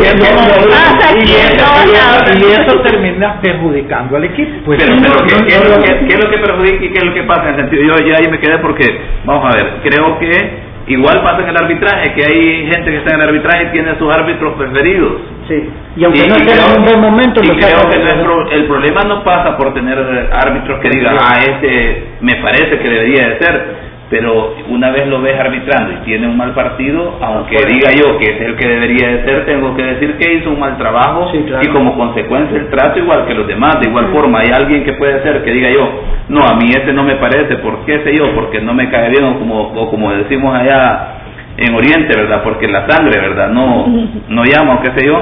eso, 2.53 2.81
termina 2.81 3.41
perjudicando 3.41 4.15
al 4.15 4.23
equipo. 4.23 4.51
Pues 4.65 4.81
pero, 4.81 4.95
pero 5.01 5.17
¿qué, 5.27 5.35
¿qué, 5.45 5.55
es 5.55 5.69
lo 5.69 5.83
que, 5.83 6.05
¿qué, 6.07 6.13
es 6.13 6.23
lo 6.23 6.29
que 6.29 6.37
perjudica 6.37 6.85
y 6.85 6.91
qué 6.91 6.97
es 6.97 7.03
lo 7.03 7.13
que 7.13 7.23
pasa? 7.23 7.49
En 7.49 7.55
el 7.55 7.59
sentido, 7.59 7.83
yo 7.83 8.07
ya 8.07 8.15
ahí 8.17 8.27
me 8.31 8.39
quedé 8.39 8.57
porque, 8.59 9.01
vamos 9.25 9.51
a 9.51 9.55
ver, 9.55 9.81
creo 9.83 10.17
que 10.19 10.71
Igual 10.87 11.21
pasa 11.21 11.43
en 11.43 11.49
el 11.49 11.57
arbitraje, 11.57 12.13
que 12.15 12.25
hay 12.25 12.65
gente 12.65 12.91
que 12.91 12.97
está 12.97 13.13
en 13.13 13.21
el 13.21 13.29
arbitraje 13.29 13.65
y 13.65 13.71
tiene 13.71 13.97
sus 13.99 14.13
árbitros 14.13 14.55
preferidos. 14.55 15.21
Sí, 15.47 15.69
y 15.95 16.03
aunque 16.03 16.27
no 16.27 16.35
en 16.35 16.79
un 16.79 16.85
buen 16.85 16.99
momento... 16.99 17.41
Y 17.43 17.49
creo 17.49 17.89
que 17.89 18.55
el 18.55 18.65
problema 18.65 19.03
no 19.03 19.23
pasa 19.23 19.57
por 19.57 19.73
tener 19.73 19.97
árbitros 20.33 20.79
que 20.81 20.89
digan, 20.89 21.17
ah, 21.19 21.39
este 21.47 22.07
me 22.21 22.35
parece 22.41 22.79
que 22.79 22.89
debería 22.89 23.29
de 23.29 23.37
ser 23.39 23.90
pero 24.11 24.55
una 24.67 24.91
vez 24.91 25.07
lo 25.07 25.21
ves 25.21 25.39
arbitrando 25.39 25.93
y 25.93 26.03
tiene 26.03 26.27
un 26.27 26.35
mal 26.35 26.53
partido, 26.53 27.17
aunque 27.21 27.55
diga 27.65 27.91
yo 27.93 28.19
que 28.19 28.25
es 28.25 28.41
el 28.41 28.57
que 28.57 28.67
debería 28.67 29.07
de 29.07 29.23
ser, 29.23 29.45
tengo 29.45 29.73
que 29.73 29.83
decir 29.83 30.17
que 30.17 30.33
hizo 30.33 30.49
un 30.49 30.59
mal 30.59 30.77
trabajo 30.77 31.31
y 31.33 31.67
como 31.69 31.95
consecuencia 31.95 32.57
el 32.57 32.69
trato 32.69 32.99
igual 32.99 33.25
que 33.25 33.33
los 33.33 33.47
demás, 33.47 33.79
de 33.79 33.87
igual 33.87 34.09
forma 34.13 34.41
hay 34.41 34.49
alguien 34.51 34.83
que 34.83 34.93
puede 34.93 35.23
ser 35.23 35.41
que 35.45 35.51
diga 35.51 35.69
yo, 35.71 35.89
no, 36.27 36.41
a 36.45 36.55
mí 36.55 36.69
ese 36.69 36.91
no 36.91 37.03
me 37.03 37.15
parece, 37.15 37.55
¿por 37.59 37.85
qué 37.85 38.03
sé 38.03 38.13
yo? 38.13 38.35
Porque 38.35 38.59
no 38.59 38.73
me 38.73 38.89
cae 38.89 39.09
bien 39.11 39.23
o 39.23 39.39
como, 39.39 39.61
o 39.61 39.89
como 39.89 40.11
decimos 40.11 40.59
allá 40.59 41.13
en 41.55 41.73
Oriente, 41.73 42.13
¿verdad? 42.13 42.43
Porque 42.43 42.67
la 42.67 42.85
sangre, 42.89 43.17
¿verdad? 43.17 43.47
No, 43.47 43.87
no 44.27 44.43
llama 44.43 44.75
o 44.75 44.81
qué 44.81 44.91
sé 44.93 45.07
yo. 45.07 45.21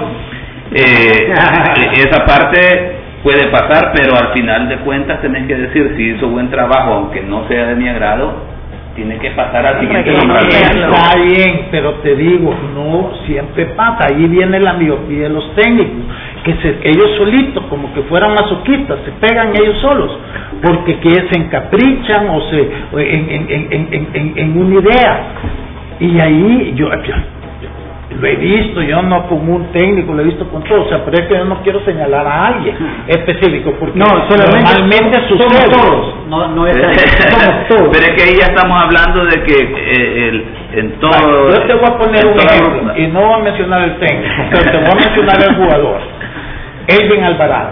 Eh, 0.73 1.31
esa 1.93 2.25
parte 2.25 2.95
puede 3.21 3.49
pasar, 3.51 3.91
pero 3.95 4.15
al 4.17 4.33
final 4.33 4.67
de 4.67 4.77
cuentas 4.77 5.21
tenés 5.21 5.45
que 5.45 5.55
decir 5.55 5.93
si 5.95 6.15
hizo 6.15 6.27
buen 6.29 6.49
trabajo, 6.49 6.93
aunque 6.93 7.21
no 7.21 7.47
sea 7.47 7.67
de 7.67 7.75
mi 7.75 7.87
agrado, 7.87 8.58
tiene 8.99 9.17
que 9.17 9.31
pasar 9.31 9.65
al 9.65 9.79
siguiente 9.79 10.11
nombramiento. 10.11 10.91
Está 10.91 11.15
bien, 11.15 11.67
pero 11.71 11.93
te 11.95 12.15
digo, 12.15 12.53
no 12.75 13.11
siempre 13.25 13.67
pasa. 13.67 14.07
Ahí 14.11 14.27
viene 14.27 14.59
la 14.59 14.73
miopía 14.73 15.23
de 15.23 15.29
los 15.29 15.55
técnicos, 15.55 16.03
que 16.43 16.53
se, 16.55 16.79
ellos 16.83 17.15
solitos, 17.17 17.63
como 17.69 17.93
que 17.93 18.01
fueran 18.03 18.31
masoquistas, 18.31 18.99
se 19.05 19.11
pegan 19.25 19.53
ellos 19.55 19.77
solos, 19.79 20.11
porque 20.61 20.99
que 20.99 21.11
se 21.11 21.39
encaprichan 21.39 22.29
o 22.29 22.41
se 22.49 22.59
en, 22.59 23.47
en, 23.49 24.07
en, 24.13 24.33
en 24.35 24.61
una 24.61 24.79
idea. 24.81 25.23
Y 26.01 26.19
ahí 26.19 26.73
yo 26.75 26.91
lo 28.19 28.27
he 28.27 28.35
visto, 28.35 28.81
yo 28.81 29.01
no 29.01 29.27
como 29.27 29.55
un 29.55 29.71
técnico, 29.71 30.13
lo 30.13 30.21
he 30.21 30.25
visto 30.25 30.45
con 30.49 30.63
todo, 30.63 30.81
o 30.81 30.89
sea, 30.89 31.03
pero 31.05 31.21
es 31.21 31.27
que 31.27 31.35
yo 31.35 31.45
no 31.45 31.61
quiero 31.63 31.83
señalar 31.85 32.27
a 32.27 32.47
alguien 32.47 32.75
específico, 33.07 33.73
porque 33.79 33.97
no, 33.97 34.05
normalmente 34.05 35.21
sucede. 35.27 35.69
todos, 35.71 36.15
no, 36.27 36.49
no 36.49 36.67
es 36.67 36.75
todos. 37.69 37.89
Pero 37.93 38.05
es 38.05 38.11
que 38.11 38.23
ahí 38.23 38.35
ya 38.37 38.47
estamos 38.47 38.81
hablando 38.81 39.23
de 39.23 39.43
que 39.43 39.53
eh, 39.53 40.29
el, 40.29 40.45
en 40.73 40.91
todo... 40.99 41.49
yo 41.51 41.61
te 41.61 41.73
voy 41.73 41.85
a 41.87 41.97
poner 41.97 42.25
un 42.25 42.39
ejemplo, 42.39 42.97
y 42.97 43.07
no 43.07 43.21
voy 43.21 43.39
a 43.39 43.43
mencionar 43.43 43.83
el 43.83 43.99
técnico, 43.99 44.33
pero 44.51 44.63
te 44.63 44.77
voy 44.77 44.89
a 44.91 44.95
mencionar 44.95 45.37
el 45.49 45.55
jugador, 45.55 46.01
Elvin 46.87 47.23
Alvarado, 47.23 47.71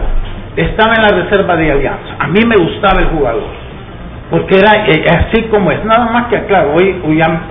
estaba 0.55 0.93
en 0.95 1.01
la 1.01 1.23
reserva 1.23 1.55
de 1.57 1.71
Alianza, 1.71 2.15
a 2.19 2.27
mí 2.27 2.39
me 2.47 2.55
gustaba 2.55 3.01
el 3.01 3.07
jugador, 3.07 3.49
porque 4.29 4.59
era 4.59 4.87
eh, 4.87 5.05
así 5.09 5.43
como 5.49 5.71
es, 5.71 5.83
nada 5.83 6.09
más 6.09 6.27
que, 6.27 6.41
claro, 6.45 6.73
hoy, 6.73 6.95
hoy 7.05 7.21
han 7.21 7.41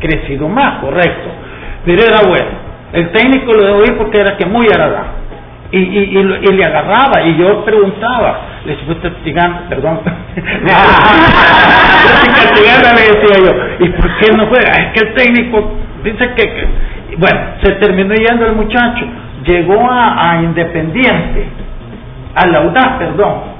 crecido 0.00 0.48
más, 0.48 0.78
correcto 0.80 1.45
pero 1.86 2.02
era 2.02 2.28
bueno. 2.28 2.66
El 2.92 3.10
técnico 3.12 3.52
lo 3.54 3.64
dejó 3.64 3.84
ir 3.84 3.96
porque 3.96 4.20
era 4.20 4.36
que 4.36 4.44
muy 4.44 4.66
agradable. 4.66 5.24
Y, 5.70 5.78
y, 5.78 6.18
y, 6.18 6.52
le 6.52 6.64
agarraba 6.64 7.22
y 7.24 7.36
yo 7.38 7.64
preguntaba, 7.64 8.40
le 8.64 8.76
fuiste 8.76 9.10
castigando, 9.10 9.68
perdón, 9.68 10.00
le 12.94 13.02
decía 13.02 13.36
yo, 13.44 13.84
¿y 13.84 13.88
por 13.90 14.16
qué 14.18 14.32
no 14.36 14.46
juega? 14.46 14.70
Es 14.70 14.92
que 14.92 15.08
el 15.08 15.14
técnico 15.14 15.72
dice 16.04 16.34
que, 16.36 16.68
bueno, 17.18 17.40
se 17.62 17.72
terminó 17.72 18.14
yendo 18.14 18.46
el 18.46 18.54
muchacho, 18.54 19.06
llegó 19.44 19.90
a, 19.90 20.40
Independiente, 20.42 21.48
a 22.36 22.46
la 22.46 22.60
UDA, 22.60 22.98
perdón, 22.98 23.55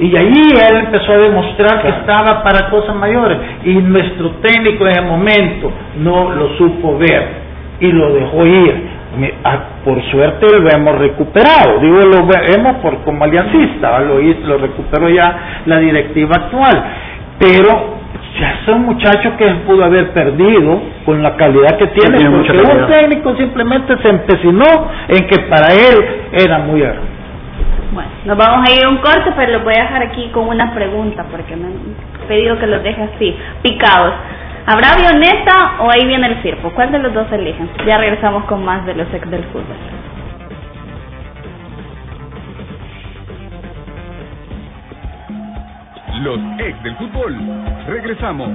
y 0.00 0.16
ahí 0.16 0.32
él 0.52 0.76
empezó 0.78 1.12
a 1.12 1.18
demostrar 1.18 1.82
que 1.82 1.88
estaba 1.88 2.42
para 2.42 2.70
cosas 2.70 2.96
mayores. 2.96 3.36
Y 3.64 3.74
nuestro 3.74 4.30
técnico 4.40 4.86
en 4.86 4.92
ese 4.92 5.02
momento 5.02 5.70
no 5.98 6.30
lo 6.30 6.56
supo 6.56 6.96
ver 6.96 7.28
y 7.80 7.92
lo 7.92 8.14
dejó 8.14 8.46
ir. 8.46 9.00
Ah, 9.44 9.58
por 9.84 10.02
suerte 10.10 10.46
lo 10.58 10.70
hemos 10.70 10.96
recuperado, 10.98 11.80
digo 11.80 11.98
lo 11.98 12.26
vemos 12.26 12.76
por 12.76 12.98
como 13.02 13.24
aliancista, 13.24 13.98
lo, 14.00 14.20
lo 14.20 14.58
recuperó 14.58 15.08
ya 15.08 15.62
la 15.66 15.80
directiva 15.80 16.36
actual, 16.36 16.84
pero 17.38 17.98
ya 18.38 18.60
son 18.64 18.82
muchachos 18.82 19.34
que 19.36 19.46
pudo 19.66 19.84
haber 19.84 20.12
perdido 20.12 20.80
con 21.04 21.22
la 21.22 21.34
calidad 21.36 21.76
que 21.76 21.88
tiene, 21.88 22.30
porque 22.30 22.52
un 22.52 22.86
técnico 22.86 23.36
simplemente 23.36 23.96
se 24.00 24.08
empecinó 24.08 24.88
en 25.08 25.26
que 25.26 25.40
para 25.40 25.74
él 25.74 25.96
era 26.32 26.58
muy 26.60 26.82
bueno, 27.92 28.10
nos 28.24 28.36
vamos 28.36 28.68
a 28.68 28.72
ir 28.72 28.84
a 28.84 28.88
un 28.88 28.98
corte, 28.98 29.32
pero 29.36 29.52
lo 29.52 29.64
voy 29.64 29.74
a 29.76 29.82
dejar 29.82 30.02
aquí 30.02 30.28
con 30.32 30.48
una 30.48 30.72
pregunta, 30.72 31.24
porque 31.30 31.56
me 31.56 31.66
han 31.66 31.96
pedido 32.28 32.58
que 32.58 32.66
los 32.66 32.82
deje 32.82 33.02
así, 33.02 33.36
picados. 33.62 34.14
¿Habrá 34.66 34.92
avioneta 34.92 35.76
o 35.80 35.90
ahí 35.90 36.06
viene 36.06 36.28
el 36.28 36.42
circo? 36.42 36.70
¿Cuál 36.70 36.92
de 36.92 36.98
los 37.00 37.12
dos 37.12 37.26
eligen? 37.32 37.68
Ya 37.86 37.98
regresamos 37.98 38.44
con 38.44 38.64
más 38.64 38.86
de 38.86 38.94
los 38.94 39.12
ex 39.12 39.28
del 39.30 39.42
fútbol. 39.44 39.76
Los 46.22 46.38
ex 46.58 46.82
del 46.82 46.96
fútbol. 46.96 47.36
Regresamos. 47.88 48.48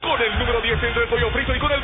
Con 0.00 0.20
el 0.20 0.38
número 0.38 0.60
10 0.60 0.82
el 0.82 1.08
pollo 1.08 1.30
frito 1.30 1.56
y 1.56 1.58
con 1.58 1.72
el 1.72 1.80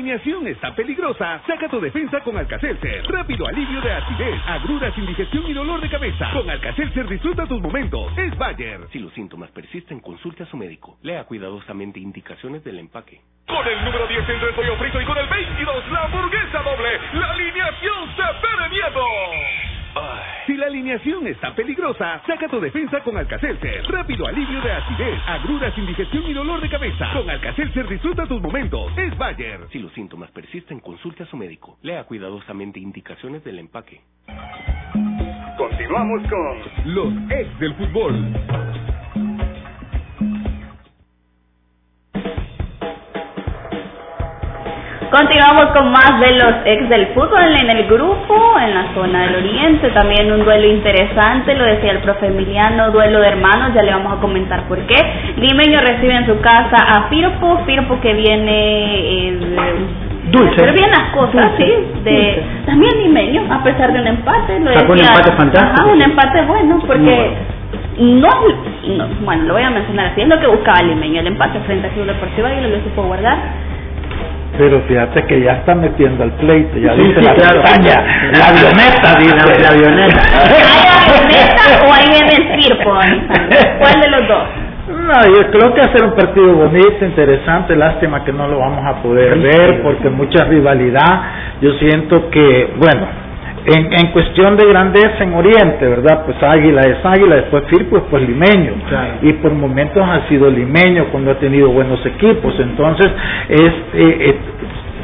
alineación 0.00 0.46
está 0.46 0.74
peligrosa, 0.74 1.42
saca 1.46 1.68
tu 1.68 1.78
defensa 1.78 2.20
con 2.20 2.36
Alcacelser. 2.36 3.04
Rápido 3.06 3.46
alivio 3.46 3.82
de 3.82 3.92
acidez, 3.92 4.40
agruras, 4.46 4.96
indigestión 4.96 5.46
y 5.46 5.52
dolor 5.52 5.80
de 5.80 5.90
cabeza. 5.90 6.30
Con 6.32 6.48
Alcacelser 6.48 7.06
disfruta 7.06 7.46
tus 7.46 7.60
momentos. 7.60 8.10
Es 8.16 8.36
Bayer. 8.38 8.80
Si 8.92 8.98
los 8.98 9.12
síntomas 9.12 9.50
persisten, 9.50 10.00
consulte 10.00 10.44
a 10.44 10.46
su 10.46 10.56
médico. 10.56 10.96
Lea 11.02 11.24
cuidadosamente 11.24 12.00
indicaciones 12.00 12.64
del 12.64 12.78
empaque. 12.78 13.20
Con 13.46 13.66
el 13.66 13.84
número 13.84 14.06
10 14.06 14.28
el 14.28 14.54
pollo 14.54 14.76
frito 14.76 15.00
y 15.00 15.04
con 15.04 15.18
el 15.18 15.28
22 15.28 15.90
la 15.90 16.04
hamburguesa 16.04 16.62
doble, 16.62 16.98
la 17.12 17.30
alineación 17.32 18.08
se 18.16 18.22
perdiendo. 18.40 19.69
Si 20.46 20.56
la 20.56 20.66
alineación 20.66 21.26
está 21.26 21.54
peligrosa, 21.54 22.22
saca 22.26 22.48
tu 22.48 22.60
defensa 22.60 23.00
con 23.00 23.16
Alcacelser. 23.16 23.84
Rápido 23.88 24.26
alivio 24.26 24.60
de 24.60 24.72
acidez, 24.72 25.20
agruras, 25.26 25.76
indigestión 25.76 26.26
y 26.26 26.32
dolor 26.32 26.60
de 26.60 26.68
cabeza. 26.68 27.10
Con 27.12 27.28
Alcacelser 27.28 27.88
disfruta 27.88 28.26
tus 28.26 28.40
momentos. 28.40 28.92
Es 28.96 29.16
Bayer. 29.16 29.60
Si 29.70 29.78
los 29.78 29.92
síntomas 29.92 30.30
persisten, 30.30 30.80
consulte 30.80 31.24
a 31.24 31.26
su 31.26 31.36
médico. 31.36 31.78
Lea 31.82 32.04
cuidadosamente 32.04 32.80
indicaciones 32.80 33.44
del 33.44 33.58
empaque. 33.58 34.00
Continuamos 35.56 36.22
con 36.28 36.94
los 36.94 37.30
ex 37.30 37.58
del 37.60 37.74
fútbol. 37.74 38.79
Continuamos 45.10 45.66
con 45.72 45.90
más 45.90 46.20
de 46.20 46.34
los 46.36 46.54
ex 46.64 46.88
del 46.88 47.08
fútbol 47.08 47.42
en 47.42 47.68
el 47.68 47.86
grupo, 47.88 48.56
en 48.60 48.74
la 48.74 48.94
zona 48.94 49.22
del 49.22 49.36
oriente, 49.36 49.90
también 49.90 50.30
un 50.30 50.44
duelo 50.44 50.68
interesante, 50.68 51.56
lo 51.56 51.64
decía 51.64 51.90
el 51.90 51.98
profe 51.98 52.26
Emiliano, 52.26 52.92
duelo 52.92 53.18
de 53.18 53.26
hermanos, 53.26 53.74
ya 53.74 53.82
le 53.82 53.90
vamos 53.90 54.16
a 54.16 54.20
comentar 54.20 54.68
por 54.68 54.78
qué. 54.86 54.94
Limeño 55.36 55.80
recibe 55.80 56.14
en 56.14 56.26
su 56.26 56.40
casa 56.40 56.76
a 56.76 57.08
Firpo, 57.08 57.60
Firpo 57.66 58.00
que 58.00 58.14
viene... 58.14 59.28
Eh, 59.28 59.38
Dulce. 60.30 60.54
Pero 60.58 60.72
bien 60.74 60.90
las 60.92 61.10
cosas, 61.12 61.52
sí. 61.56 61.64
De, 62.04 62.44
también 62.64 63.02
limeño, 63.02 63.52
a 63.52 63.64
pesar 63.64 63.92
de 63.92 64.00
un 64.00 64.06
empate. 64.06 64.60
Lo 64.60 64.72
Sacó 64.74 64.92
un 64.92 65.00
empate 65.00 65.32
fantástico. 65.32 65.88
un 65.90 66.02
empate 66.02 66.42
bueno, 66.42 66.78
porque 66.86 67.30
no, 67.98 68.28
no, 68.96 69.08
bueno, 69.24 69.42
lo 69.44 69.54
voy 69.54 69.62
a 69.64 69.70
mencionar 69.70 70.12
así, 70.12 70.20
es 70.20 70.28
lo 70.28 70.38
que 70.38 70.46
buscaba 70.46 70.82
Limeño, 70.82 71.20
el 71.20 71.26
empate 71.26 71.58
frente 71.66 71.88
a 71.88 71.90
Club 71.90 72.06
Deportivo 72.06 72.46
y 72.46 72.60
lo 72.60 72.80
supo 72.84 73.02
guardar 73.02 73.69
pero 74.58 74.80
fíjate 74.82 75.24
que 75.24 75.40
ya 75.40 75.52
está 75.52 75.74
metiendo 75.74 76.22
al 76.22 76.32
pleito, 76.32 76.76
ya 76.78 76.94
dice 76.94 77.22
la 77.22 77.34
claro. 77.34 77.62
la 77.62 78.46
avioneta, 78.48 79.18
dice. 79.18 79.62
La, 79.62 79.68
avioneta. 79.68 80.22
¿Hay 80.68 80.86
avioneta 81.00 81.86
o 81.86 81.92
ahí 81.94 82.04
viene 82.10 82.30
el 82.36 82.62
circo? 82.62 82.90
¿Cuál 83.78 84.00
de 84.00 84.10
los 84.10 84.28
dos? 84.28 84.42
No, 84.90 85.26
yo 85.34 85.50
creo 85.50 85.72
que 85.72 85.80
hacer 85.80 86.04
un 86.04 86.14
partido 86.14 86.52
bonito, 86.52 87.04
interesante, 87.04 87.76
lástima 87.76 88.24
que 88.24 88.32
no 88.32 88.48
lo 88.48 88.58
vamos 88.58 88.84
a 88.84 89.00
poder 89.00 89.38
ver 89.38 89.82
porque 89.82 90.10
mucha 90.10 90.44
rivalidad. 90.44 91.22
Yo 91.60 91.72
siento 91.74 92.28
que, 92.30 92.74
bueno, 92.76 93.06
en, 93.66 93.92
en 93.92 94.06
cuestión 94.12 94.56
de 94.56 94.66
grandeza 94.66 95.22
en 95.22 95.34
Oriente, 95.34 95.86
¿verdad? 95.86 96.24
Pues 96.24 96.42
Águila 96.42 96.80
es 96.82 97.04
Águila, 97.04 97.36
después 97.36 97.64
Firpo, 97.68 97.96
después 97.96 98.26
Limeño. 98.26 98.72
Y 99.22 99.32
por 99.34 99.52
momentos 99.52 100.02
ha 100.02 100.28
sido 100.28 100.50
Limeño 100.50 101.06
cuando 101.12 101.32
ha 101.32 101.34
tenido 101.34 101.70
buenos 101.70 102.04
equipos. 102.06 102.54
Entonces, 102.58 103.08
es, 103.48 103.72
eh, 103.94 104.36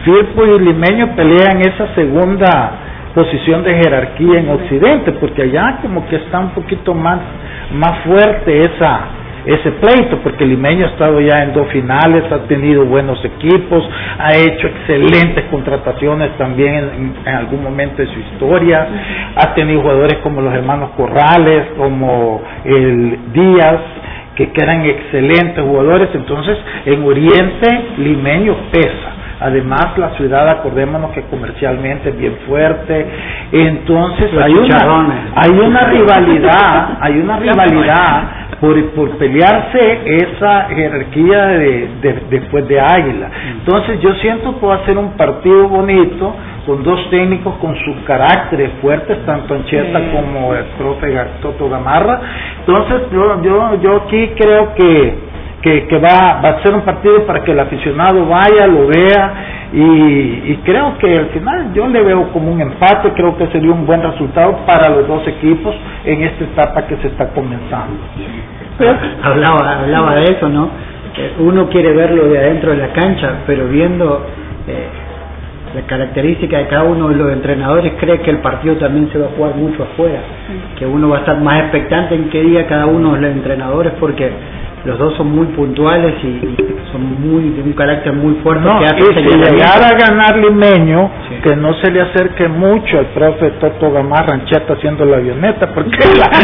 Firpo 0.04 0.46
y 0.46 0.58
Limeño 0.60 1.14
pelean 1.16 1.60
esa 1.60 1.94
segunda 1.94 2.72
posición 3.14 3.62
de 3.64 3.74
jerarquía 3.74 4.40
en 4.40 4.50
Occidente, 4.50 5.12
porque 5.12 5.42
allá 5.42 5.78
como 5.82 6.06
que 6.06 6.16
está 6.16 6.38
un 6.38 6.50
poquito 6.50 6.94
más, 6.94 7.18
más 7.72 7.98
fuerte 8.04 8.60
esa, 8.60 9.00
ese 9.46 9.70
pleito, 9.72 10.18
porque 10.22 10.44
Limeño 10.44 10.86
ha 10.86 10.88
estado 10.90 11.20
ya 11.20 11.36
en 11.44 11.52
dos 11.52 11.68
finales, 11.68 12.24
ha 12.32 12.48
tenido 12.48 12.84
buenos 12.84 13.24
equipos, 13.24 13.88
ha 14.18 14.36
hecho 14.36 14.66
excelentes 14.66 15.44
contrataciones 15.50 16.36
también 16.36 17.14
en, 17.24 17.34
algún 17.34 17.62
momento 17.62 18.02
de 18.02 18.08
su 18.08 18.18
historia, 18.18 18.88
ha 19.36 19.54
tenido 19.54 19.82
jugadores 19.82 20.18
como 20.22 20.42
los 20.42 20.52
hermanos 20.52 20.90
Corrales, 20.96 21.68
como 21.76 22.42
el 22.64 23.32
Díaz, 23.32 23.80
que, 24.34 24.50
que 24.50 24.62
eran 24.62 24.84
excelentes 24.84 25.64
jugadores, 25.64 26.08
entonces 26.12 26.58
en 26.84 27.04
Oriente 27.04 27.84
Limeño 27.98 28.56
pesa 28.72 29.25
Además, 29.40 29.98
la 29.98 30.10
ciudad, 30.16 30.48
acordémonos 30.48 31.10
que 31.12 31.22
comercialmente 31.22 32.08
es 32.08 32.18
bien 32.18 32.36
fuerte. 32.46 33.06
Entonces, 33.52 34.30
hay 34.42 34.54
una, 34.54 35.32
hay 35.34 35.50
una 35.50 35.84
rivalidad, 35.84 36.98
hay 37.00 37.18
una 37.18 37.38
rivalidad 37.38 38.24
por, 38.60 38.82
por 38.92 39.10
pelearse 39.18 40.00
esa 40.06 40.68
jerarquía 40.68 41.46
de, 41.46 41.88
después 42.30 42.66
de 42.66 42.80
Águila. 42.80 43.30
Entonces, 43.58 44.00
yo 44.00 44.14
siento 44.14 44.58
que 44.58 44.66
va 44.66 44.76
a 44.76 44.86
ser 44.86 44.96
un 44.96 45.12
partido 45.12 45.68
bonito 45.68 46.34
con 46.64 46.82
dos 46.82 46.98
técnicos 47.10 47.54
con 47.56 47.76
sus 47.76 47.96
caracteres 48.06 48.70
fuertes, 48.80 49.24
tanto 49.24 49.54
Ancheta 49.54 50.00
como 50.10 50.54
el 50.54 50.64
profe 50.78 51.14
Toto 51.40 51.68
Gamarra. 51.68 52.20
Entonces, 52.60 53.02
yo, 53.12 53.42
yo, 53.42 53.80
yo 53.80 53.96
aquí 54.04 54.32
creo 54.36 54.74
que 54.74 55.25
que, 55.88 55.98
va, 55.98 56.40
va, 56.40 56.48
a 56.50 56.62
ser 56.62 56.74
un 56.74 56.82
partido 56.82 57.26
para 57.26 57.42
que 57.42 57.50
el 57.50 57.58
aficionado 57.58 58.24
vaya, 58.26 58.66
lo 58.66 58.86
vea 58.86 59.34
y, 59.72 60.56
creo 60.64 60.96
que 60.98 61.16
al 61.16 61.26
final 61.26 61.72
yo 61.74 61.88
le 61.88 62.02
veo 62.02 62.28
como 62.32 62.52
un 62.52 62.60
empate, 62.60 63.12
creo 63.12 63.36
que 63.36 63.48
sería 63.48 63.72
un 63.72 63.84
buen 63.84 64.02
resultado 64.02 64.58
para 64.64 64.88
los 64.90 65.08
dos 65.08 65.26
equipos 65.26 65.74
en 66.04 66.22
esta 66.22 66.44
etapa 66.44 66.86
que 66.86 66.96
se 66.98 67.08
está 67.08 67.28
comenzando. 67.30 67.96
hablaba, 69.22 69.80
hablaba 69.80 70.14
de 70.16 70.24
eso, 70.24 70.48
¿no? 70.48 70.70
uno 71.38 71.68
quiere 71.68 71.92
verlo 71.94 72.28
de 72.28 72.38
adentro 72.38 72.72
de 72.72 72.76
la 72.76 72.92
cancha, 72.92 73.38
pero 73.46 73.66
viendo 73.68 74.26
eh, 74.68 74.86
la 75.74 75.82
característica 75.82 76.58
de 76.58 76.66
cada 76.66 76.84
uno 76.84 77.08
de 77.08 77.16
los 77.16 77.32
entrenadores, 77.32 77.94
cree 77.98 78.20
que 78.20 78.30
el 78.30 78.38
partido 78.38 78.76
también 78.76 79.10
se 79.10 79.18
va 79.18 79.26
a 79.26 79.30
jugar 79.30 79.54
mucho 79.56 79.82
afuera, 79.82 80.20
que 80.78 80.86
uno 80.86 81.08
va 81.08 81.16
a 81.16 81.20
estar 81.20 81.40
más 81.40 81.60
expectante 81.60 82.14
en 82.14 82.28
qué 82.28 82.42
día 82.42 82.66
cada 82.66 82.86
uno 82.86 83.14
de 83.14 83.20
los 83.22 83.30
entrenadores, 83.30 83.94
porque 83.98 84.30
los 84.86 84.98
dos 84.98 85.14
son 85.16 85.34
muy 85.34 85.46
puntuales 85.48 86.14
y 86.22 86.40
son 86.92 87.20
muy 87.20 87.50
de 87.50 87.62
un 87.62 87.72
carácter 87.72 88.12
muy 88.12 88.34
fuerte 88.36 88.64
no, 88.64 88.78
que 88.78 88.86
hace 88.86 89.02
si 89.14 89.22
llegara 89.36 89.88
a 89.88 89.94
ganar 89.94 90.36
Limeño 90.36 91.10
que 91.42 91.56
no 91.56 91.74
se 91.74 91.90
le 91.90 92.02
acerque 92.02 92.46
mucho 92.46 92.98
al 92.98 93.06
profe 93.06 93.50
Toto 93.60 93.90
Gamarra 93.90 94.26
Rancheta 94.26 94.74
haciendo 94.74 95.04
la 95.04 95.16
avioneta 95.16 95.66
porque 95.74 95.98
la, 96.16 96.30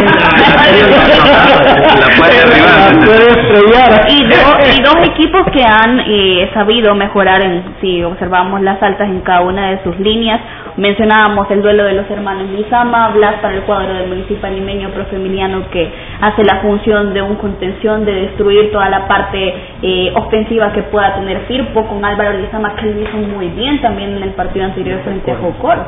puede 3.06 3.28
estrellar. 3.28 4.06
Y, 4.08 4.24
y 4.24 4.82
dos 4.82 4.96
equipos 5.08 5.42
que 5.52 5.64
han 5.64 6.00
eh, 6.00 6.50
sabido 6.52 6.94
mejorar 6.94 7.42
en 7.42 7.62
si 7.80 8.02
observamos 8.02 8.60
las 8.62 8.82
altas 8.82 9.08
en 9.08 9.20
cada 9.20 9.42
una 9.42 9.70
de 9.70 9.82
sus 9.84 9.98
líneas. 9.98 10.40
Mencionábamos 10.76 11.50
el 11.50 11.62
duelo 11.62 11.84
de 11.84 11.92
los 11.92 12.10
hermanos 12.10 12.48
Lizama, 12.50 13.10
Blas 13.10 13.36
para 13.42 13.54
el 13.54 13.62
cuadro 13.62 13.94
del 13.94 14.08
municipal 14.08 14.54
limeño, 14.54 14.88
profe 14.90 15.16
Emiliano 15.16 15.68
que 15.70 15.90
hace 16.20 16.42
la 16.44 16.60
función 16.60 17.12
de 17.12 17.22
un 17.22 17.36
contención 17.36 18.04
de 18.04 18.12
destruir 18.32 18.72
toda 18.72 18.88
la 18.88 19.06
parte 19.06 19.54
eh, 19.82 20.12
ofensiva 20.14 20.72
que 20.72 20.82
pueda 20.84 21.14
tener 21.14 21.40
Firpo 21.48 21.86
con 21.86 22.04
Álvaro 22.04 22.38
Lizama 22.38 22.74
que 22.76 22.86
lo 22.86 23.00
hizo 23.00 23.16
muy 23.16 23.48
bien 23.48 23.80
también 23.80 24.16
en 24.16 24.22
el 24.22 24.30
partido 24.30 24.64
anterior 24.64 25.00
frente 25.04 25.30
a 25.30 25.36
Jocor. 25.36 25.78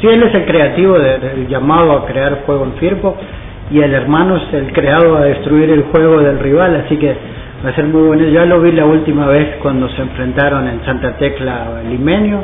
Sí. 0.00 0.08
él 0.08 0.22
es 0.22 0.34
el 0.34 0.44
creativo 0.44 0.98
del 0.98 1.48
llamado 1.48 1.92
a 1.92 2.06
crear 2.06 2.42
juego 2.46 2.64
en 2.64 2.72
Firpo 2.74 3.16
y 3.70 3.80
el 3.80 3.94
hermano 3.94 4.36
es 4.36 4.54
el 4.54 4.72
creado 4.72 5.16
a 5.16 5.20
destruir 5.22 5.70
el 5.70 5.84
juego 5.84 6.20
del 6.20 6.38
rival, 6.38 6.82
así 6.84 6.96
que 6.96 7.16
va 7.64 7.70
a 7.70 7.74
ser 7.74 7.84
muy 7.84 8.02
bueno. 8.02 8.24
Ya 8.28 8.44
lo 8.44 8.60
vi 8.60 8.72
la 8.72 8.84
última 8.84 9.26
vez 9.26 9.56
cuando 9.62 9.88
se 9.90 10.02
enfrentaron 10.02 10.68
en 10.68 10.84
Santa 10.84 11.16
Tecla 11.16 11.80
Limeño 11.88 12.42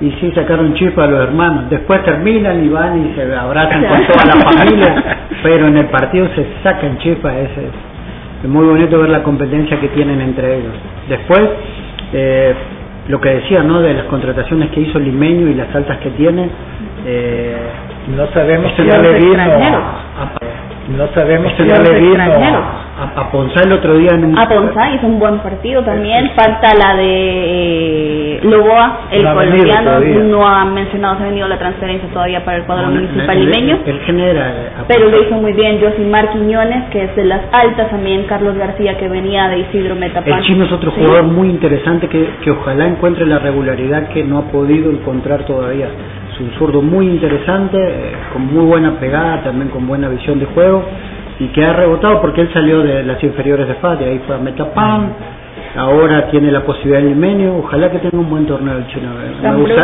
y 0.00 0.10
sí 0.12 0.32
sacaron 0.34 0.74
chispa 0.74 1.04
a 1.04 1.06
los 1.06 1.20
hermanos. 1.20 1.68
Después 1.68 2.02
terminan 2.04 2.64
y 2.64 2.68
van 2.68 3.06
y 3.06 3.14
se 3.14 3.22
abrazan 3.34 3.84
con 3.84 4.06
toda 4.06 4.24
la 4.24 4.40
familia, 4.50 5.18
pero 5.42 5.66
en 5.68 5.76
el 5.76 5.86
partido 5.86 6.28
se 6.34 6.46
sacan 6.62 6.98
chispa. 6.98 7.38
Es, 7.38 7.50
es 8.42 8.48
muy 8.48 8.66
bonito 8.66 8.98
ver 8.98 9.10
la 9.10 9.22
competencia 9.22 9.78
que 9.80 9.88
tienen 9.88 10.20
entre 10.20 10.58
ellos. 10.58 10.74
Después, 11.08 11.42
eh, 12.12 12.54
lo 13.08 13.20
que 13.20 13.30
decía, 13.30 13.62
¿no? 13.62 13.80
De 13.80 13.94
las 13.94 14.04
contrataciones 14.04 14.70
que 14.70 14.80
hizo 14.80 14.98
Limeño 14.98 15.48
y 15.48 15.54
las 15.54 15.74
altas 15.74 15.98
que 15.98 16.10
tiene. 16.10 16.48
Eh, 17.06 17.56
no 18.16 18.26
sabemos 18.32 18.72
si 18.76 18.84
ya 18.84 18.98
le 18.98 19.14
vino 19.14 19.42
no 20.96 21.08
sabemos 21.14 21.52
si 21.56 21.66
ya 21.66 21.78
le 21.78 22.00
vino 22.00 22.22
a, 22.22 23.20
a 23.20 23.30
Ponzá 23.30 23.62
el 23.62 23.72
otro 23.72 23.96
día 23.96 24.10
en. 24.12 24.38
A 24.38 24.48
Ponzá 24.48 24.90
hizo 24.90 25.06
un 25.06 25.18
buen 25.18 25.38
partido 25.38 25.82
también. 25.82 26.30
Falta 26.36 26.74
la 26.74 26.96
de 26.96 28.36
eh, 28.36 28.40
Loboa, 28.42 29.00
el 29.10 29.24
colombiano. 29.24 30.00
No 30.24 30.46
ha 30.46 30.64
mencionado, 30.64 31.18
se 31.18 31.24
ha 31.24 31.26
venido 31.26 31.48
la 31.48 31.58
transferencia 31.58 32.08
todavía 32.10 32.44
para 32.44 32.58
el 32.58 32.64
cuadro 32.64 32.88
municipal 32.88 33.38
limeño. 33.38 33.78
El, 33.86 34.00
general. 34.00 34.54
Pero 34.88 35.08
lo 35.08 35.22
hizo 35.22 35.34
muy 35.36 35.52
bien 35.52 35.80
Josimar 35.80 36.30
Quiñones, 36.32 36.90
que 36.90 37.04
es 37.04 37.16
de 37.16 37.24
las 37.24 37.42
altas. 37.52 37.90
También 37.90 38.24
Carlos 38.24 38.56
García, 38.56 38.96
que 38.98 39.08
venía 39.08 39.48
de 39.48 39.60
Isidro 39.60 39.94
Metapán. 39.94 40.38
El 40.38 40.44
chino 40.44 40.64
es 40.64 40.72
otro 40.72 40.90
jugador 40.90 41.24
muy 41.24 41.48
interesante 41.48 42.08
que, 42.08 42.28
que 42.42 42.50
ojalá 42.50 42.86
encuentre 42.86 43.26
la 43.26 43.38
regularidad 43.38 44.08
que 44.08 44.24
no 44.24 44.38
ha 44.38 44.42
podido 44.50 44.90
encontrar 44.90 45.44
todavía 45.44 45.88
un 46.42 46.50
zurdo 46.58 46.82
muy 46.82 47.06
interesante, 47.06 47.78
eh, 47.78 48.12
con 48.32 48.46
muy 48.52 48.64
buena 48.64 48.98
pegada, 48.98 49.42
también 49.42 49.70
con 49.70 49.86
buena 49.86 50.08
visión 50.08 50.38
de 50.38 50.46
juego 50.46 50.84
y 51.38 51.48
que 51.48 51.64
ha 51.64 51.72
rebotado 51.72 52.20
porque 52.20 52.42
él 52.42 52.50
salió 52.52 52.82
de 52.82 53.02
las 53.02 53.22
inferiores 53.22 53.66
de 53.66 53.74
FAT, 53.74 54.00
ahí 54.02 54.20
fue 54.26 54.36
a 54.36 54.38
Metapan, 54.38 55.12
ahora 55.76 56.28
tiene 56.30 56.50
la 56.50 56.60
posibilidad 56.60 57.00
en 57.00 57.08
Limenio, 57.08 57.56
ojalá 57.56 57.90
que 57.90 57.98
tenga 57.98 58.18
un 58.18 58.30
buen 58.30 58.46
torneo 58.46 58.78
el 58.78 58.86
chino, 58.88 59.08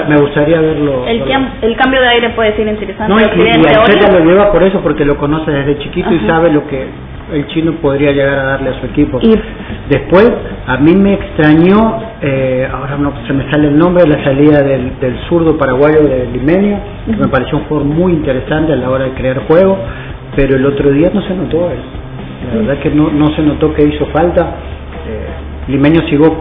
me, 0.09 0.16
gustaría 0.18 0.61
verlo. 0.61 1.04
El, 1.06 1.22
el, 1.62 1.76
cambio 1.76 2.00
de 2.00 2.09
aire 2.09 2.30
puede 2.30 2.54
ser 2.54 2.68
interesante. 2.68 3.12
No, 3.12 3.20
y, 3.20 3.24
y, 3.24 4.12
lo 4.12 4.24
lleva 4.24 4.52
por 4.52 4.62
eso, 4.62 4.80
porque 4.80 5.04
lo 5.04 5.16
conoce 5.16 5.50
desde 5.50 5.78
chiquito 5.78 6.12
y 6.12 6.20
sabe 6.26 6.52
lo 6.52 6.66
que 6.68 6.86
el 7.32 7.46
chino 7.48 7.72
podría 7.80 8.12
llegar 8.12 8.38
a 8.38 8.44
darle 8.44 8.70
a 8.70 8.80
su 8.80 8.86
equipo. 8.86 9.18
Y 9.22 9.34
después, 9.88 10.30
a 10.66 10.76
mí 10.78 10.94
me 10.94 11.14
extrañó, 11.14 12.00
eh, 12.20 12.68
ahora 12.72 12.96
no 12.98 13.12
se 13.26 13.32
me 13.32 13.50
sale 13.50 13.68
el 13.68 13.78
nombre, 13.78 14.06
la 14.06 14.22
salida 14.24 14.62
del, 14.62 14.98
del 15.00 15.18
zurdo 15.28 15.56
paraguayo 15.56 16.02
de 16.02 16.26
Limenio, 16.32 16.78
que 17.06 17.16
me 17.16 17.28
pareció 17.28 17.58
un 17.58 17.64
jugador 17.64 17.88
muy 17.88 18.12
interesante 18.12 18.72
a 18.72 18.76
la 18.76 18.90
hora 18.90 19.04
de 19.04 19.10
crear 19.12 19.46
juego, 19.46 19.78
pero 20.36 20.56
el 20.56 20.66
otro 20.66 20.90
día 20.90 21.10
no 21.12 21.22
se 21.22 21.34
notó 21.34 21.70
eso. 21.70 21.98
La 22.52 22.60
verdad 22.60 22.82
que 22.82 22.90
no, 22.90 23.10
no 23.10 23.34
se 23.34 23.42
notó 23.42 23.74
que 23.74 23.82
hizo 23.84 24.06
falta. 24.06 24.42
Eh, 24.42 25.72
Limeño 25.72 26.00
siguió 26.08 26.34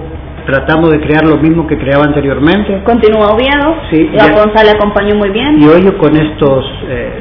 tratando 0.45 0.89
de 0.89 1.01
crear 1.01 1.25
lo 1.25 1.37
mismo 1.37 1.67
que 1.67 1.77
creaba 1.77 2.05
anteriormente. 2.05 2.81
Continuó 2.85 3.27
Oviedo, 3.27 3.75
sí, 3.91 4.09
y 4.13 4.17
a 4.17 4.33
Ponza 4.33 4.63
le 4.63 4.71
acompañó 4.71 5.15
muy 5.15 5.29
bien. 5.29 5.61
Y 5.61 5.67
hoy 5.67 5.83
con 5.99 6.15
estos... 6.15 6.65
Eh, 6.87 7.11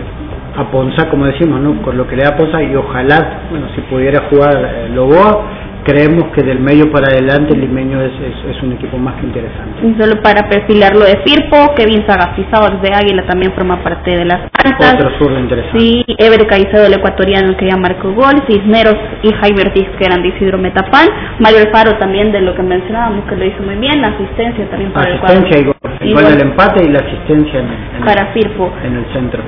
a 0.56 0.70
Ponza, 0.70 1.08
como 1.08 1.26
decimos, 1.26 1.60
¿no? 1.60 1.82
con 1.82 1.96
lo 1.96 2.06
que 2.06 2.16
le 2.16 2.24
da 2.24 2.36
Ponza 2.36 2.62
y 2.62 2.74
ojalá, 2.74 3.48
bueno, 3.50 3.66
si 3.74 3.80
pudiera 3.82 4.28
jugar 4.30 4.54
eh, 4.56 4.88
Loboa, 4.94 5.44
creemos 5.86 6.34
que 6.34 6.42
del 6.42 6.58
medio 6.58 6.90
para 6.90 7.06
adelante 7.06 7.54
el 7.54 7.60
limeño 7.60 8.02
es, 8.02 8.12
es, 8.50 8.60
un 8.60 8.72
equipo 8.72 8.98
más 8.98 9.14
que 9.20 9.26
interesante. 9.26 9.86
Y 9.86 9.94
solo 9.94 10.20
para 10.20 10.48
perfilarlo 10.48 11.04
de 11.04 11.22
Firpo, 11.24 11.74
Kevin 11.76 12.04
Sagastizado 12.06 12.80
de 12.82 12.90
Águila 12.92 13.24
también 13.24 13.52
forma 13.52 13.80
parte 13.84 14.10
de 14.10 14.24
las 14.24 14.50
altas. 14.64 14.94
Otro 14.94 15.10
zurdo 15.18 15.38
interesante. 15.38 15.78
Sí, 15.78 16.04
Ever 16.18 16.44
Caicedo, 16.48 16.86
el 16.86 16.94
ecuatoriano 16.94 17.56
que 17.56 17.68
ya 17.70 17.76
marcó 17.76 18.12
gol, 18.12 18.34
Cisneros 18.48 18.96
y 19.22 19.32
Jaime 19.32 19.62
Ortiz 19.62 19.86
que 19.96 20.04
eran 20.04 20.22
de 20.22 20.28
Isidro 20.28 20.58
Metapán, 20.58 21.06
Mario 21.38 21.60
Alfaro 21.60 21.96
también 21.98 22.32
de 22.32 22.40
lo 22.40 22.54
que 22.56 22.62
mencionábamos 22.62 23.24
que 23.26 23.36
lo 23.36 23.44
hizo 23.44 23.62
muy 23.62 23.76
bien, 23.76 24.02
la 24.02 24.08
asistencia 24.08 24.68
también 24.68 24.92
para 24.92 25.14
asistencia 25.14 25.58
el 25.58 25.72
cuadro. 25.72 26.04
y 26.04 26.12
gol, 26.12 26.24
el 26.24 26.38
del 26.38 26.48
empate 26.48 26.84
y 26.84 26.88
la 26.90 26.98
asistencia 26.98 27.60
en, 27.60 28.04
para 28.04 28.32
Firpo. 28.32 28.72
en 28.84 28.96
el 28.96 29.06
centro. 29.12 29.42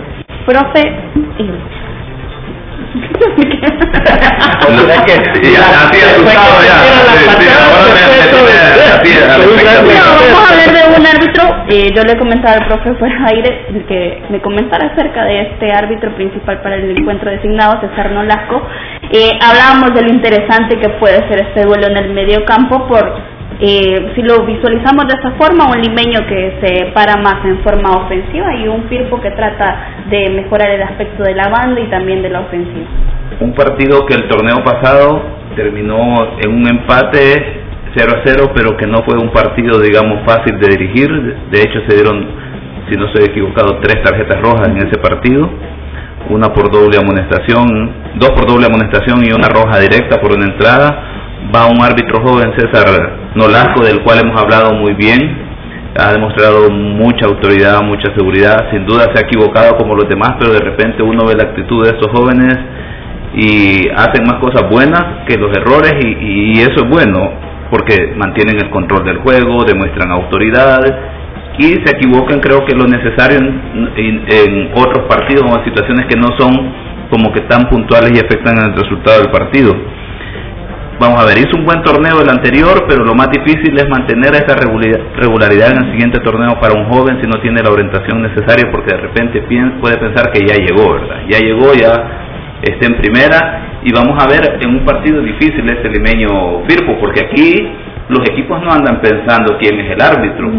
Profe, 0.49 0.81
vamos 0.81 1.61
a 10.41 10.49
hablar 10.49 10.73
de 10.73 10.81
un 10.99 11.07
árbitro. 11.07 11.43
Eh, 11.69 11.93
yo 11.95 12.03
le 12.03 12.17
comentaba 12.17 12.55
al 12.55 12.67
profe 12.67 12.95
fuera 12.95 13.27
aire 13.27 13.67
que 13.87 14.23
me 14.31 14.41
comentara 14.41 14.87
acerca 14.87 15.27
de 15.27 15.43
este 15.43 15.71
árbitro 15.71 16.15
principal 16.15 16.63
para 16.63 16.77
el 16.77 16.99
encuentro 16.99 17.31
designado, 17.31 17.83
César 17.83 18.11
Nolasco. 18.13 18.67
Eh, 19.13 19.39
hablábamos 19.43 19.93
de 19.93 20.01
lo 20.01 20.09
interesante 20.09 20.79
que 20.81 20.89
puede 20.99 21.29
ser 21.29 21.41
este 21.41 21.65
duelo 21.65 21.89
en 21.89 21.99
el 21.99 22.15
medio 22.15 22.47
campo 22.47 22.89
por 22.89 23.38
eh, 23.61 24.13
si 24.15 24.23
lo 24.23 24.45
visualizamos 24.45 25.07
de 25.09 25.19
esa 25.19 25.33
forma, 25.33 25.67
un 25.67 25.81
limeño 25.81 26.21
que 26.29 26.59
se 26.61 26.93
para 26.93 27.17
más 27.17 27.45
en 27.45 27.59
forma 27.63 27.91
ofensiva 28.05 28.55
y 28.55 28.69
un 28.69 28.85
Firpo 28.89 29.21
que 29.21 29.31
trata 29.33 30.05
de 30.09 30.31
mejorar 30.31 30.71
el 30.71 30.83
aspecto 30.83 31.25
de 31.25 31.35
la 31.35 31.49
banda 31.49 31.81
y 31.81 31.91
también 31.91 32.23
de 32.23 32.31
la 32.31 32.41
ofensiva. 32.41 32.87
Un 33.41 33.55
partido 33.55 34.07
que 34.07 34.15
el 34.15 34.29
torneo 34.29 34.63
pasado 34.63 35.23
terminó 35.57 36.39
en 36.39 36.53
un 36.53 36.69
empate 36.69 37.67
0 37.97 38.13
a 38.17 38.23
0, 38.25 38.53
pero 38.55 38.77
que 38.77 38.87
no 38.87 39.03
fue 39.03 39.17
un 39.19 39.31
partido, 39.31 39.81
digamos, 39.81 40.25
fácil 40.25 40.59
de 40.61 40.69
dirigir. 40.69 41.09
De 41.51 41.61
hecho, 41.61 41.81
se 41.89 41.97
dieron, 41.97 42.27
si 42.89 42.97
no 42.97 43.07
estoy 43.07 43.25
equivocado, 43.25 43.79
tres 43.81 44.03
tarjetas 44.05 44.41
rojas 44.41 44.69
en 44.69 44.77
ese 44.79 44.99
partido. 44.99 45.51
Una 46.31 46.53
por 46.53 46.71
doble 46.71 46.99
amonestación, 46.99 47.91
dos 48.17 48.31
por 48.31 48.47
doble 48.47 48.67
amonestación 48.67 49.25
y 49.25 49.33
una 49.33 49.49
roja 49.49 49.81
directa 49.81 50.21
por 50.21 50.33
una 50.33 50.45
entrada. 50.45 51.18
Va 51.55 51.67
un 51.67 51.81
árbitro 51.83 52.21
joven, 52.23 52.53
César 52.57 53.33
Nolasco, 53.35 53.85
del 53.85 54.03
cual 54.03 54.21
hemos 54.23 54.41
hablado 54.41 54.75
muy 54.75 54.95
bien. 54.95 55.49
Ha 55.99 56.13
demostrado 56.13 56.71
mucha 56.71 57.27
autoridad, 57.27 57.81
mucha 57.83 58.15
seguridad. 58.15 58.69
Sin 58.71 58.85
duda 58.87 59.07
se 59.15 59.19
ha 59.19 59.27
equivocado 59.27 59.77
como 59.77 59.95
los 59.95 60.09
demás, 60.09 60.35
pero 60.39 60.53
de 60.53 60.61
repente 60.61 61.03
uno 61.03 61.25
ve 61.27 61.35
la 61.35 61.45
actitud 61.45 61.85
de 61.85 61.91
estos 61.91 62.13
jóvenes 62.13 62.59
y 63.35 63.89
hacen 63.91 64.25
más 64.25 64.41
cosas 64.41 64.69
buenas 64.71 65.25
que 65.27 65.37
los 65.37 65.55
errores 65.57 65.93
y, 66.03 66.61
eso 66.61 66.85
es 66.85 66.89
bueno 66.89 67.31
porque 67.71 68.15
mantienen 68.17 68.57
el 68.57 68.71
control 68.71 69.05
del 69.05 69.19
juego, 69.19 69.65
demuestran 69.65 70.11
autoridad 70.11 70.81
y 71.59 71.75
se 71.85 71.97
equivocan 71.97 72.41
creo 72.41 72.65
que 72.65 72.75
lo 72.75 72.87
necesario 72.87 73.39
en, 73.39 74.71
otros 74.75 75.07
partidos 75.09 75.45
o 75.45 75.59
en 75.59 75.65
situaciones 75.65 76.07
que 76.07 76.17
no 76.17 76.29
son 76.39 76.53
como 77.11 77.33
que 77.33 77.43
tan 77.43 77.69
puntuales 77.69 78.13
y 78.15 78.19
afectan 78.19 78.57
el 78.59 78.75
resultado 78.75 79.23
del 79.23 79.31
partido. 79.31 79.75
Vamos 81.01 81.23
a 81.23 81.27
ver, 81.27 81.39
hizo 81.39 81.57
un 81.57 81.65
buen 81.65 81.81
torneo 81.83 82.21
el 82.21 82.29
anterior, 82.29 82.85
pero 82.89 83.05
lo 83.05 83.15
más 83.15 83.31
difícil 83.31 83.73
es 83.79 83.89
mantener 83.89 84.35
esa 84.35 84.57
regularidad 84.57 85.71
en 85.71 85.85
el 85.85 85.93
siguiente 85.93 86.19
torneo 86.21 86.59
para 86.61 86.75
un 86.75 86.91
joven 86.91 87.21
si 87.23 87.29
no 87.29 87.41
tiene 87.41 87.63
la 87.63 87.71
orientación 87.71 88.21
necesaria, 88.21 88.69
porque 88.73 88.97
de 88.97 89.03
repente 89.03 89.41
puede 89.81 89.97
pensar 89.99 90.33
que 90.33 90.41
ya 90.45 90.57
llegó, 90.57 90.95
¿verdad? 90.95 91.23
Ya 91.29 91.39
llegó, 91.39 91.73
ya 91.73 91.93
está 92.63 92.87
en 92.87 92.97
primera 92.97 93.79
y 93.85 93.93
vamos 93.93 94.21
a 94.21 94.27
ver 94.27 94.59
en 94.61 94.71
un 94.71 94.85
partido 94.85 95.23
difícil 95.23 95.65
este 95.71 95.89
limeño 95.89 96.65
Firpo, 96.67 96.99
porque 97.01 97.21
aquí 97.21 97.55
los 98.09 98.29
equipos 98.31 98.61
no 98.61 98.73
andan 98.73 99.01
pensando 99.01 99.57
quién 99.61 99.79
es 99.79 99.93
el 99.93 100.03
árbitro. 100.03 100.51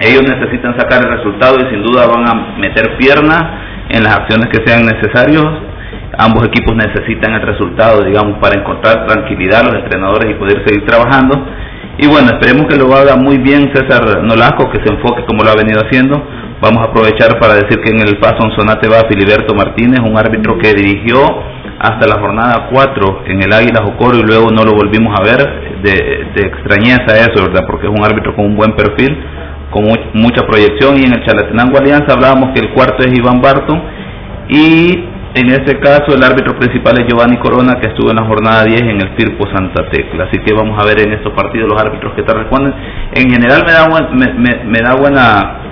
Ellos 0.00 0.22
necesitan 0.26 0.76
sacar 0.76 1.04
el 1.04 1.18
resultado 1.18 1.58
y 1.60 1.70
sin 1.70 1.84
duda 1.84 2.08
van 2.08 2.28
a 2.28 2.58
meter 2.58 2.96
piernas 2.98 3.44
en 3.90 4.02
las 4.02 4.16
acciones 4.16 4.48
que 4.48 4.66
sean 4.66 4.84
necesarias. 4.86 5.44
Ambos 6.18 6.46
equipos 6.46 6.74
necesitan 6.74 7.34
el 7.34 7.42
resultado, 7.42 8.02
digamos, 8.02 8.38
para 8.38 8.58
encontrar 8.58 9.06
tranquilidad 9.06 9.60
a 9.60 9.64
los 9.64 9.74
entrenadores 9.82 10.30
y 10.30 10.34
poder 10.34 10.64
seguir 10.66 10.86
trabajando. 10.86 11.44
Y 11.98 12.06
bueno, 12.08 12.28
esperemos 12.28 12.66
que 12.68 12.76
lo 12.76 12.94
haga 12.94 13.16
muy 13.16 13.38
bien 13.38 13.70
César 13.74 14.22
Nolasco, 14.22 14.70
que 14.70 14.80
se 14.84 14.92
enfoque 14.92 15.24
como 15.24 15.44
lo 15.44 15.50
ha 15.50 15.56
venido 15.56 15.80
haciendo. 15.80 16.16
Vamos 16.60 16.80
a 16.80 16.90
aprovechar 16.90 17.38
para 17.38 17.54
decir 17.54 17.80
que 17.82 17.90
en 17.90 18.00
el 18.00 18.18
paso 18.18 18.48
Sonate 18.56 18.88
va 18.88 19.08
Filiberto 19.08 19.54
Martínez, 19.54 20.00
un 20.00 20.16
árbitro 20.16 20.56
que 20.58 20.72
dirigió 20.72 21.16
hasta 21.78 22.06
la 22.08 22.18
jornada 22.18 22.68
4 22.72 23.24
en 23.26 23.42
el 23.42 23.52
Águila 23.52 23.82
Jocoro 23.84 24.18
y 24.18 24.22
luego 24.22 24.50
no 24.50 24.64
lo 24.64 24.72
volvimos 24.72 25.14
a 25.18 25.22
ver. 25.22 25.66
De, 25.82 25.92
de 26.34 26.48
extrañeza 26.48 27.16
eso, 27.16 27.44
¿verdad? 27.44 27.64
Porque 27.66 27.86
es 27.86 27.92
un 27.92 28.02
árbitro 28.02 28.34
con 28.34 28.46
un 28.46 28.56
buen 28.56 28.72
perfil, 28.72 29.16
con 29.70 29.84
mucha 30.14 30.46
proyección. 30.46 30.96
Y 30.96 31.04
en 31.04 31.12
el 31.12 31.24
Chalatenango 31.26 31.78
Alianza 31.78 32.14
hablábamos 32.14 32.52
que 32.54 32.60
el 32.60 32.72
cuarto 32.72 33.04
es 33.04 33.18
Iván 33.18 33.40
Barton. 33.42 33.82
Y 34.48 35.15
en 35.36 35.50
este 35.50 35.78
caso 35.78 36.16
el 36.16 36.24
árbitro 36.24 36.56
principal 36.58 36.98
es 36.98 37.06
Giovanni 37.06 37.36
Corona, 37.36 37.78
que 37.78 37.88
estuvo 37.88 38.10
en 38.10 38.16
la 38.16 38.24
jornada 38.24 38.64
10 38.64 38.80
en 38.80 39.00
el 39.00 39.16
Circo 39.18 39.46
Santa 39.54 39.88
Tecla. 39.90 40.24
Así 40.24 40.40
que 40.40 40.54
vamos 40.54 40.82
a 40.82 40.86
ver 40.86 41.00
en 41.00 41.12
estos 41.12 41.32
partidos 41.34 41.68
los 41.68 41.80
árbitros 41.80 42.14
que 42.14 42.22
te 42.22 42.32
responden. 42.32 42.72
En 43.12 43.30
general 43.30 43.62
me 43.66 43.72
da, 43.72 43.86
me, 44.12 44.64
me 44.64 44.78
da 44.80 44.96
buena 44.96 45.66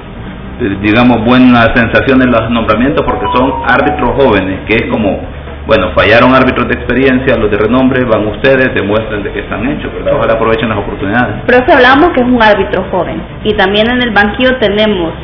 digamos 0.80 1.24
buena 1.24 1.74
sensación 1.74 2.22
en 2.22 2.30
los 2.30 2.48
nombramientos 2.50 3.04
porque 3.04 3.26
son 3.34 3.64
árbitros 3.66 4.10
jóvenes 4.16 4.60
que 4.68 4.76
es 4.76 4.90
como 4.90 5.18
bueno, 5.66 5.92
fallaron 5.96 6.34
árbitros 6.34 6.68
de 6.68 6.74
experiencia, 6.74 7.36
los 7.36 7.50
de 7.50 7.56
renombre, 7.56 8.04
van 8.04 8.26
ustedes, 8.26 8.74
demuestren 8.74 9.22
de 9.22 9.32
que 9.32 9.40
están 9.40 9.66
hechos, 9.66 9.90
¿verdad? 9.94 10.12
Ojalá 10.14 10.34
aprovechen 10.34 10.68
las 10.68 10.76
oportunidades. 10.76 11.36
Pero 11.46 11.64
si 11.66 11.72
hablamos 11.72 12.10
que 12.10 12.20
es 12.20 12.26
un 12.28 12.42
árbitro 12.42 12.84
joven 12.90 13.22
y 13.44 13.54
también 13.54 13.90
en 13.90 14.02
el 14.02 14.10
banquillo 14.10 14.58
tenemos 14.60 15.14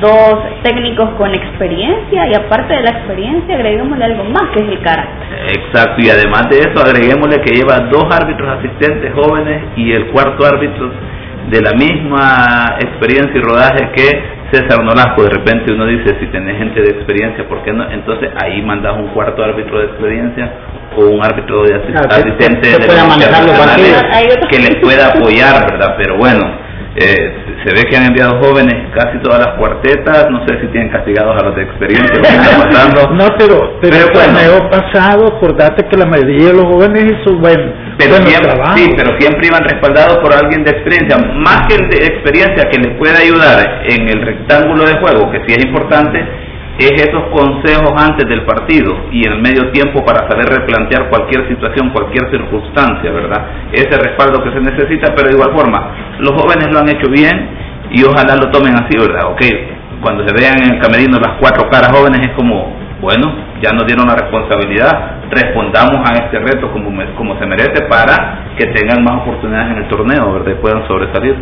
dos 0.00 0.62
técnicos 0.62 1.10
con 1.16 1.34
experiencia 1.34 2.26
y 2.28 2.34
aparte 2.34 2.74
de 2.74 2.82
la 2.82 2.90
experiencia 2.90 3.54
agreguémosle 3.54 4.04
algo 4.04 4.24
más 4.24 4.50
que 4.52 4.60
es 4.60 4.68
el 4.68 4.80
carácter. 4.82 5.28
Exacto, 5.56 6.02
y 6.02 6.10
además 6.10 6.48
de 6.50 6.58
eso 6.58 6.84
agreguémosle 6.84 7.40
que 7.40 7.54
lleva 7.54 7.88
dos 7.90 8.04
árbitros 8.10 8.58
asistentes 8.58 9.12
jóvenes 9.14 9.62
y 9.76 9.92
el 9.92 10.06
cuarto 10.08 10.44
árbitro 10.44 10.90
de 11.50 11.60
la 11.60 11.72
misma 11.72 12.76
experiencia 12.80 13.36
y 13.36 13.40
rodaje 13.40 13.90
que 13.94 14.36
César 14.50 14.82
Nolasco, 14.82 15.22
de 15.22 15.30
repente 15.30 15.72
uno 15.72 15.86
dice, 15.86 16.16
si 16.20 16.26
tenés 16.26 16.58
gente 16.58 16.80
de 16.80 16.90
experiencia, 16.90 17.48
¿por 17.48 17.62
qué 17.62 17.72
no? 17.72 17.88
Entonces 17.90 18.30
ahí 18.42 18.62
mandas 18.62 18.96
un 18.96 19.08
cuarto 19.08 19.42
árbitro 19.42 19.78
de 19.78 19.86
experiencia 19.86 20.50
o 20.96 21.06
un 21.06 21.24
árbitro 21.24 21.62
de 21.64 21.74
asistente 21.74 22.68
de 22.68 22.78
que, 22.78 24.46
que 24.48 24.58
les 24.58 24.76
pueda 24.80 25.08
apoyar, 25.14 25.70
¿verdad? 25.70 25.94
Pero 25.98 26.16
bueno, 26.16 26.65
eh, 26.98 27.56
se 27.64 27.74
ve 27.74 27.82
que 27.90 27.96
han 27.96 28.04
enviado 28.04 28.40
jóvenes 28.40 28.88
casi 28.94 29.18
todas 29.18 29.40
las 29.40 29.58
cuartetas, 29.58 30.30
no 30.30 30.46
sé 30.46 30.60
si 30.60 30.66
tienen 30.68 30.90
castigados 30.90 31.36
a 31.36 31.44
los 31.44 31.56
de 31.56 31.62
experiencia, 31.62 32.16
lo 32.16 32.22
que 32.22 32.28
está 32.28 32.64
pasando. 32.64 33.00
No, 33.16 33.28
pero, 33.38 33.78
pero, 33.80 33.96
el 33.96 34.12
bueno, 34.12 34.70
pasado, 34.70 35.26
acordate 35.36 35.84
que 35.88 35.96
la 35.96 36.06
mayoría 36.06 36.48
de 36.48 36.52
los 36.54 36.64
jóvenes 36.64 37.04
hizo 37.04 37.36
buen, 37.38 37.56
pero 37.98 38.16
siempre, 38.16 38.52
Sí, 38.76 38.90
pero 38.96 39.18
siempre 39.18 39.46
iban 39.46 39.64
respaldados 39.64 40.18
por 40.18 40.32
alguien 40.32 40.64
de 40.64 40.70
experiencia, 40.70 41.16
más 41.34 41.66
que 41.66 41.76
el 41.76 41.88
de 41.88 42.06
experiencia 42.06 42.68
que 42.70 42.78
les 42.78 42.96
pueda 42.98 43.18
ayudar 43.18 43.82
en 43.88 44.08
el 44.08 44.22
rectángulo 44.22 44.84
de 44.84 44.98
juego, 44.98 45.30
que 45.30 45.38
sí 45.46 45.54
es 45.58 45.64
importante, 45.64 46.18
es 46.78 46.92
esos 46.92 47.24
consejos 47.32 47.90
antes 47.96 48.28
del 48.28 48.44
partido 48.44 49.08
y 49.10 49.26
en 49.26 49.32
el 49.32 49.40
medio 49.40 49.70
tiempo 49.72 50.04
para 50.04 50.28
saber 50.28 50.46
replantear 50.46 51.08
cualquier 51.08 51.48
situación, 51.48 51.90
cualquier 51.90 52.30
circunstancia, 52.30 53.10
¿verdad? 53.10 53.70
Ese 53.72 53.96
respaldo 53.96 54.42
que 54.42 54.52
se 54.52 54.60
necesita, 54.60 55.14
pero 55.14 55.28
de 55.28 55.34
igual 55.34 55.56
forma, 55.56 56.18
los 56.18 56.32
jóvenes 56.32 56.68
lo 56.72 56.80
han 56.80 56.88
hecho 56.88 57.08
bien 57.10 57.48
y 57.90 58.04
ojalá 58.04 58.36
lo 58.36 58.50
tomen 58.50 58.74
así, 58.74 58.98
¿verdad? 58.98 59.30
Ok, 59.32 59.42
cuando 60.02 60.26
se 60.26 60.34
vean 60.34 60.58
en 60.62 60.74
el 60.74 60.80
camerino 60.80 61.18
las 61.18 61.40
cuatro 61.40 61.68
caras 61.70 61.96
jóvenes 61.96 62.20
es 62.20 62.32
como, 62.36 62.76
bueno, 63.00 63.32
ya 63.62 63.72
nos 63.72 63.86
dieron 63.86 64.06
la 64.06 64.14
responsabilidad, 64.14 65.24
respondamos 65.30 66.04
a 66.04 66.24
este 66.24 66.38
reto 66.38 66.70
como, 66.72 66.90
como 67.16 67.38
se 67.38 67.46
merece 67.46 67.88
para 67.88 68.52
que 68.58 68.66
tengan 68.66 69.02
más 69.02 69.22
oportunidades 69.22 69.72
en 69.72 69.78
el 69.78 69.88
torneo, 69.88 70.32
¿verdad? 70.34 70.52
Y 70.52 70.60
puedan 70.60 70.86
sobresalir. 70.86 71.36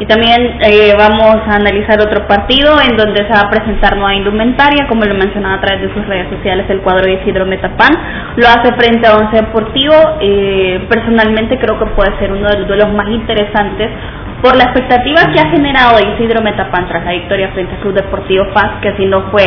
Y 0.00 0.06
también 0.06 0.60
eh, 0.62 0.94
vamos 0.96 1.42
a 1.48 1.56
analizar 1.56 2.00
otro 2.00 2.26
partido 2.28 2.80
en 2.80 2.96
donde 2.96 3.18
se 3.26 3.32
va 3.32 3.48
a 3.48 3.50
presentar 3.50 3.96
nueva 3.96 4.14
indumentaria, 4.14 4.86
como 4.88 5.04
lo 5.04 5.14
mencionaba 5.14 5.56
a 5.56 5.60
través 5.60 5.88
de 5.88 5.94
sus 5.94 6.06
redes 6.06 6.28
sociales 6.30 6.66
el 6.68 6.80
cuadro 6.82 7.04
de 7.04 7.14
Isidro 7.14 7.46
Metapán. 7.46 7.90
Lo 8.36 8.46
hace 8.46 8.72
frente 8.74 9.08
a 9.08 9.16
Once 9.16 9.36
Deportivo. 9.36 9.94
Eh, 10.20 10.86
personalmente 10.88 11.58
creo 11.58 11.78
que 11.80 11.86
puede 11.96 12.16
ser 12.18 12.30
uno 12.30 12.48
de 12.48 12.58
los 12.60 12.68
duelos 12.68 12.92
más 12.94 13.08
interesantes 13.08 13.90
por 14.40 14.54
la 14.54 14.64
expectativa 14.64 15.32
que 15.32 15.40
ha 15.40 15.50
generado 15.50 15.98
Isidro 16.14 16.42
Metapán 16.42 16.86
tras 16.86 17.04
la 17.04 17.12
victoria 17.12 17.48
frente 17.48 17.74
a 17.74 17.80
Club 17.80 17.94
Deportivo 17.94 18.46
Paz, 18.54 18.80
que 18.80 18.90
así 18.90 19.04
no 19.04 19.30
fue 19.32 19.44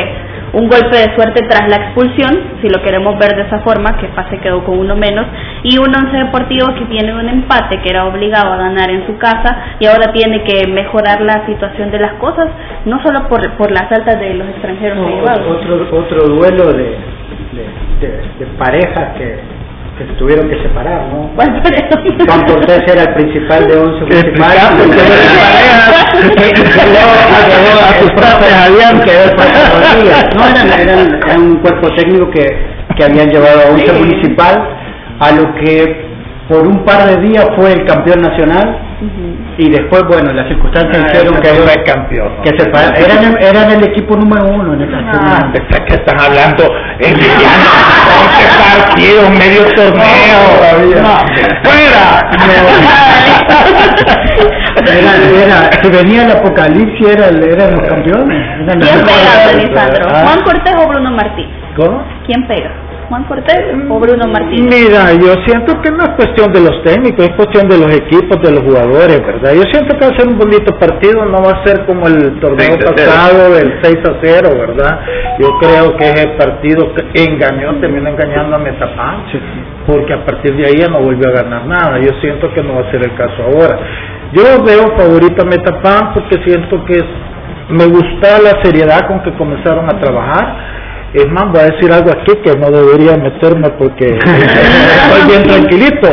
un 0.53 0.67
golpe 0.67 0.97
de 0.97 1.15
suerte 1.15 1.47
tras 1.47 1.69
la 1.69 1.77
expulsión, 1.77 2.59
si 2.61 2.67
lo 2.67 2.81
queremos 2.83 3.17
ver 3.17 3.35
de 3.35 3.43
esa 3.43 3.59
forma, 3.59 3.97
que 3.97 4.07
Paz 4.07 4.27
se 4.29 4.39
quedó 4.39 4.63
con 4.63 4.77
uno 4.77 4.95
menos, 4.95 5.25
y 5.63 5.77
un 5.77 5.87
once 5.95 6.17
deportivo 6.17 6.73
que 6.75 6.85
tiene 6.85 7.13
un 7.13 7.27
empate, 7.27 7.79
que 7.81 7.89
era 7.89 8.05
obligado 8.05 8.51
a 8.51 8.57
ganar 8.57 8.89
en 8.89 9.05
su 9.05 9.17
casa, 9.17 9.77
y 9.79 9.85
ahora 9.85 10.11
tiene 10.11 10.43
que 10.43 10.67
mejorar 10.67 11.21
la 11.21 11.45
situación 11.45 11.91
de 11.91 11.99
las 11.99 12.13
cosas, 12.13 12.49
no 12.85 13.01
solo 13.01 13.27
por, 13.29 13.49
por 13.53 13.71
las 13.71 13.91
altas 13.91 14.19
de 14.19 14.33
los 14.33 14.47
extranjeros. 14.49 14.99
otro, 14.99 15.97
otro 15.97 16.27
duelo 16.27 16.73
de, 16.73 16.97
de 18.39 18.45
parejas 18.57 19.17
que 19.17 19.60
se 20.07 20.13
tuvieron 20.13 20.49
que 20.49 20.61
separar, 20.61 21.07
¿no? 21.07 21.31
Juan 21.35 22.45
Cortés 22.45 22.81
era 22.87 23.03
el 23.03 23.13
principal 23.13 23.67
de 23.67 23.77
once 23.77 24.05
principal. 24.05 24.57
No, 30.35 30.47
eran, 30.47 30.79
eran, 30.79 31.41
un 31.41 31.55
cuerpo 31.57 31.89
técnico 31.95 32.29
que, 32.31 32.47
que 32.97 33.03
habían 33.03 33.29
llevado 33.29 33.61
a 33.61 33.71
once 33.71 33.91
municipal, 33.93 34.69
a 35.19 35.31
lo 35.31 35.53
que 35.55 36.10
por 36.49 36.67
un 36.67 36.83
par 36.83 37.07
de 37.07 37.21
días 37.27 37.45
fue 37.55 37.73
el 37.73 37.85
campeón 37.85 38.21
nacional 38.21 38.91
y 39.57 39.69
después, 39.69 40.03
bueno, 40.07 40.31
las 40.31 40.47
circunstancias 40.47 41.03
ah, 41.03 41.07
hicieron 41.07 41.41
que, 41.41 41.49
fue 41.49 41.83
campeón. 41.83 42.41
que 42.43 42.49
se 42.49 42.69
eran, 42.69 43.37
eran 43.41 43.71
el 43.71 43.83
equipo 43.85 44.15
número 44.15 44.45
uno 44.47 44.73
en 44.73 44.81
esta 44.81 44.97
ah, 45.11 45.51
¿Qué 45.87 45.95
estás 45.95 46.23
hablando? 46.23 46.63
En 46.99 47.19
este 47.19 47.45
partido, 48.59 49.29
medio 49.31 49.63
torneo. 49.75 51.01
No, 51.01 51.17
fuera. 51.63 52.29
era, 54.85 55.11
era, 55.45 55.89
venía 55.89 56.25
el 56.25 56.31
apocalipsis, 56.31 57.07
era, 57.07 57.27
eran 57.27 57.71
los 57.71 57.87
campeones. 57.87 58.39
¿Quién 58.65 58.79
pega, 58.79 59.53
Lisandro? 59.55 60.09
Ah. 60.09 60.23
¿Juan 60.25 60.41
Cortés 60.43 60.75
o 60.77 60.87
Bruno 60.87 61.11
Martínez? 61.11 61.55
¿Cómo? 61.75 62.03
¿Quién 62.27 62.47
pega? 62.47 62.71
Juan 63.11 63.25
Cortés 63.25 63.59
o 63.89 63.99
Bruno 63.99 64.25
Martínez? 64.31 64.87
Mira, 64.87 65.11
yo 65.11 65.35
siento 65.45 65.81
que 65.81 65.91
no 65.91 65.99
es 65.99 66.15
cuestión 66.15 66.53
de 66.53 66.61
los 66.61 66.81
técnicos, 66.81 67.27
es 67.27 67.35
cuestión 67.35 67.67
de 67.67 67.77
los 67.77 67.91
equipos, 67.93 68.39
de 68.41 68.51
los 68.55 68.63
jugadores, 68.63 69.19
¿verdad? 69.19 69.51
Yo 69.51 69.63
siento 69.67 69.99
que 69.99 70.05
va 70.07 70.15
a 70.15 70.17
ser 70.17 70.29
un 70.29 70.37
bonito 70.39 70.71
partido, 70.79 71.25
no 71.25 71.43
va 71.43 71.51
a 71.51 71.67
ser 71.67 71.85
como 71.85 72.07
el 72.07 72.39
torneo 72.39 72.79
pasado 72.79 73.51
del 73.51 73.79
6 73.83 73.97
a 74.07 74.13
0, 74.23 74.49
¿verdad? 74.55 74.99
Yo 75.39 75.49
creo 75.59 75.97
que 75.97 76.05
ese 76.05 76.27
partido 76.39 76.87
que 76.95 77.21
engañó, 77.21 77.75
terminó 77.81 78.11
engañando 78.11 78.55
a 78.55 78.59
Metapán, 78.59 79.25
porque 79.85 80.13
a 80.13 80.23
partir 80.23 80.55
de 80.55 80.67
ahí 80.67 80.77
ya 80.79 80.87
no 80.87 81.01
volvió 81.01 81.27
a 81.27 81.43
ganar 81.43 81.65
nada. 81.65 81.99
Yo 81.99 82.11
siento 82.21 82.49
que 82.53 82.63
no 82.63 82.75
va 82.75 82.87
a 82.87 82.91
ser 82.91 83.03
el 83.03 83.13
caso 83.15 83.43
ahora. 83.43 83.77
Yo 84.31 84.63
veo 84.63 84.87
favorito 84.95 85.43
a 85.43 85.45
Metapan 85.45 86.13
porque 86.13 86.39
siento 86.45 86.85
que 86.85 86.97
me 87.75 87.87
gusta 87.87 88.39
la 88.39 88.63
seriedad 88.63 89.05
con 89.05 89.21
que 89.23 89.33
comenzaron 89.33 89.85
a 89.85 89.99
trabajar 89.99 90.80
es 91.13 91.27
más, 91.29 91.51
voy 91.51 91.59
a 91.59 91.65
decir 91.65 91.91
algo 91.91 92.09
aquí 92.09 92.31
que 92.41 92.55
no 92.57 92.71
debería 92.71 93.17
meterme 93.17 93.69
porque 93.77 94.07
estoy 94.07 95.27
bien 95.27 95.43
tranquilito, 95.43 96.07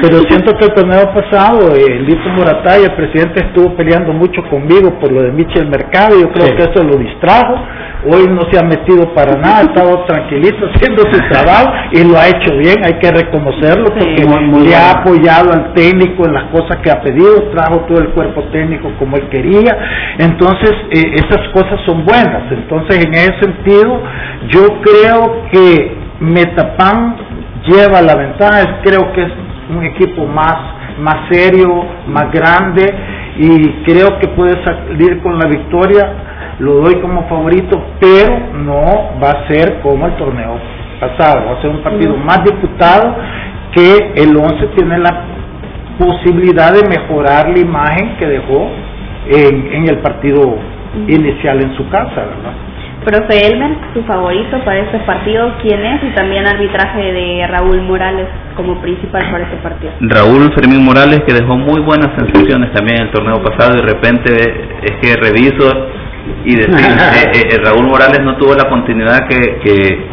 pero 0.00 0.20
siento 0.28 0.56
que 0.56 0.64
el 0.64 0.74
torneo 0.74 1.12
pasado, 1.12 1.74
el 1.74 2.06
Lito 2.06 2.28
Morataya, 2.30 2.86
el 2.86 2.94
presidente, 2.94 3.44
estuvo 3.44 3.76
peleando 3.76 4.12
mucho 4.14 4.42
conmigo 4.48 4.98
por 5.00 5.12
lo 5.12 5.22
de 5.22 5.32
Michel 5.32 5.68
Mercado, 5.68 6.18
yo 6.18 6.30
creo 6.32 6.56
que 6.56 6.62
eso 6.62 6.82
lo 6.82 6.96
distrajo, 6.96 7.60
hoy 8.06 8.26
no 8.28 8.42
se 8.50 8.58
ha 8.58 8.62
metido 8.62 9.12
para 9.12 9.36
nada, 9.36 9.58
ha 9.58 9.62
estado 9.64 10.04
tranquilito 10.06 10.66
haciendo 10.72 11.02
su 11.12 11.18
trabajo 11.28 11.70
y 11.92 12.04
lo 12.04 12.18
ha 12.18 12.28
hecho 12.28 12.56
bien, 12.56 12.76
hay 12.84 12.94
que 13.00 13.10
reconocerlo 13.10 13.86
porque 13.86 14.24
le 14.64 14.74
ha 14.74 14.92
apoyado 14.92 15.52
al 15.52 15.74
técnico 15.74 16.24
en 16.24 16.32
las 16.32 16.44
cosas 16.44 16.78
que 16.82 16.90
ha 16.90 17.02
pedido, 17.02 17.50
trajo 17.54 17.80
todo 17.86 17.98
el 17.98 18.08
cuerpo 18.10 18.44
técnico 18.44 18.90
como 18.98 19.16
él 19.16 19.28
quería, 19.28 19.76
entonces 20.18 20.72
eh, 20.90 21.16
esas 21.16 21.48
cosas 21.52 21.80
son 21.84 22.06
buenas, 22.06 22.50
entonces 22.50 23.04
en 23.04 23.12
ese 23.12 23.38
sentido 23.40 24.00
yo 24.46 24.80
creo 24.82 25.42
que 25.50 25.96
Metapan 26.20 27.16
lleva 27.66 28.02
la 28.02 28.14
ventaja, 28.16 28.80
creo 28.82 29.12
que 29.12 29.22
es 29.22 29.32
un 29.70 29.84
equipo 29.84 30.26
más, 30.26 30.56
más 31.00 31.28
serio, 31.30 31.68
más 32.08 32.30
grande 32.32 32.86
y 33.36 33.68
creo 33.84 34.18
que 34.18 34.28
puede 34.28 34.62
salir 34.64 35.20
con 35.22 35.38
la 35.38 35.46
victoria, 35.46 36.08
lo 36.60 36.74
doy 36.80 36.96
como 37.00 37.28
favorito, 37.28 37.80
pero 38.00 38.36
no 38.64 39.20
va 39.22 39.30
a 39.30 39.48
ser 39.48 39.80
como 39.80 40.06
el 40.06 40.16
torneo 40.16 40.58
pasado, 41.00 41.46
va 41.46 41.58
a 41.58 41.62
ser 41.62 41.70
un 41.70 41.82
partido 41.82 42.16
más 42.16 42.42
disputado 42.44 43.14
que 43.72 44.12
el 44.16 44.36
11 44.36 44.66
tiene 44.76 44.98
la 44.98 45.24
posibilidad 45.98 46.72
de 46.72 46.88
mejorar 46.88 47.50
la 47.50 47.58
imagen 47.58 48.16
que 48.18 48.26
dejó 48.26 48.68
en, 49.28 49.72
en 49.72 49.88
el 49.88 49.98
partido 49.98 50.56
inicial 51.06 51.60
en 51.60 51.76
su 51.76 51.88
casa, 51.90 52.14
¿verdad? 52.14 52.67
Profe 53.08 53.46
Elmer, 53.46 53.74
su 53.94 54.02
favorito 54.02 54.62
para 54.66 54.80
este 54.80 54.98
partido, 54.98 55.54
¿quién 55.62 55.80
es? 55.80 56.04
Y 56.04 56.14
también 56.14 56.46
arbitraje 56.46 57.00
de 57.00 57.46
Raúl 57.46 57.80
Morales 57.80 58.28
como 58.54 58.78
principal 58.82 59.22
para 59.30 59.44
este 59.44 59.56
partido. 59.62 59.92
Raúl 60.00 60.52
Fermín 60.52 60.84
Morales, 60.84 61.20
que 61.26 61.32
dejó 61.32 61.56
muy 61.56 61.80
buenas 61.80 62.10
sensaciones 62.18 62.70
también 62.74 63.00
en 63.00 63.06
el 63.06 63.10
torneo 63.10 63.42
pasado, 63.42 63.72
y 63.72 63.80
de 63.80 63.94
repente 63.94 64.30
es 64.82 64.92
que 65.00 65.16
reviso 65.16 65.88
y 66.44 66.54
decir, 66.54 66.74
eh, 66.76 67.32
eh, 67.32 67.42
eh, 67.48 67.56
Raúl 67.64 67.88
Morales 67.88 68.20
no 68.22 68.36
tuvo 68.36 68.52
la 68.54 68.68
continuidad 68.68 69.26
que, 69.26 69.56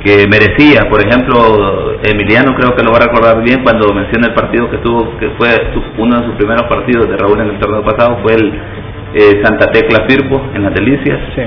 que, 0.02 0.26
merecía. 0.30 0.88
Por 0.90 1.06
ejemplo, 1.06 2.00
Emiliano 2.02 2.56
creo 2.56 2.78
que 2.78 2.84
lo 2.84 2.92
va 2.92 3.00
a 3.04 3.08
recordar 3.12 3.44
bien 3.44 3.62
cuando 3.62 3.94
menciona 3.94 4.28
el 4.28 4.34
partido 4.34 4.72
que 4.72 4.78
tuvo, 4.78 5.18
que 5.18 5.32
fue 5.38 5.50
uno 5.98 6.22
de 6.22 6.28
sus 6.28 6.36
primeros 6.36 6.64
partidos 6.70 7.10
de 7.10 7.18
Raúl 7.18 7.42
en 7.42 7.50
el 7.50 7.60
torneo 7.60 7.84
pasado, 7.84 8.20
fue 8.24 8.36
el 8.36 9.44
Santa 9.44 9.68
Tecla 9.74 10.06
Firpo 10.08 10.42
en 10.54 10.64
las 10.64 10.74
Delicias. 10.74 11.20
Sí 11.36 11.42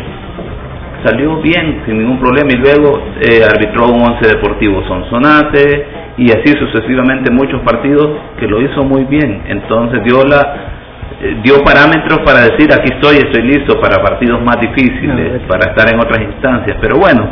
salió 1.05 1.41
bien, 1.41 1.83
sin 1.87 1.99
ningún 1.99 2.19
problema, 2.19 2.51
y 2.53 2.57
luego 2.57 3.03
eh, 3.21 3.41
arbitró 3.45 3.87
un 3.89 4.03
once 4.03 4.29
deportivo 4.29 4.83
Sonsonate, 4.87 5.87
y 6.17 6.31
así 6.31 6.53
sucesivamente 6.59 7.31
muchos 7.31 7.61
partidos 7.63 8.11
que 8.39 8.47
lo 8.47 8.61
hizo 8.61 8.85
muy 8.85 9.05
bien. 9.05 9.43
Entonces 9.47 10.03
dio 10.05 10.25
la 10.25 10.75
eh, 11.21 11.37
dio 11.43 11.63
parámetros 11.65 12.21
para 12.25 12.41
decir 12.43 12.69
aquí 12.73 12.93
estoy, 12.93 13.17
estoy 13.17 13.43
listo 13.43 13.81
para 13.81 14.03
partidos 14.03 14.43
más 14.43 14.61
difíciles, 14.61 15.43
para 15.49 15.71
estar 15.71 15.93
en 15.93 16.01
otras 16.01 16.21
instancias. 16.23 16.77
Pero 16.81 16.97
bueno, 16.99 17.29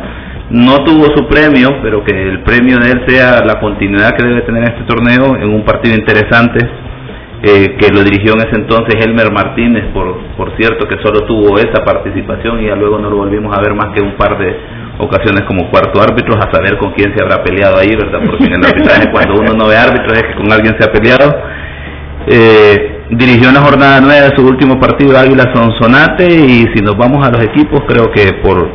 no 0.50 0.84
tuvo 0.84 1.06
su 1.16 1.26
premio, 1.26 1.80
pero 1.82 2.04
que 2.04 2.12
el 2.12 2.42
premio 2.42 2.78
de 2.78 2.90
él 2.92 3.04
sea 3.08 3.44
la 3.44 3.58
continuidad 3.58 4.12
que 4.16 4.26
debe 4.26 4.42
tener 4.42 4.62
este 4.64 4.84
torneo 4.84 5.36
en 5.36 5.52
un 5.52 5.64
partido 5.64 5.96
interesante 5.96 6.85
eh, 7.42 7.76
que 7.78 7.92
lo 7.92 8.02
dirigió 8.02 8.32
en 8.32 8.48
ese 8.48 8.56
entonces 8.60 9.04
Elmer 9.04 9.30
Martínez, 9.30 9.84
por, 9.92 10.16
por 10.36 10.56
cierto, 10.56 10.88
que 10.88 10.96
solo 11.02 11.26
tuvo 11.26 11.58
esa 11.58 11.84
participación 11.84 12.62
y 12.62 12.66
ya 12.66 12.76
luego 12.76 12.98
no 12.98 13.10
lo 13.10 13.16
volvimos 13.16 13.56
a 13.56 13.60
ver 13.60 13.74
más 13.74 13.94
que 13.94 14.00
un 14.00 14.16
par 14.16 14.38
de 14.38 14.56
ocasiones 14.98 15.42
como 15.46 15.70
cuarto 15.70 16.00
árbitro, 16.00 16.34
a 16.38 16.50
saber 16.50 16.78
con 16.78 16.92
quién 16.92 17.14
se 17.14 17.22
habrá 17.22 17.42
peleado 17.44 17.78
ahí, 17.78 17.90
¿verdad? 17.94 18.20
Porque 18.24 18.44
en 18.44 18.54
el 18.54 18.64
arbitraje 18.64 19.10
cuando 19.10 19.34
uno 19.40 19.52
no 19.52 19.68
ve 19.68 19.76
árbitros 19.76 20.14
es 20.14 20.22
que 20.22 20.34
con 20.34 20.50
alguien 20.50 20.74
se 20.78 20.88
ha 20.88 20.92
peleado. 20.92 21.36
Eh, 22.28 22.96
dirigió 23.10 23.48
en 23.48 23.54
la 23.54 23.60
jornada 23.60 24.00
nueve 24.00 24.30
de 24.30 24.36
su 24.36 24.44
último 24.44 24.80
partido 24.80 25.16
Águila 25.16 25.52
Sonsonate 25.54 26.26
y 26.26 26.66
si 26.74 26.82
nos 26.82 26.96
vamos 26.96 27.24
a 27.24 27.30
los 27.30 27.44
equipos 27.44 27.82
creo 27.86 28.10
que 28.10 28.32
por 28.42 28.68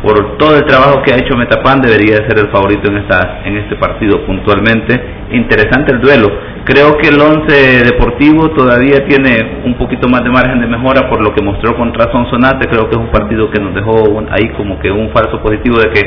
por 0.00 0.38
todo 0.38 0.56
el 0.56 0.64
trabajo 0.64 1.02
que 1.02 1.12
ha 1.12 1.16
hecho 1.16 1.36
Metapan 1.36 1.80
debería 1.80 2.18
ser 2.28 2.38
el 2.38 2.50
favorito 2.52 2.88
en 2.88 2.98
esta 2.98 3.40
en 3.44 3.56
este 3.56 3.74
partido 3.74 4.24
puntualmente 4.24 4.94
interesante 5.32 5.92
el 5.92 6.00
duelo 6.00 6.28
creo 6.64 6.96
que 6.98 7.08
el 7.08 7.20
once 7.20 7.82
deportivo 7.84 8.50
todavía 8.50 9.06
tiene 9.06 9.62
un 9.64 9.74
poquito 9.74 10.08
más 10.08 10.22
de 10.22 10.30
margen 10.30 10.60
de 10.60 10.66
mejora 10.66 11.08
por 11.08 11.22
lo 11.22 11.34
que 11.34 11.42
mostró 11.42 11.76
contra 11.76 12.10
Sonsonate. 12.12 12.68
Creo 12.68 12.88
que 12.88 12.96
es 12.96 13.00
un 13.00 13.10
partido 13.10 13.50
que 13.50 13.60
nos 13.60 13.74
dejó 13.74 14.22
ahí 14.30 14.48
como 14.56 14.78
que 14.78 14.90
un 14.90 15.10
falso 15.10 15.40
positivo 15.40 15.78
de 15.78 15.90
que 15.90 16.02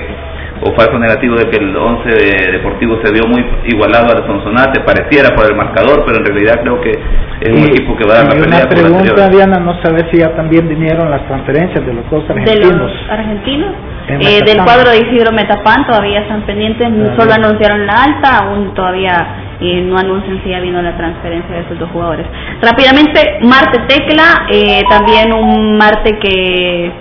o 0.61 0.73
falso 0.75 0.97
negativo 0.99 1.35
de 1.35 1.49
que 1.49 1.57
el 1.57 1.75
once 1.75 2.09
deportivo 2.51 2.99
se 3.03 3.11
vio 3.11 3.23
muy 3.27 3.43
igualado 3.65 4.11
al 4.15 4.25
Sonsonate 4.25 4.81
pareciera 4.81 5.35
por 5.35 5.45
el 5.49 5.55
marcador 5.55 6.03
pero 6.05 6.19
en 6.19 6.25
realidad 6.25 6.61
creo 6.61 6.81
que 6.81 6.91
es 6.91 7.49
un 7.49 7.63
equipo 7.63 7.97
que 7.97 8.05
va 8.05 8.13
a 8.13 8.17
dar 8.17 8.25
la 8.25 8.43
pelea 8.43 8.59
una 8.59 8.69
pregunta 8.69 9.29
Diana 9.29 9.59
no 9.59 9.81
sabes 9.81 10.05
si 10.11 10.19
ya 10.19 10.35
también 10.35 10.67
vinieron 10.67 11.09
las 11.09 11.25
transferencias 11.27 11.85
de 11.85 11.93
los 11.93 12.09
dos 12.09 12.23
argentinos 12.29 12.71
de 12.71 12.77
los 12.77 12.91
argentinos. 13.09 13.71
eh, 14.07 14.41
del 14.45 14.63
cuadro 14.63 14.91
de 14.91 14.99
Isidro 14.99 15.31
Metapan 15.31 15.85
todavía 15.87 16.21
están 16.21 16.41
pendientes, 16.43 16.87
solo 17.17 17.33
anunciaron 17.33 17.85
la 17.85 18.03
alta, 18.03 18.39
aún 18.39 18.73
todavía 18.73 19.57
eh, 19.59 19.81
no 19.81 19.97
anuncian 19.97 20.41
si 20.43 20.49
ya 20.49 20.59
vino 20.59 20.81
la 20.81 20.97
transferencia 20.97 21.55
de 21.55 21.61
esos 21.61 21.77
dos 21.77 21.89
jugadores. 21.91 22.25
Rápidamente, 22.61 23.39
Marte 23.43 23.79
Tecla, 23.87 24.47
eh, 24.51 24.81
también 24.89 25.33
un 25.33 25.77
Marte 25.77 26.17
que 26.19 26.91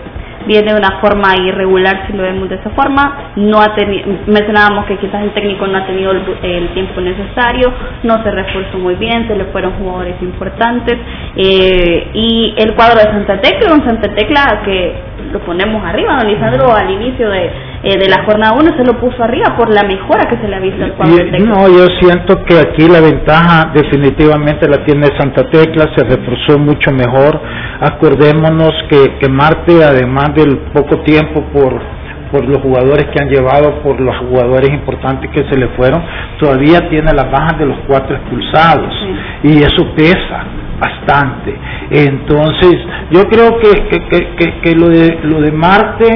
viene 0.47 0.73
de 0.73 0.79
una 0.79 1.01
forma 1.01 1.37
irregular 1.37 2.05
si 2.07 2.13
lo 2.13 2.23
vemos 2.23 2.49
de 2.49 2.57
esa 2.57 2.71
forma 2.71 3.33
no 3.37 3.61
ha 3.61 3.75
tenido 3.75 4.07
mencionábamos 4.27 4.87
que 4.87 4.97
quizás 4.99 5.23
el 5.23 5.31
técnico 5.31 5.67
no 5.67 5.79
ha 5.79 5.87
tenido 5.87 6.13
el, 6.13 6.69
tiempo 6.71 7.01
necesario 7.01 7.73
no 8.03 8.23
se 8.23 8.31
refuerzó 8.31 8.79
muy 8.79 8.95
bien 8.95 9.27
se 9.29 9.37
le 9.37 9.45
fueron 9.47 9.73
jugadores 9.73 10.17
importantes 10.23 10.99
y 11.35 12.55
el 12.57 12.75
cuadro 12.75 12.99
de 12.99 13.05
Santa 13.05 13.41
Tecla 13.41 13.75
un 13.75 13.85
Santa 13.85 14.15
Tecla 14.15 14.63
que 14.65 15.11
lo 15.33 15.41
ponemos 15.41 15.85
arriba. 15.85 16.17
Don 16.17 16.29
Lisandro 16.29 16.75
al 16.75 16.91
inicio 16.91 17.31
de, 17.31 17.51
eh, 17.83 17.99
de 17.99 18.09
la 18.09 18.25
jornada 18.25 18.53
1 18.59 18.77
se 18.77 18.85
lo 18.85 19.01
puso 19.01 19.23
arriba 19.23 19.57
por 19.57 19.73
la 19.73 19.83
mejora 19.83 20.29
que 20.29 20.37
se 20.37 20.49
le 20.49 20.57
ha 20.57 20.61
visto 20.61 20.85
al 20.85 20.95
cuadro 20.95 21.17
No, 21.39 21.69
yo 21.69 21.87
siento 22.01 22.45
que 22.45 22.59
aquí 22.59 22.89
la 22.89 23.01
ventaja 23.01 23.73
definitivamente 23.73 24.69
la 24.69 24.85
tiene 24.85 25.07
Santa 25.19 25.49
Tecla, 25.49 25.87
se 25.97 26.05
reforzó 26.05 26.59
mucho 26.59 26.91
mejor. 26.93 27.41
Acordémonos 27.81 28.73
que, 28.91 29.19
que 29.19 29.29
Marte, 29.31 29.83
además 29.83 30.35
del 30.35 30.59
poco 30.75 30.99
tiempo 31.05 31.43
por 31.53 32.01
por 32.31 32.45
los 32.47 32.59
jugadores 32.63 33.07
que 33.07 33.23
han 33.23 33.29
llevado, 33.29 33.83
por 33.83 34.01
los 34.01 34.17
jugadores 34.19 34.71
importantes 34.71 35.31
que 35.31 35.51
se 35.51 35.59
le 35.59 35.69
fueron, 35.77 36.01
todavía 36.39 36.89
tiene 36.89 37.13
las 37.13 37.31
bajas 37.31 37.59
de 37.59 37.67
los 37.67 37.79
cuatro 37.87 38.15
expulsados 38.17 38.95
y 39.43 39.59
eso 39.59 39.93
pesa 39.97 40.45
bastante. 40.81 41.55
Entonces, 41.91 42.77
yo 43.11 43.23
creo 43.25 43.59
que, 43.59 43.89
que, 43.89 44.61
que, 44.63 44.75
lo, 44.75 44.89
de, 44.89 45.19
lo 45.25 45.41
de 45.41 45.53
Marte, 45.53 46.07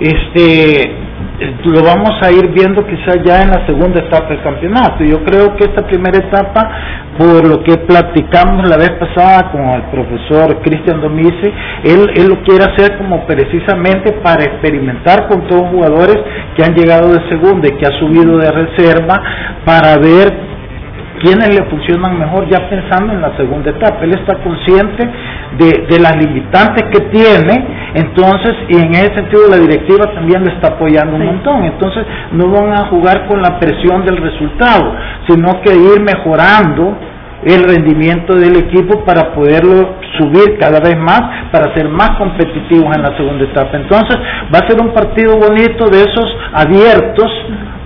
este, 0.00 0.92
lo 1.64 1.82
vamos 1.82 2.12
a 2.22 2.30
ir 2.30 2.50
viendo 2.52 2.84
quizás 2.86 3.18
ya 3.24 3.42
en 3.42 3.50
la 3.50 3.66
segunda 3.66 4.00
etapa 4.00 4.28
del 4.28 4.42
campeonato. 4.42 5.04
Yo 5.04 5.22
creo 5.24 5.56
que 5.56 5.64
esta 5.64 5.86
primera 5.86 6.18
etapa, 6.18 6.70
por 7.18 7.46
lo 7.46 7.62
que 7.62 7.76
platicamos 7.78 8.68
la 8.68 8.76
vez 8.76 8.90
pasada 8.92 9.50
con 9.50 9.62
el 9.70 9.82
profesor 9.82 10.60
Cristian 10.62 11.00
Domice, 11.00 11.52
él, 11.84 12.10
él 12.14 12.28
lo 12.28 12.42
quiere 12.42 12.64
hacer 12.64 12.96
como 12.98 13.26
precisamente 13.26 14.12
para 14.22 14.44
experimentar 14.44 15.28
con 15.28 15.46
todos 15.46 15.62
los 15.62 15.70
jugadores 15.70 16.16
que 16.56 16.64
han 16.64 16.74
llegado 16.74 17.12
de 17.12 17.28
segunda 17.28 17.68
y 17.68 17.72
que 17.72 17.86
ha 17.86 17.98
subido 17.98 18.38
de 18.38 18.50
reserva 18.50 19.20
para 19.64 19.98
ver 19.98 20.48
quiénes 21.22 21.48
le 21.54 21.64
funcionan 21.68 22.18
mejor 22.18 22.48
ya 22.48 22.68
pensando 22.68 23.12
en 23.12 23.20
la 23.20 23.36
segunda 23.36 23.70
etapa. 23.70 24.04
Él 24.04 24.14
está 24.14 24.38
consciente 24.42 25.08
de, 25.58 25.98
las 26.00 26.16
limitantes 26.16 26.84
que 26.92 27.00
tiene, 27.10 27.66
entonces, 27.94 28.54
y 28.68 28.76
en 28.76 28.90
ese 28.94 29.14
sentido 29.14 29.48
la 29.48 29.58
directiva 29.58 30.12
también 30.14 30.44
le 30.44 30.52
está 30.52 30.68
apoyando 30.68 31.16
un 31.16 31.24
montón. 31.24 31.64
Entonces, 31.64 32.04
no 32.32 32.50
van 32.50 32.72
a 32.72 32.86
jugar 32.88 33.26
con 33.26 33.40
la 33.40 33.58
presión 33.58 34.04
del 34.04 34.18
resultado, 34.18 34.94
sino 35.26 35.60
que 35.62 35.74
ir 35.74 36.00
mejorando 36.00 36.96
el 37.44 37.64
rendimiento 37.64 38.34
del 38.34 38.56
equipo 38.56 39.04
para 39.04 39.32
poderlo 39.32 39.94
subir 40.18 40.58
cada 40.58 40.80
vez 40.80 40.98
más, 40.98 41.20
para 41.52 41.72
ser 41.74 41.88
más 41.88 42.10
competitivos 42.18 42.94
en 42.96 43.02
la 43.02 43.16
segunda 43.16 43.44
etapa. 43.44 43.76
Entonces, 43.76 44.16
va 44.52 44.58
a 44.58 44.68
ser 44.68 44.80
un 44.80 44.92
partido 44.92 45.36
bonito 45.38 45.88
de 45.88 46.00
esos 46.00 46.36
abiertos 46.52 47.30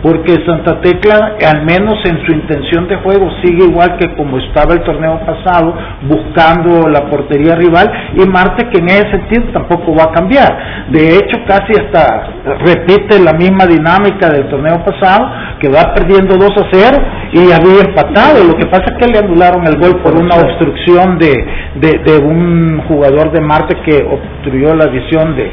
porque 0.03 0.45
Santa 0.45 0.81
Tecla, 0.81 1.37
al 1.47 1.65
menos 1.65 1.95
en 2.05 2.27
su 2.27 2.33
intención 2.33 2.89
de 2.89 2.97
juego, 2.97 3.31
sigue 3.43 3.67
igual 3.67 3.97
que 3.99 4.15
como 4.17 4.39
estaba 4.39 4.75
el 4.75 4.83
torneo 4.83 5.21
pasado, 5.25 5.75
buscando 6.03 6.89
la 6.89 7.09
portería 7.09 7.55
rival, 7.55 7.91
y 8.15 8.27
Marte 8.29 8.69
que 8.69 8.79
en 8.79 8.87
ese 8.87 9.11
sentido 9.13 9.53
tampoco 9.53 9.95
va 9.95 10.05
a 10.05 10.13
cambiar. 10.13 10.89
De 10.91 11.17
hecho, 11.17 11.39
casi 11.47 11.73
hasta 11.73 12.27
repite 12.67 13.21
la 13.21 13.33
misma 13.33 13.67
dinámica 13.67 14.29
del 14.29 14.49
torneo 14.49 14.85
pasado, 14.85 15.31
que 15.61 15.69
va 15.69 15.95
perdiendo 15.95 16.37
2 16.37 16.51
a 16.51 16.69
0 16.73 16.99
y 17.33 17.53
había 17.53 17.83
empatado. 17.87 18.45
Lo 18.45 18.57
que 18.57 18.67
pasa 18.67 18.85
es 18.87 18.99
que 18.99 19.13
le 19.13 19.19
anularon 19.19 19.65
el 19.67 19.79
gol 19.79 20.01
por 20.03 20.17
una 20.17 20.35
obstrucción 20.35 21.19
de, 21.19 21.33
de, 21.77 22.01
de 22.05 22.19
un 22.19 22.83
jugador 22.89 23.31
de 23.31 23.41
Marte 23.41 23.77
que 23.85 24.03
obstruyó 24.03 24.75
la 24.75 24.87
visión 24.87 25.37
de, 25.37 25.51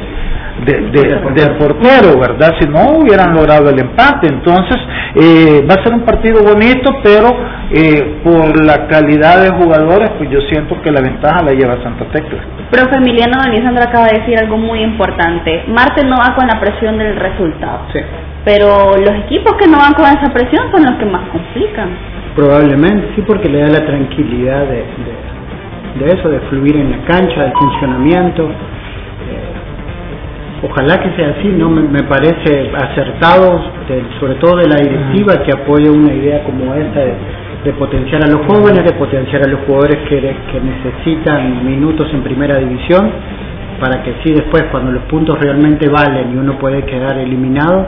de, 0.64 0.90
del 0.90 1.56
portero, 1.56 2.18
¿verdad? 2.18 2.54
Si 2.60 2.68
no 2.68 2.98
hubieran 2.98 3.34
logrado 3.34 3.70
el 3.70 3.78
empate. 3.80 4.28
Entonces, 4.28 4.76
eh, 5.14 5.66
va 5.68 5.74
a 5.74 5.84
ser 5.84 5.92
un 5.94 6.02
partido 6.02 6.42
bonito, 6.42 6.90
pero 7.02 7.28
eh, 7.70 8.20
por 8.22 8.64
la 8.64 8.86
calidad 8.86 9.42
de 9.42 9.50
jugadores, 9.50 10.10
pues 10.18 10.30
yo 10.30 10.40
siento 10.42 10.80
que 10.82 10.90
la 10.90 11.00
ventaja 11.00 11.42
la 11.42 11.52
lleva 11.52 11.82
Santa 11.82 12.04
Tecla. 12.12 12.40
Profe 12.70 12.96
Emiliano 12.96 13.34
Sandra 13.42 13.84
acaba 13.84 14.06
de 14.06 14.20
decir 14.20 14.38
algo 14.38 14.56
muy 14.56 14.82
importante. 14.82 15.64
Marte 15.68 16.04
no 16.04 16.16
va 16.16 16.34
con 16.34 16.46
la 16.46 16.60
presión 16.60 16.98
del 16.98 17.16
resultado. 17.16 17.86
Sí. 17.92 18.00
Pero 18.44 18.96
los 18.96 19.14
equipos 19.24 19.54
que 19.58 19.68
no 19.68 19.78
van 19.78 19.92
con 19.94 20.06
esa 20.06 20.32
presión 20.32 20.70
son 20.72 20.84
los 20.84 20.94
que 20.98 21.04
más 21.04 21.28
complican. 21.30 21.88
Probablemente, 22.34 23.08
sí, 23.14 23.22
porque 23.26 23.48
le 23.48 23.60
da 23.60 23.68
la 23.68 23.84
tranquilidad 23.84 24.60
de, 24.66 24.84
de, 25.98 26.04
de 26.04 26.12
eso, 26.18 26.28
de 26.28 26.40
fluir 26.48 26.76
en 26.76 26.90
la 26.92 26.98
cancha, 27.06 27.42
del 27.42 27.52
funcionamiento 27.52 28.50
Ojalá 30.62 31.00
que 31.00 31.16
sea 31.16 31.36
así, 31.38 31.48
¿no? 31.48 31.70
Me, 31.70 32.02
parece 32.02 32.70
acertado, 32.76 33.62
sobre 34.18 34.34
todo 34.34 34.56
de 34.56 34.68
la 34.68 34.76
directiva, 34.76 35.42
que 35.42 35.52
apoye 35.52 35.88
una 35.88 36.12
idea 36.12 36.44
como 36.44 36.74
esta 36.74 37.00
de, 37.64 37.72
potenciar 37.78 38.24
a 38.24 38.26
los 38.26 38.46
jóvenes, 38.46 38.84
de 38.84 38.92
potenciar 38.92 39.42
a 39.42 39.48
los 39.48 39.60
jugadores 39.66 39.98
que, 40.08 40.20
que 40.20 40.60
necesitan 40.60 41.64
minutos 41.64 42.08
en 42.12 42.22
primera 42.22 42.58
división, 42.58 43.10
para 43.80 44.02
que 44.02 44.16
sí 44.22 44.34
después, 44.34 44.64
cuando 44.70 44.92
los 44.92 45.04
puntos 45.04 45.38
realmente 45.40 45.88
valen 45.88 46.32
y 46.34 46.36
uno 46.36 46.58
puede 46.58 46.82
quedar 46.84 47.16
eliminado, 47.18 47.86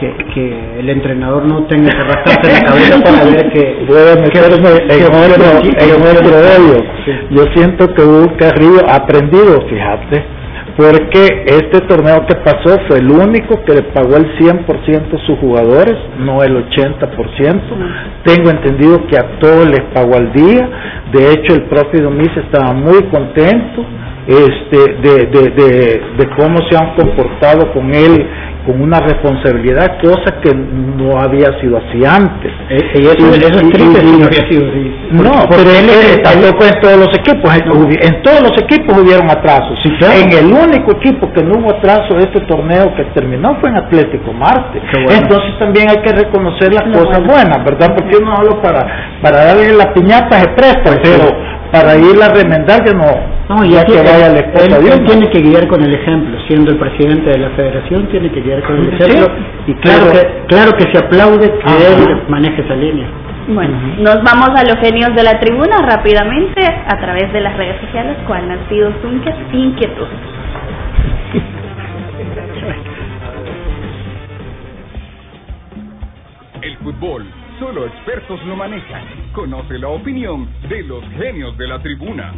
que, 0.00 0.12
que 0.34 0.80
el 0.80 0.88
entrenador 0.90 1.44
no 1.46 1.64
tenga 1.64 1.90
que 1.90 1.98
arrastrarse 1.98 2.52
la 2.52 2.64
cabeza 2.64 3.00
para 3.02 3.24
ver 3.24 3.50
que 3.52 3.84
puede 3.86 4.20
meterme 4.20 4.70
en 4.88 5.04
Yo 7.30 7.44
siento 7.54 7.94
que 7.94 8.02
Hugo 8.02 8.36
Carrillo 8.36 8.82
ha 8.88 8.96
aprendido, 8.96 9.60
fíjate, 9.68 10.37
porque 10.78 11.42
este 11.44 11.80
torneo 11.88 12.24
que 12.24 12.36
pasó 12.36 12.78
fue 12.86 12.98
el 12.98 13.10
único 13.10 13.64
que 13.64 13.74
le 13.74 13.82
pagó 13.82 14.14
el 14.16 14.38
100% 14.38 15.12
a 15.12 15.26
sus 15.26 15.36
jugadores, 15.40 15.96
no 16.20 16.40
el 16.44 16.54
80%. 16.70 17.60
Tengo 18.24 18.50
entendido 18.50 19.04
que 19.08 19.16
a 19.16 19.40
todos 19.40 19.68
les 19.68 19.80
pagó 19.92 20.14
al 20.14 20.32
día. 20.32 20.70
De 21.10 21.32
hecho, 21.32 21.56
el 21.56 21.62
propio 21.64 22.02
Domis 22.02 22.30
estaba 22.36 22.74
muy 22.74 23.02
contento 23.10 23.84
este, 24.28 24.78
de, 25.02 25.26
de, 25.26 25.50
de, 25.50 26.00
de 26.16 26.30
cómo 26.36 26.58
se 26.70 26.76
han 26.76 26.94
comportado 26.94 27.72
con 27.72 27.92
él 27.92 28.24
con 28.68 28.82
una 28.82 29.00
responsabilidad, 29.00 29.96
cosa 30.02 30.42
que 30.42 30.52
no 30.54 31.18
había 31.18 31.58
sido 31.58 31.78
así 31.78 32.04
antes. 32.04 32.52
Eh, 32.68 33.00
y 33.00 33.06
eso, 33.06 33.30
es 33.30 33.70
triste 33.70 34.00
si 34.00 34.18
no 34.18 34.26
había 34.26 34.44
sido 34.46 34.68
así. 34.68 34.92
No, 35.10 35.32
pero 35.48 35.70
él, 35.72 36.20
tampoco 36.22 36.66
en 36.66 36.80
todos 36.82 36.98
los 36.98 37.08
equipos, 37.16 37.50
en 37.56 38.22
todos 38.22 38.42
los 38.42 38.52
equipos 38.60 38.98
hubieron 38.98 39.30
atrasos. 39.30 39.78
En 40.12 40.30
el 40.32 40.52
único 40.52 40.92
equipo 40.98 41.32
que 41.32 41.42
no 41.42 41.60
hubo 41.60 41.70
atraso 41.78 42.12
de 42.12 42.24
este 42.24 42.40
torneo 42.40 42.94
que 42.94 43.04
terminó 43.14 43.56
fue 43.58 43.70
en 43.70 43.78
Atlético 43.78 44.34
Marte. 44.34 44.82
Entonces 45.08 45.58
también 45.58 45.88
hay 45.88 46.02
que 46.02 46.12
reconocer 46.12 46.70
las 46.74 46.92
cosas 46.92 47.24
buenas, 47.24 47.64
¿verdad? 47.64 47.94
Porque 47.96 48.18
uno 48.20 48.34
hablo 48.36 48.60
para, 48.60 49.16
para 49.22 49.46
darle 49.46 49.72
la 49.72 49.94
piñata 49.94 50.40
se 50.40 50.48
presta, 50.50 50.94
pero 51.02 51.24
para 51.72 51.96
ir 51.96 52.22
a 52.22 52.28
remendar 52.28 52.84
ya 52.84 52.92
no, 52.92 53.04
no 53.48 53.64
ya 53.64 53.84
que 53.84 53.96
vaya 53.96 54.28
la 54.28 54.40
él, 54.40 55.04
tiene 55.06 55.28
que 55.30 55.40
guiar 55.40 55.66
con 55.68 55.82
el 55.82 55.94
ejemplo 55.94 56.38
siendo 56.46 56.72
el 56.72 56.78
presidente 56.78 57.30
de 57.30 57.38
la 57.38 57.50
federación 57.50 58.08
tiene 58.08 58.30
que 58.30 58.40
guiar 58.40 58.62
con 58.62 58.78
el 58.78 58.88
ejemplo 58.94 59.26
y 59.66 59.74
claro 59.74 60.10
que 60.12 60.44
claro 60.46 60.72
que 60.76 60.84
se 60.92 60.98
aplaude 60.98 61.50
que 61.50 61.86
él 61.86 62.22
maneje 62.28 62.62
esa 62.62 62.74
línea. 62.74 63.06
Bueno, 63.48 63.78
nos 63.98 64.22
vamos 64.22 64.50
a 64.56 64.62
los 64.62 64.76
genios 64.82 65.14
de 65.14 65.22
la 65.22 65.40
tribuna 65.40 65.78
rápidamente 65.80 66.60
a 66.62 66.98
través 66.98 67.32
de 67.32 67.40
las 67.40 67.56
redes 67.56 67.80
sociales 67.80 68.16
cuál 68.26 68.50
han 68.50 68.68
sido 68.68 68.92
sus 69.00 69.10
inquietudes. 69.54 70.08
El 76.60 76.76
fútbol 76.78 77.24
Solo 77.58 77.86
expertos 77.86 78.38
lo 78.46 78.54
manejan. 78.54 79.02
Conoce 79.32 79.78
la 79.78 79.88
opinión 79.88 80.48
de 80.68 80.82
los 80.84 81.02
genios 81.18 81.58
de 81.58 81.66
la 81.66 81.80
tribuna. 81.80 82.32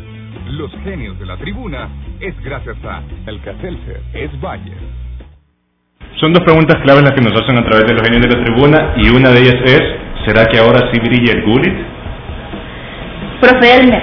Los 0.49 0.71
genios 0.83 1.19
de 1.19 1.27
la 1.27 1.37
tribuna 1.37 1.91
es 2.21 2.35
gracias 2.43 2.77
a 2.85 3.03
El 3.27 3.39
Caselcer 3.43 4.01
es 4.15 4.31
Valle. 4.41 4.73
Son 6.21 6.33
dos 6.33 6.43
preguntas 6.43 6.77
claves 6.83 7.03
las 7.03 7.13
que 7.13 7.21
nos 7.21 7.35
hacen 7.35 7.59
a 7.59 7.65
través 7.65 7.87
de 7.87 7.95
los 7.95 8.03
genios 8.03 8.23
de 8.23 8.35
la 8.35 8.45
tribuna 8.45 8.95
y 8.97 9.11
una 9.11 9.29
de 9.31 9.41
ellas 9.41 9.57
es, 9.65 9.83
¿será 10.25 10.47
que 10.47 10.59
ahora 10.59 10.91
sí 10.91 10.99
brilla 10.99 11.33
el 11.33 11.43
Gullit? 11.43 11.75
Profe 13.43 13.77
Elmer. 13.77 14.03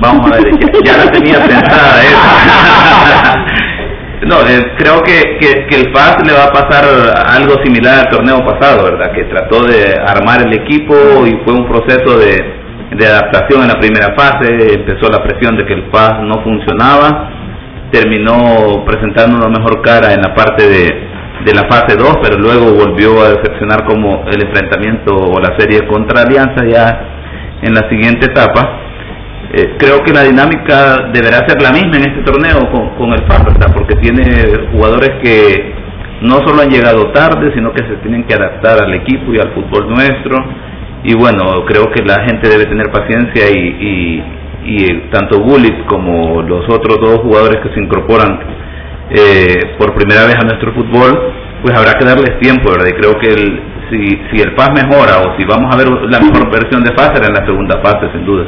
Vamos 0.00 0.30
a 0.30 0.36
ver, 0.36 0.44
ya, 0.84 0.98
la 0.98 1.10
tenía 1.10 1.38
pensada 1.44 2.02
esa. 2.04 3.44
No, 4.26 4.40
eh, 4.40 4.74
creo 4.76 5.00
que, 5.02 5.38
que, 5.38 5.76
el 5.76 5.94
FAS 5.94 6.18
le 6.26 6.32
va 6.32 6.46
a 6.46 6.52
pasar 6.52 6.84
algo 7.38 7.62
similar 7.62 8.00
al 8.00 8.08
torneo 8.08 8.44
pasado, 8.44 8.84
¿verdad? 8.84 9.12
Que 9.12 9.24
trató 9.24 9.62
de 9.64 9.94
armar 9.94 10.42
el 10.42 10.52
equipo 10.54 10.94
y 11.24 11.38
fue 11.44 11.54
un 11.54 11.68
proceso 11.68 12.18
de, 12.18 12.42
de 12.96 13.06
adaptación 13.06 13.62
en 13.62 13.68
la 13.68 13.78
primera 13.78 14.14
fase, 14.16 14.74
empezó 14.74 15.08
la 15.08 15.22
presión 15.22 15.56
de 15.56 15.64
que 15.64 15.74
el 15.74 15.90
FAS 15.92 16.20
no 16.22 16.42
funcionaba, 16.42 17.30
terminó 17.92 18.84
presentando 18.84 19.36
una 19.36 19.56
mejor 19.56 19.82
cara 19.82 20.12
en 20.12 20.20
la 20.20 20.34
parte 20.34 20.68
de, 20.68 21.08
de 21.44 21.54
la 21.54 21.68
fase 21.68 21.96
2, 21.96 22.18
pero 22.20 22.38
luego 22.38 22.74
volvió 22.74 23.22
a 23.22 23.30
decepcionar 23.30 23.84
como 23.84 24.24
el 24.26 24.42
enfrentamiento 24.42 25.14
o 25.14 25.38
la 25.38 25.56
serie 25.56 25.86
contra 25.86 26.22
Alianza 26.22 26.66
ya 26.66 27.00
en 27.62 27.72
la 27.72 27.88
siguiente 27.88 28.26
etapa 28.26 28.87
eh, 29.58 29.74
creo 29.76 30.04
que 30.04 30.12
la 30.12 30.22
dinámica 30.22 31.10
deberá 31.12 31.38
ser 31.48 31.60
la 31.60 31.72
misma 31.72 31.96
en 31.96 32.10
este 32.10 32.22
torneo 32.22 32.70
con, 32.96 33.12
el 33.12 33.26
FAR. 33.26 33.74
Porque 33.74 33.96
tiene 33.96 34.68
jugadores 34.72 35.10
que 35.22 35.74
no 36.22 36.36
solo 36.46 36.62
han 36.62 36.70
llegado 36.70 37.10
tarde, 37.10 37.52
sino 37.54 37.72
que 37.72 37.84
se 37.84 37.96
tienen 38.02 38.24
que 38.24 38.34
adaptar 38.34 38.82
al 38.82 38.94
equipo 38.94 39.32
y 39.32 39.38
al 39.38 39.52
fútbol 39.54 39.88
nuestro. 39.88 40.36
Y 41.02 41.14
bueno, 41.14 41.64
creo 41.66 41.90
que 41.90 42.04
la 42.04 42.24
gente 42.24 42.48
debe 42.48 42.66
tener 42.66 42.90
paciencia 42.90 43.50
y, 43.50 44.22
y, 44.64 45.08
tanto 45.10 45.40
Gullit 45.40 45.86
como 45.86 46.42
los 46.42 46.68
otros 46.68 46.98
dos 47.00 47.20
jugadores 47.20 47.60
que 47.62 47.72
se 47.72 47.80
incorporan 47.80 48.38
eh, 49.10 49.76
por 49.78 49.94
primera 49.94 50.26
vez 50.26 50.36
a 50.36 50.44
nuestro 50.44 50.72
fútbol, 50.74 51.32
pues 51.62 51.74
habrá 51.74 51.94
que 51.98 52.04
darles 52.04 52.38
tiempo, 52.40 52.70
¿verdad? 52.70 52.88
Y 52.88 53.00
creo 53.00 53.18
que 53.18 53.28
el, 53.28 53.62
si, 53.90 54.06
si 54.30 54.42
el 54.42 54.54
FAS 54.54 54.70
mejora 54.74 55.22
o 55.22 55.38
si 55.38 55.44
vamos 55.46 55.74
a 55.74 55.78
ver 55.78 55.88
la 55.88 56.20
mejor 56.20 56.50
versión 56.50 56.84
de 56.84 56.92
será 56.94 57.26
en 57.26 57.34
la 57.34 57.46
segunda 57.46 57.80
fase, 57.80 58.10
sin 58.12 58.26
duda. 58.26 58.44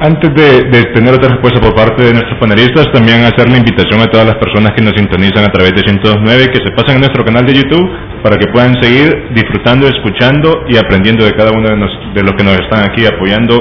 Antes 0.00 0.34
de, 0.34 0.82
tener 0.92 1.14
otra 1.14 1.30
respuesta 1.30 1.60
por 1.60 1.72
parte 1.74 2.02
de 2.02 2.12
nuestros 2.12 2.36
panelistas, 2.40 2.90
también 2.92 3.22
hacer 3.22 3.48
la 3.48 3.58
invitación 3.58 4.00
a 4.00 4.10
todas 4.10 4.26
las 4.26 4.34
personas 4.36 4.72
que 4.74 4.82
nos 4.82 4.92
sintonizan 4.96 5.44
a 5.44 5.52
través 5.52 5.72
de 5.74 5.82
109 5.86 6.50
que 6.50 6.58
se 6.66 6.72
pasen 6.74 6.96
a 6.96 6.98
nuestro 6.98 7.24
canal 7.24 7.46
de 7.46 7.54
YouTube 7.54 7.88
para 8.20 8.36
que 8.36 8.50
puedan 8.52 8.74
seguir 8.82 9.28
disfrutando, 9.34 9.86
escuchando 9.86 10.64
y 10.68 10.76
aprendiendo 10.76 11.24
de 11.24 11.32
cada 11.32 11.52
uno 11.52 11.68
de, 11.68 11.76
de 11.76 12.22
los 12.22 12.32
que 12.34 12.42
nos 12.42 12.58
están 12.58 12.82
aquí 12.90 13.06
apoyando 13.06 13.54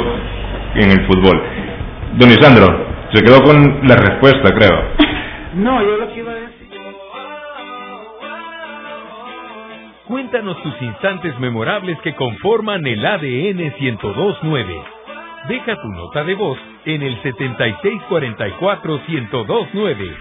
en 0.75 0.89
el 0.89 1.05
fútbol. 1.05 1.39
Don 2.17 2.29
Isandro, 2.29 2.65
se 3.13 3.23
quedó 3.23 3.43
con 3.43 3.87
la 3.87 3.95
respuesta, 3.95 4.49
creo. 4.53 4.73
No, 5.53 5.83
yo 5.83 5.97
lo 5.97 6.11
que 6.11 6.19
iba 6.19 6.31
a 6.31 6.35
decir. 6.35 6.67
Cuéntanos 10.07 10.59
tus 10.63 10.81
instantes 10.81 11.39
memorables 11.39 11.99
que 12.01 12.15
conforman 12.15 12.87
el 12.87 13.05
ADN 13.05 13.71
1029. 13.79 14.92
Deja 15.47 15.75
tu 15.81 15.87
nota 15.89 16.23
de 16.23 16.35
voz 16.35 16.57
en 16.85 17.01
el 17.01 17.21
7644-1029. 17.21 20.15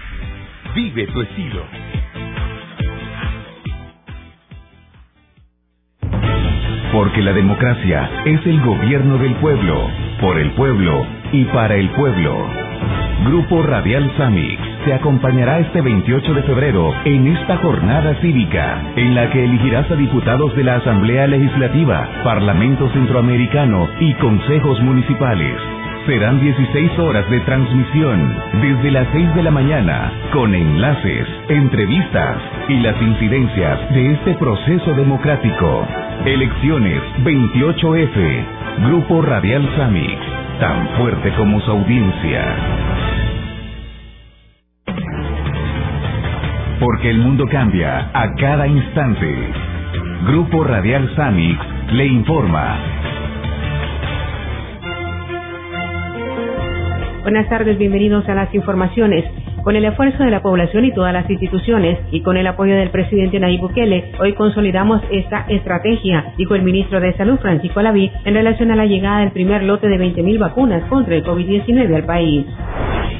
Vive 0.75 1.07
tu 1.07 1.21
estilo. 1.21 1.63
Porque 6.91 7.21
la 7.21 7.31
democracia 7.31 8.23
es 8.25 8.45
el 8.45 8.59
gobierno 8.61 9.17
del 9.17 9.35
pueblo, 9.35 9.89
por 10.19 10.37
el 10.37 10.51
pueblo 10.51 11.05
y 11.31 11.45
para 11.45 11.75
el 11.75 11.89
pueblo. 11.91 12.45
Grupo 13.25 13.63
Radial 13.63 14.11
Samix 14.17 14.72
te 14.85 14.93
acompañará 14.93 15.59
este 15.59 15.81
28 15.81 16.33
de 16.33 16.43
febrero 16.43 16.93
en 17.05 17.27
esta 17.27 17.57
jornada 17.57 18.15
cívica, 18.21 18.81
en 18.95 19.15
la 19.15 19.29
que 19.29 19.43
elegirás 19.43 19.89
a 19.89 19.95
diputados 19.95 20.53
de 20.55 20.63
la 20.63 20.75
Asamblea 20.75 21.27
Legislativa, 21.27 22.09
Parlamento 22.23 22.89
Centroamericano 22.91 23.87
y 23.99 24.13
consejos 24.15 24.81
municipales. 24.81 25.55
Serán 26.05 26.41
16 26.41 26.99
horas 26.99 27.29
de 27.29 27.39
transmisión 27.41 28.35
desde 28.61 28.91
las 28.91 29.07
6 29.13 29.35
de 29.35 29.43
la 29.43 29.51
mañana 29.51 30.11
con 30.33 30.53
enlaces 30.53 31.27
entrevistas 31.47 32.37
y 32.67 32.79
las 32.79 33.01
incidencias 33.01 33.93
de 33.93 34.13
este 34.13 34.33
proceso 34.33 34.93
democrático. 34.95 35.87
Elecciones 36.25 37.01
28F, 37.23 38.45
Grupo 38.87 39.21
Radial 39.21 39.69
Samix, 39.77 40.19
tan 40.59 40.87
fuerte 40.97 41.31
como 41.37 41.61
su 41.61 41.71
audiencia. 41.71 43.32
Porque 46.83 47.09
el 47.09 47.19
mundo 47.19 47.47
cambia 47.47 48.09
a 48.13 48.35
cada 48.35 48.67
instante. 48.67 49.33
Grupo 50.27 50.65
Radial 50.65 51.15
Samix 51.15 51.57
le 51.93 52.07
informa. 52.07 52.77
Buenas 57.21 57.47
tardes, 57.47 57.77
bienvenidos 57.77 58.27
a 58.27 58.35
las 58.35 58.53
informaciones. 58.53 59.23
Con 59.63 59.77
el 59.77 59.85
esfuerzo 59.85 60.25
de 60.25 60.29
la 60.31 60.41
población 60.41 60.83
y 60.83 60.91
todas 60.91 61.13
las 61.13 61.29
instituciones 61.29 61.99
y 62.11 62.19
con 62.19 62.35
el 62.35 62.47
apoyo 62.47 62.75
del 62.75 62.89
presidente 62.89 63.39
Nayib 63.39 63.61
Bukele, 63.61 64.11
hoy 64.19 64.33
consolidamos 64.33 65.01
esta 65.09 65.45
estrategia, 65.47 66.33
dijo 66.37 66.53
el 66.53 66.63
ministro 66.63 66.99
de 66.99 67.13
Salud 67.13 67.39
Francisco 67.39 67.79
Alaví 67.79 68.11
en 68.25 68.33
relación 68.33 68.71
a 68.71 68.75
la 68.75 68.85
llegada 68.85 69.21
del 69.21 69.31
primer 69.31 69.63
lote 69.63 69.87
de 69.87 69.97
20.000 69.97 70.37
vacunas 70.37 70.83
contra 70.89 71.15
el 71.15 71.23
COVID-19 71.23 71.95
al 71.95 72.03
país. 72.03 72.45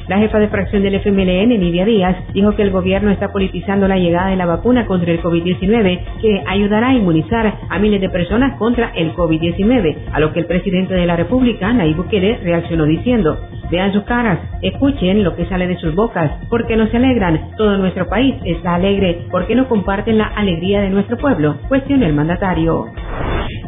La 0.06 0.18
jefa 0.18 0.38
de 0.38 0.48
fracción 0.48 0.82
del 0.82 0.96
FMLN, 0.96 1.48
Nidia 1.48 1.86
Díaz, 1.86 2.16
dijo 2.34 2.54
que 2.54 2.62
el 2.62 2.70
gobierno 2.70 3.10
está 3.10 3.32
politizando 3.32 3.88
la 3.88 3.96
llegada 3.96 4.28
de 4.28 4.36
la 4.36 4.44
vacuna 4.44 4.84
contra 4.84 5.10
el 5.10 5.22
COVID-19 5.22 6.00
que 6.20 6.42
ayudará 6.46 6.88
a 6.88 6.94
inmunizar 6.94 7.54
a 7.70 7.78
miles 7.78 8.02
de 8.02 8.10
personas 8.10 8.58
contra 8.58 8.90
el 8.94 9.14
COVID-19, 9.14 9.96
a 10.12 10.20
lo 10.20 10.34
que 10.34 10.40
el 10.40 10.46
presidente 10.46 10.92
de 10.92 11.06
la 11.06 11.16
República, 11.16 11.72
Nayib 11.72 11.96
Bukele, 11.96 12.38
reaccionó 12.42 12.84
diciendo, 12.84 13.38
vean 13.70 13.94
sus 13.94 14.02
caras, 14.04 14.40
escuchen 14.60 15.24
lo 15.24 15.34
que 15.36 15.46
sale 15.46 15.66
de 15.66 15.78
sus 15.78 15.94
bocas, 15.94 16.32
porque 16.50 16.76
no 16.76 16.86
se 16.88 16.98
alegran, 16.98 17.52
todo 17.56 17.78
nuestro 17.78 18.06
país 18.06 18.34
está 18.44 18.74
alegre, 18.74 19.22
porque 19.30 19.54
no 19.54 19.68
comparten 19.68 20.18
la 20.18 20.26
alegría 20.26 20.82
de 20.82 20.90
nuestro 20.90 21.16
pueblo, 21.16 21.56
cuestionó 21.68 22.04
el 22.04 22.12
mandatario. 22.12 22.88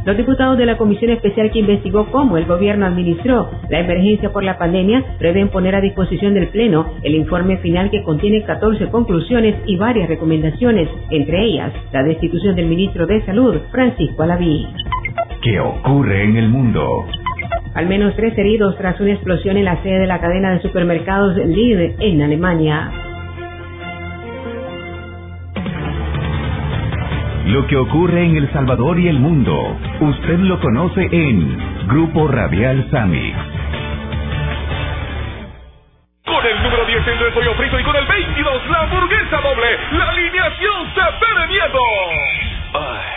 Los 0.04 0.16
diputados 0.16 0.56
de 0.56 0.66
la 0.66 0.76
comisión 0.76 1.10
especial 1.10 1.50
que 1.50 1.58
investigó 1.58 2.06
cómo 2.12 2.36
el 2.36 2.46
gobierno 2.46 2.86
administró 2.86 3.50
la 3.68 3.80
emergencia 3.80 4.30
por 4.32 4.44
la 4.44 4.58
pandemia 4.58 5.04
prevén 5.18 5.48
poner 5.48 5.74
a 5.74 5.80
disposición 5.80 6.25
del 6.34 6.48
Pleno 6.48 6.94
el 7.02 7.14
informe 7.14 7.58
final 7.58 7.90
que 7.90 8.02
contiene 8.02 8.44
14 8.44 8.88
conclusiones 8.88 9.56
y 9.66 9.76
varias 9.76 10.08
recomendaciones, 10.08 10.88
entre 11.10 11.44
ellas 11.44 11.72
la 11.92 12.02
destitución 12.02 12.56
del 12.56 12.66
ministro 12.66 13.06
de 13.06 13.24
Salud, 13.24 13.56
Francisco 13.70 14.22
Alaví. 14.22 14.66
¿Qué 15.42 15.60
ocurre 15.60 16.24
en 16.24 16.36
el 16.36 16.48
mundo? 16.48 17.06
Al 17.74 17.86
menos 17.86 18.16
tres 18.16 18.36
heridos 18.38 18.76
tras 18.78 18.98
una 19.00 19.12
explosión 19.12 19.56
en 19.56 19.66
la 19.66 19.82
sede 19.82 20.00
de 20.00 20.06
la 20.06 20.20
cadena 20.20 20.52
de 20.52 20.62
supermercados 20.62 21.36
Lidl 21.36 21.94
en 22.00 22.22
Alemania. 22.22 22.90
Lo 27.46 27.66
que 27.68 27.76
ocurre 27.76 28.24
en 28.24 28.36
El 28.36 28.52
Salvador 28.52 28.98
y 28.98 29.06
el 29.06 29.20
mundo, 29.20 29.76
usted 30.00 30.38
lo 30.38 30.60
conoce 30.60 31.06
en 31.12 31.56
Grupo 31.86 32.26
Radial 32.26 32.88
Sami. 32.90 33.55
Con 36.26 36.44
el 36.44 36.62
número 36.62 36.84
10 36.84 37.06
el 37.06 37.32
pollo 37.32 37.54
frito 37.54 37.78
y 37.78 37.84
con 37.84 37.94
el 37.94 38.04
22 38.04 38.68
la 38.68 38.80
hamburguesa 38.80 39.40
doble, 39.40 39.78
la 39.92 40.08
alineación 40.10 40.92
se 40.92 41.00
ve 41.00 41.46
miedo. 41.46 41.78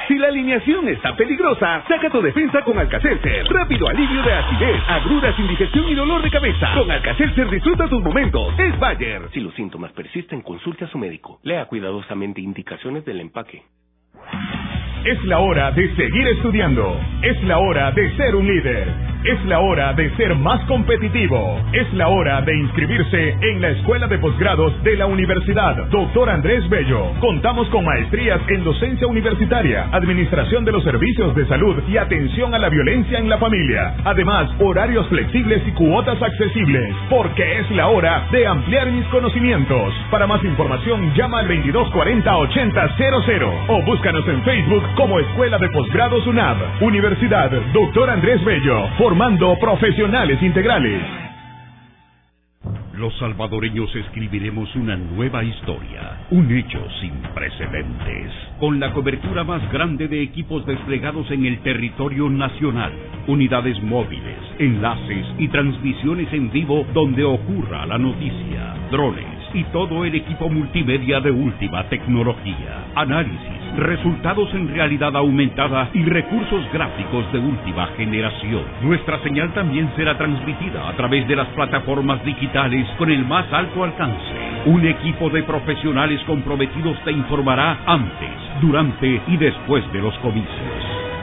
Si 0.07 0.16
la 0.18 0.28
alineación 0.28 0.88
está 0.88 1.16
peligrosa, 1.16 1.84
saca 1.88 2.10
tu 2.10 2.22
defensa 2.22 2.62
con 2.62 2.78
Alcacelser. 2.78 3.47
Rápido 3.47 3.88
alivio 3.88 4.22
de 4.22 4.34
acidez, 4.34 4.82
agruras, 4.88 5.38
indigestión 5.39 5.89
y 5.89 5.95
dolor 5.95 6.22
de 6.22 6.30
cabeza. 6.30 6.72
Con 6.76 6.89
Alcacelser 6.89 7.49
disfruta 7.49 7.88
tus 7.88 8.01
momentos. 8.01 8.53
Es 8.60 8.78
Bayer. 8.80 9.30
Si 9.34 9.39
los 9.39 9.53
síntomas 9.55 9.91
persisten, 9.91 10.41
consulte 10.41 10.86
a 10.86 10.88
su 10.88 10.97
médico. 10.97 11.39
Lea 11.43 11.66
cuidadosamente 11.66 12.41
indicaciones 12.41 13.05
del 13.05 13.22
empaque. 13.22 13.64
Es 15.05 15.24
la 15.26 15.39
hora 15.39 15.72
de 15.72 15.95
seguir 15.95 16.28
estudiando. 16.28 16.99
Es 17.22 17.41
la 17.43 17.57
hora 17.57 17.91
de 17.91 18.16
ser 18.18 18.36
un 18.36 18.45
líder. 18.45 18.93
Es 19.22 19.44
la 19.44 19.60
hora 19.60 19.92
de 19.92 20.10
ser 20.16 20.34
más 20.36 20.64
competitivo. 20.64 21.60
Es 21.74 21.94
la 21.94 22.08
hora 22.08 22.42
de 22.42 22.56
inscribirse 22.56 23.36
en 23.42 23.62
la 23.62 23.72
Escuela 23.72 24.08
de 24.08 24.18
Posgrados 24.18 24.82
de 24.82 24.96
la 24.96 25.08
Universidad 25.08 25.76
Doctor 25.90 26.30
Andrés 26.30 26.70
Bello. 26.70 27.12
Contamos 27.20 27.68
con 27.68 27.84
maestrías 27.84 28.40
en 28.48 28.64
docencia 28.64 29.08
universitaria, 29.08 29.90
administración 29.92 30.64
de 30.64 30.72
los 30.72 30.86
servicios 30.86 31.36
de 31.36 31.46
salud 31.48 31.84
y 31.90 31.98
atención 31.98 32.56
a 32.56 32.60
la 32.60 32.70
violencia 32.70 33.20
en 33.20 33.28
la 33.28 33.38
familia. 33.38 33.94
Además, 34.06 34.52
horarios 34.62 35.06
flexibles 35.10 35.68
y 35.68 35.72
cuotas 35.72 36.22
accesibles. 36.22 36.96
Porque 37.10 37.60
es 37.60 37.70
la 37.72 37.88
hora 37.88 38.26
de 38.32 38.48
ampliar 38.48 38.90
mis 38.90 39.06
conocimientos. 39.08 39.94
Para 40.12 40.28
más 40.28 40.42
información, 40.46 41.14
llama 41.14 41.40
al 41.40 41.50
2240-8000 41.50 43.66
o 43.68 43.84
búscanos 43.84 44.26
en 44.30 44.42
Facebook 44.44 44.84
como 44.96 45.20
Escuela 45.20 45.58
de 45.58 45.68
Posgrados 45.72 46.26
UNAV. 46.26 46.56
Universidad 46.80 47.52
Doctor 47.74 48.12
Andrés 48.12 48.42
Bello 48.46 48.88
formando 49.20 49.60
profesionales 49.60 50.42
integrales. 50.42 51.02
Los 52.94 53.14
salvadoreños 53.20 53.94
escribiremos 53.94 54.74
una 54.78 54.96
nueva 54.96 55.44
historia, 55.44 56.22
un 56.32 56.50
hecho 56.50 56.80
sin 57.02 57.12
precedentes, 57.34 58.32
con 58.62 58.80
la 58.80 58.94
cobertura 58.94 59.44
más 59.44 59.70
grande 59.74 60.08
de 60.08 60.22
equipos 60.22 60.66
desplegados 60.66 61.30
en 61.32 61.46
el 61.46 61.60
territorio 61.64 62.30
nacional, 62.30 62.94
unidades 63.28 63.84
móviles, 63.84 64.40
enlaces 64.58 65.26
y 65.38 65.50
transmisiones 65.50 66.32
en 66.32 66.50
vivo 66.50 66.86
donde 66.94 67.26
ocurra 67.26 67.86
la 67.86 67.98
noticia, 67.98 68.74
drones 68.90 69.39
y 69.54 69.64
todo 69.66 70.06
el 70.06 70.16
equipo 70.16 70.50
multimedia 70.50 71.20
de 71.20 71.32
última 71.32 71.84
tecnología, 71.89 72.86
análisis 72.95 73.60
resultados 73.78 74.54
en 74.54 74.68
realidad 74.68 75.16
aumentada 75.16 75.89
y 75.93 76.04
recursos 76.04 76.62
gráficos 76.72 77.32
de 77.32 77.39
última 77.39 77.88
generación. 77.97 78.64
Nuestra 78.82 79.22
señal 79.24 79.54
también 79.54 79.91
será 79.95 80.18
transmitida 80.18 80.88
a 80.88 80.93
través 80.93 81.28
de 81.28 81.36
las 81.36 81.47
plataformas 81.50 82.24
digitales 82.26 82.88
con 82.97 83.12
el 83.12 83.26
más 83.26 83.52
alto 83.52 83.84
alcance. 83.84 84.34
Un 84.66 84.86
equipo 84.86 85.30
de 85.30 85.43
profesionales 85.43 86.22
comprometidos 86.26 86.97
te 87.04 87.12
informará 87.12 87.80
antes, 87.86 88.30
durante 88.62 89.22
y 89.28 89.38
después 89.38 89.84
de 89.93 90.02
los 90.02 90.18
comicios. 90.20 90.50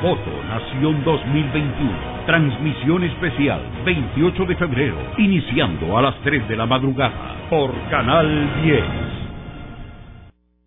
Voto 0.02 0.30
Nación 0.48 1.02
2021. 1.04 1.90
Transmisión 2.26 3.04
especial 3.04 3.60
28 3.84 4.44
de 4.44 4.56
febrero, 4.56 4.96
iniciando 5.16 5.96
a 5.96 6.02
las 6.02 6.16
3 6.20 6.48
de 6.48 6.56
la 6.56 6.66
madrugada 6.66 7.35
por 7.48 7.72
Canal 7.90 8.62
10. 8.62 8.84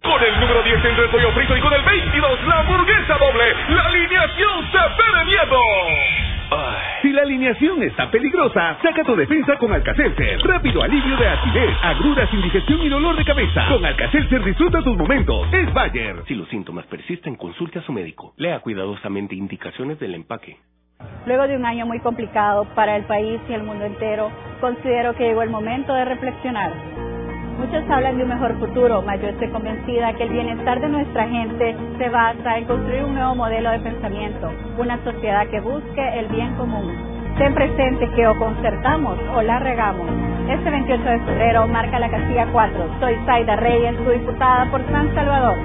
Con 0.02 0.24
el 0.24 0.40
número 0.40 0.64
10 0.64 0.86
el 0.86 1.10
pollo 1.10 1.32
frito 1.32 1.58
y 1.58 1.62
con 1.62 1.74
el 1.74 1.82
22 1.84 2.48
la 2.48 2.60
hamburguesa 2.60 3.18
doble, 3.18 3.56
la 3.70 3.86
alineación 3.86 4.72
se 4.72 4.78
ve 4.78 5.26
miedo. 5.26 5.60
Si 7.02 7.12
la 7.12 7.22
alineación 7.22 7.82
está 7.84 8.12
peligrosa, 8.12 8.78
saca 8.82 9.04
tu 9.04 9.16
defensa 9.16 9.58
con 9.58 9.72
Alcacelser. 9.72 10.42
Rápido 10.42 10.84
alivio 10.84 11.16
de 11.16 11.28
acidez, 11.28 11.78
agruras, 11.82 12.34
indigestión 12.34 12.82
y 12.82 12.90
dolor 12.90 13.16
de 13.16 13.24
cabeza. 13.24 13.68
Con 13.70 13.86
Alcacelser 13.86 14.44
disfruta 14.44 14.82
tus 14.82 14.98
momentos. 14.98 15.48
Es 15.54 15.74
Bayer. 15.74 16.24
Si 16.28 16.36
los 16.36 16.50
síntomas 16.50 16.86
persisten, 16.88 17.36
consulte 17.36 17.80
a 17.80 17.82
su 17.84 17.94
médico. 17.94 18.34
Lea 18.38 18.60
cuidadosamente 18.60 19.36
indicaciones 19.36 20.00
del 20.00 20.16
empaque. 20.16 20.58
Luego 21.26 21.48
de 21.48 21.56
un 21.56 21.66
año 21.66 21.86
muy 21.86 22.00
complicado 22.00 22.66
para 22.74 22.96
el 22.96 23.04
país 23.04 23.40
y 23.48 23.54
el 23.54 23.64
mundo 23.64 23.86
entero, 23.86 24.32
considero 24.60 25.14
que 25.14 25.26
llegó 25.26 25.44
el 25.44 25.52
momento 25.52 25.94
de 25.94 26.06
reflexionar 26.06 26.72
Muchos 27.60 27.84
hablan 27.90 28.16
de 28.16 28.24
un 28.24 28.30
mejor 28.30 28.58
futuro, 28.58 29.02
mas 29.02 29.22
yo 29.22 29.28
estoy 29.28 29.50
convencida 29.50 30.14
que 30.14 30.24
el 30.24 30.30
bienestar 30.30 30.80
de 30.80 30.88
nuestra 30.88 31.28
gente 31.28 31.76
se 31.98 32.08
basa 32.08 32.58
en 32.58 32.64
construir 32.64 33.04
un 33.04 33.16
nuevo 33.16 33.36
modelo 33.36 33.70
de 33.72 33.80
pensamiento, 33.80 34.50
una 34.78 34.98
sociedad 35.04 35.46
que 35.50 35.60
busque 35.60 36.20
el 36.20 36.28
bien 36.30 36.56
común. 36.56 36.90
Ten 37.38 37.54
presente 37.54 38.10
que 38.16 38.26
o 38.26 38.40
concertamos 38.40 39.20
o 39.36 39.42
la 39.42 39.60
regamos. 39.60 40.08
Este 40.50 40.70
28 40.70 41.04
de 41.04 41.20
febrero 41.20 41.68
marca 41.68 42.00
la 42.00 42.10
casilla 42.10 42.48
4. 42.50 43.00
Soy 43.02 43.16
Zaida 43.26 43.58
Reyes, 43.58 43.98
su 43.98 44.10
diputada 44.10 44.72
por 44.72 44.82
San 44.90 45.14
Salvador. 45.14 45.58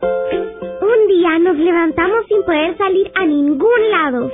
Un 0.00 1.08
día 1.08 1.38
nos 1.40 1.56
levantamos 1.56 2.26
sin 2.28 2.42
poder 2.44 2.76
salir 2.76 3.10
a 3.14 3.26
ningún 3.26 3.90
lado 3.90 4.30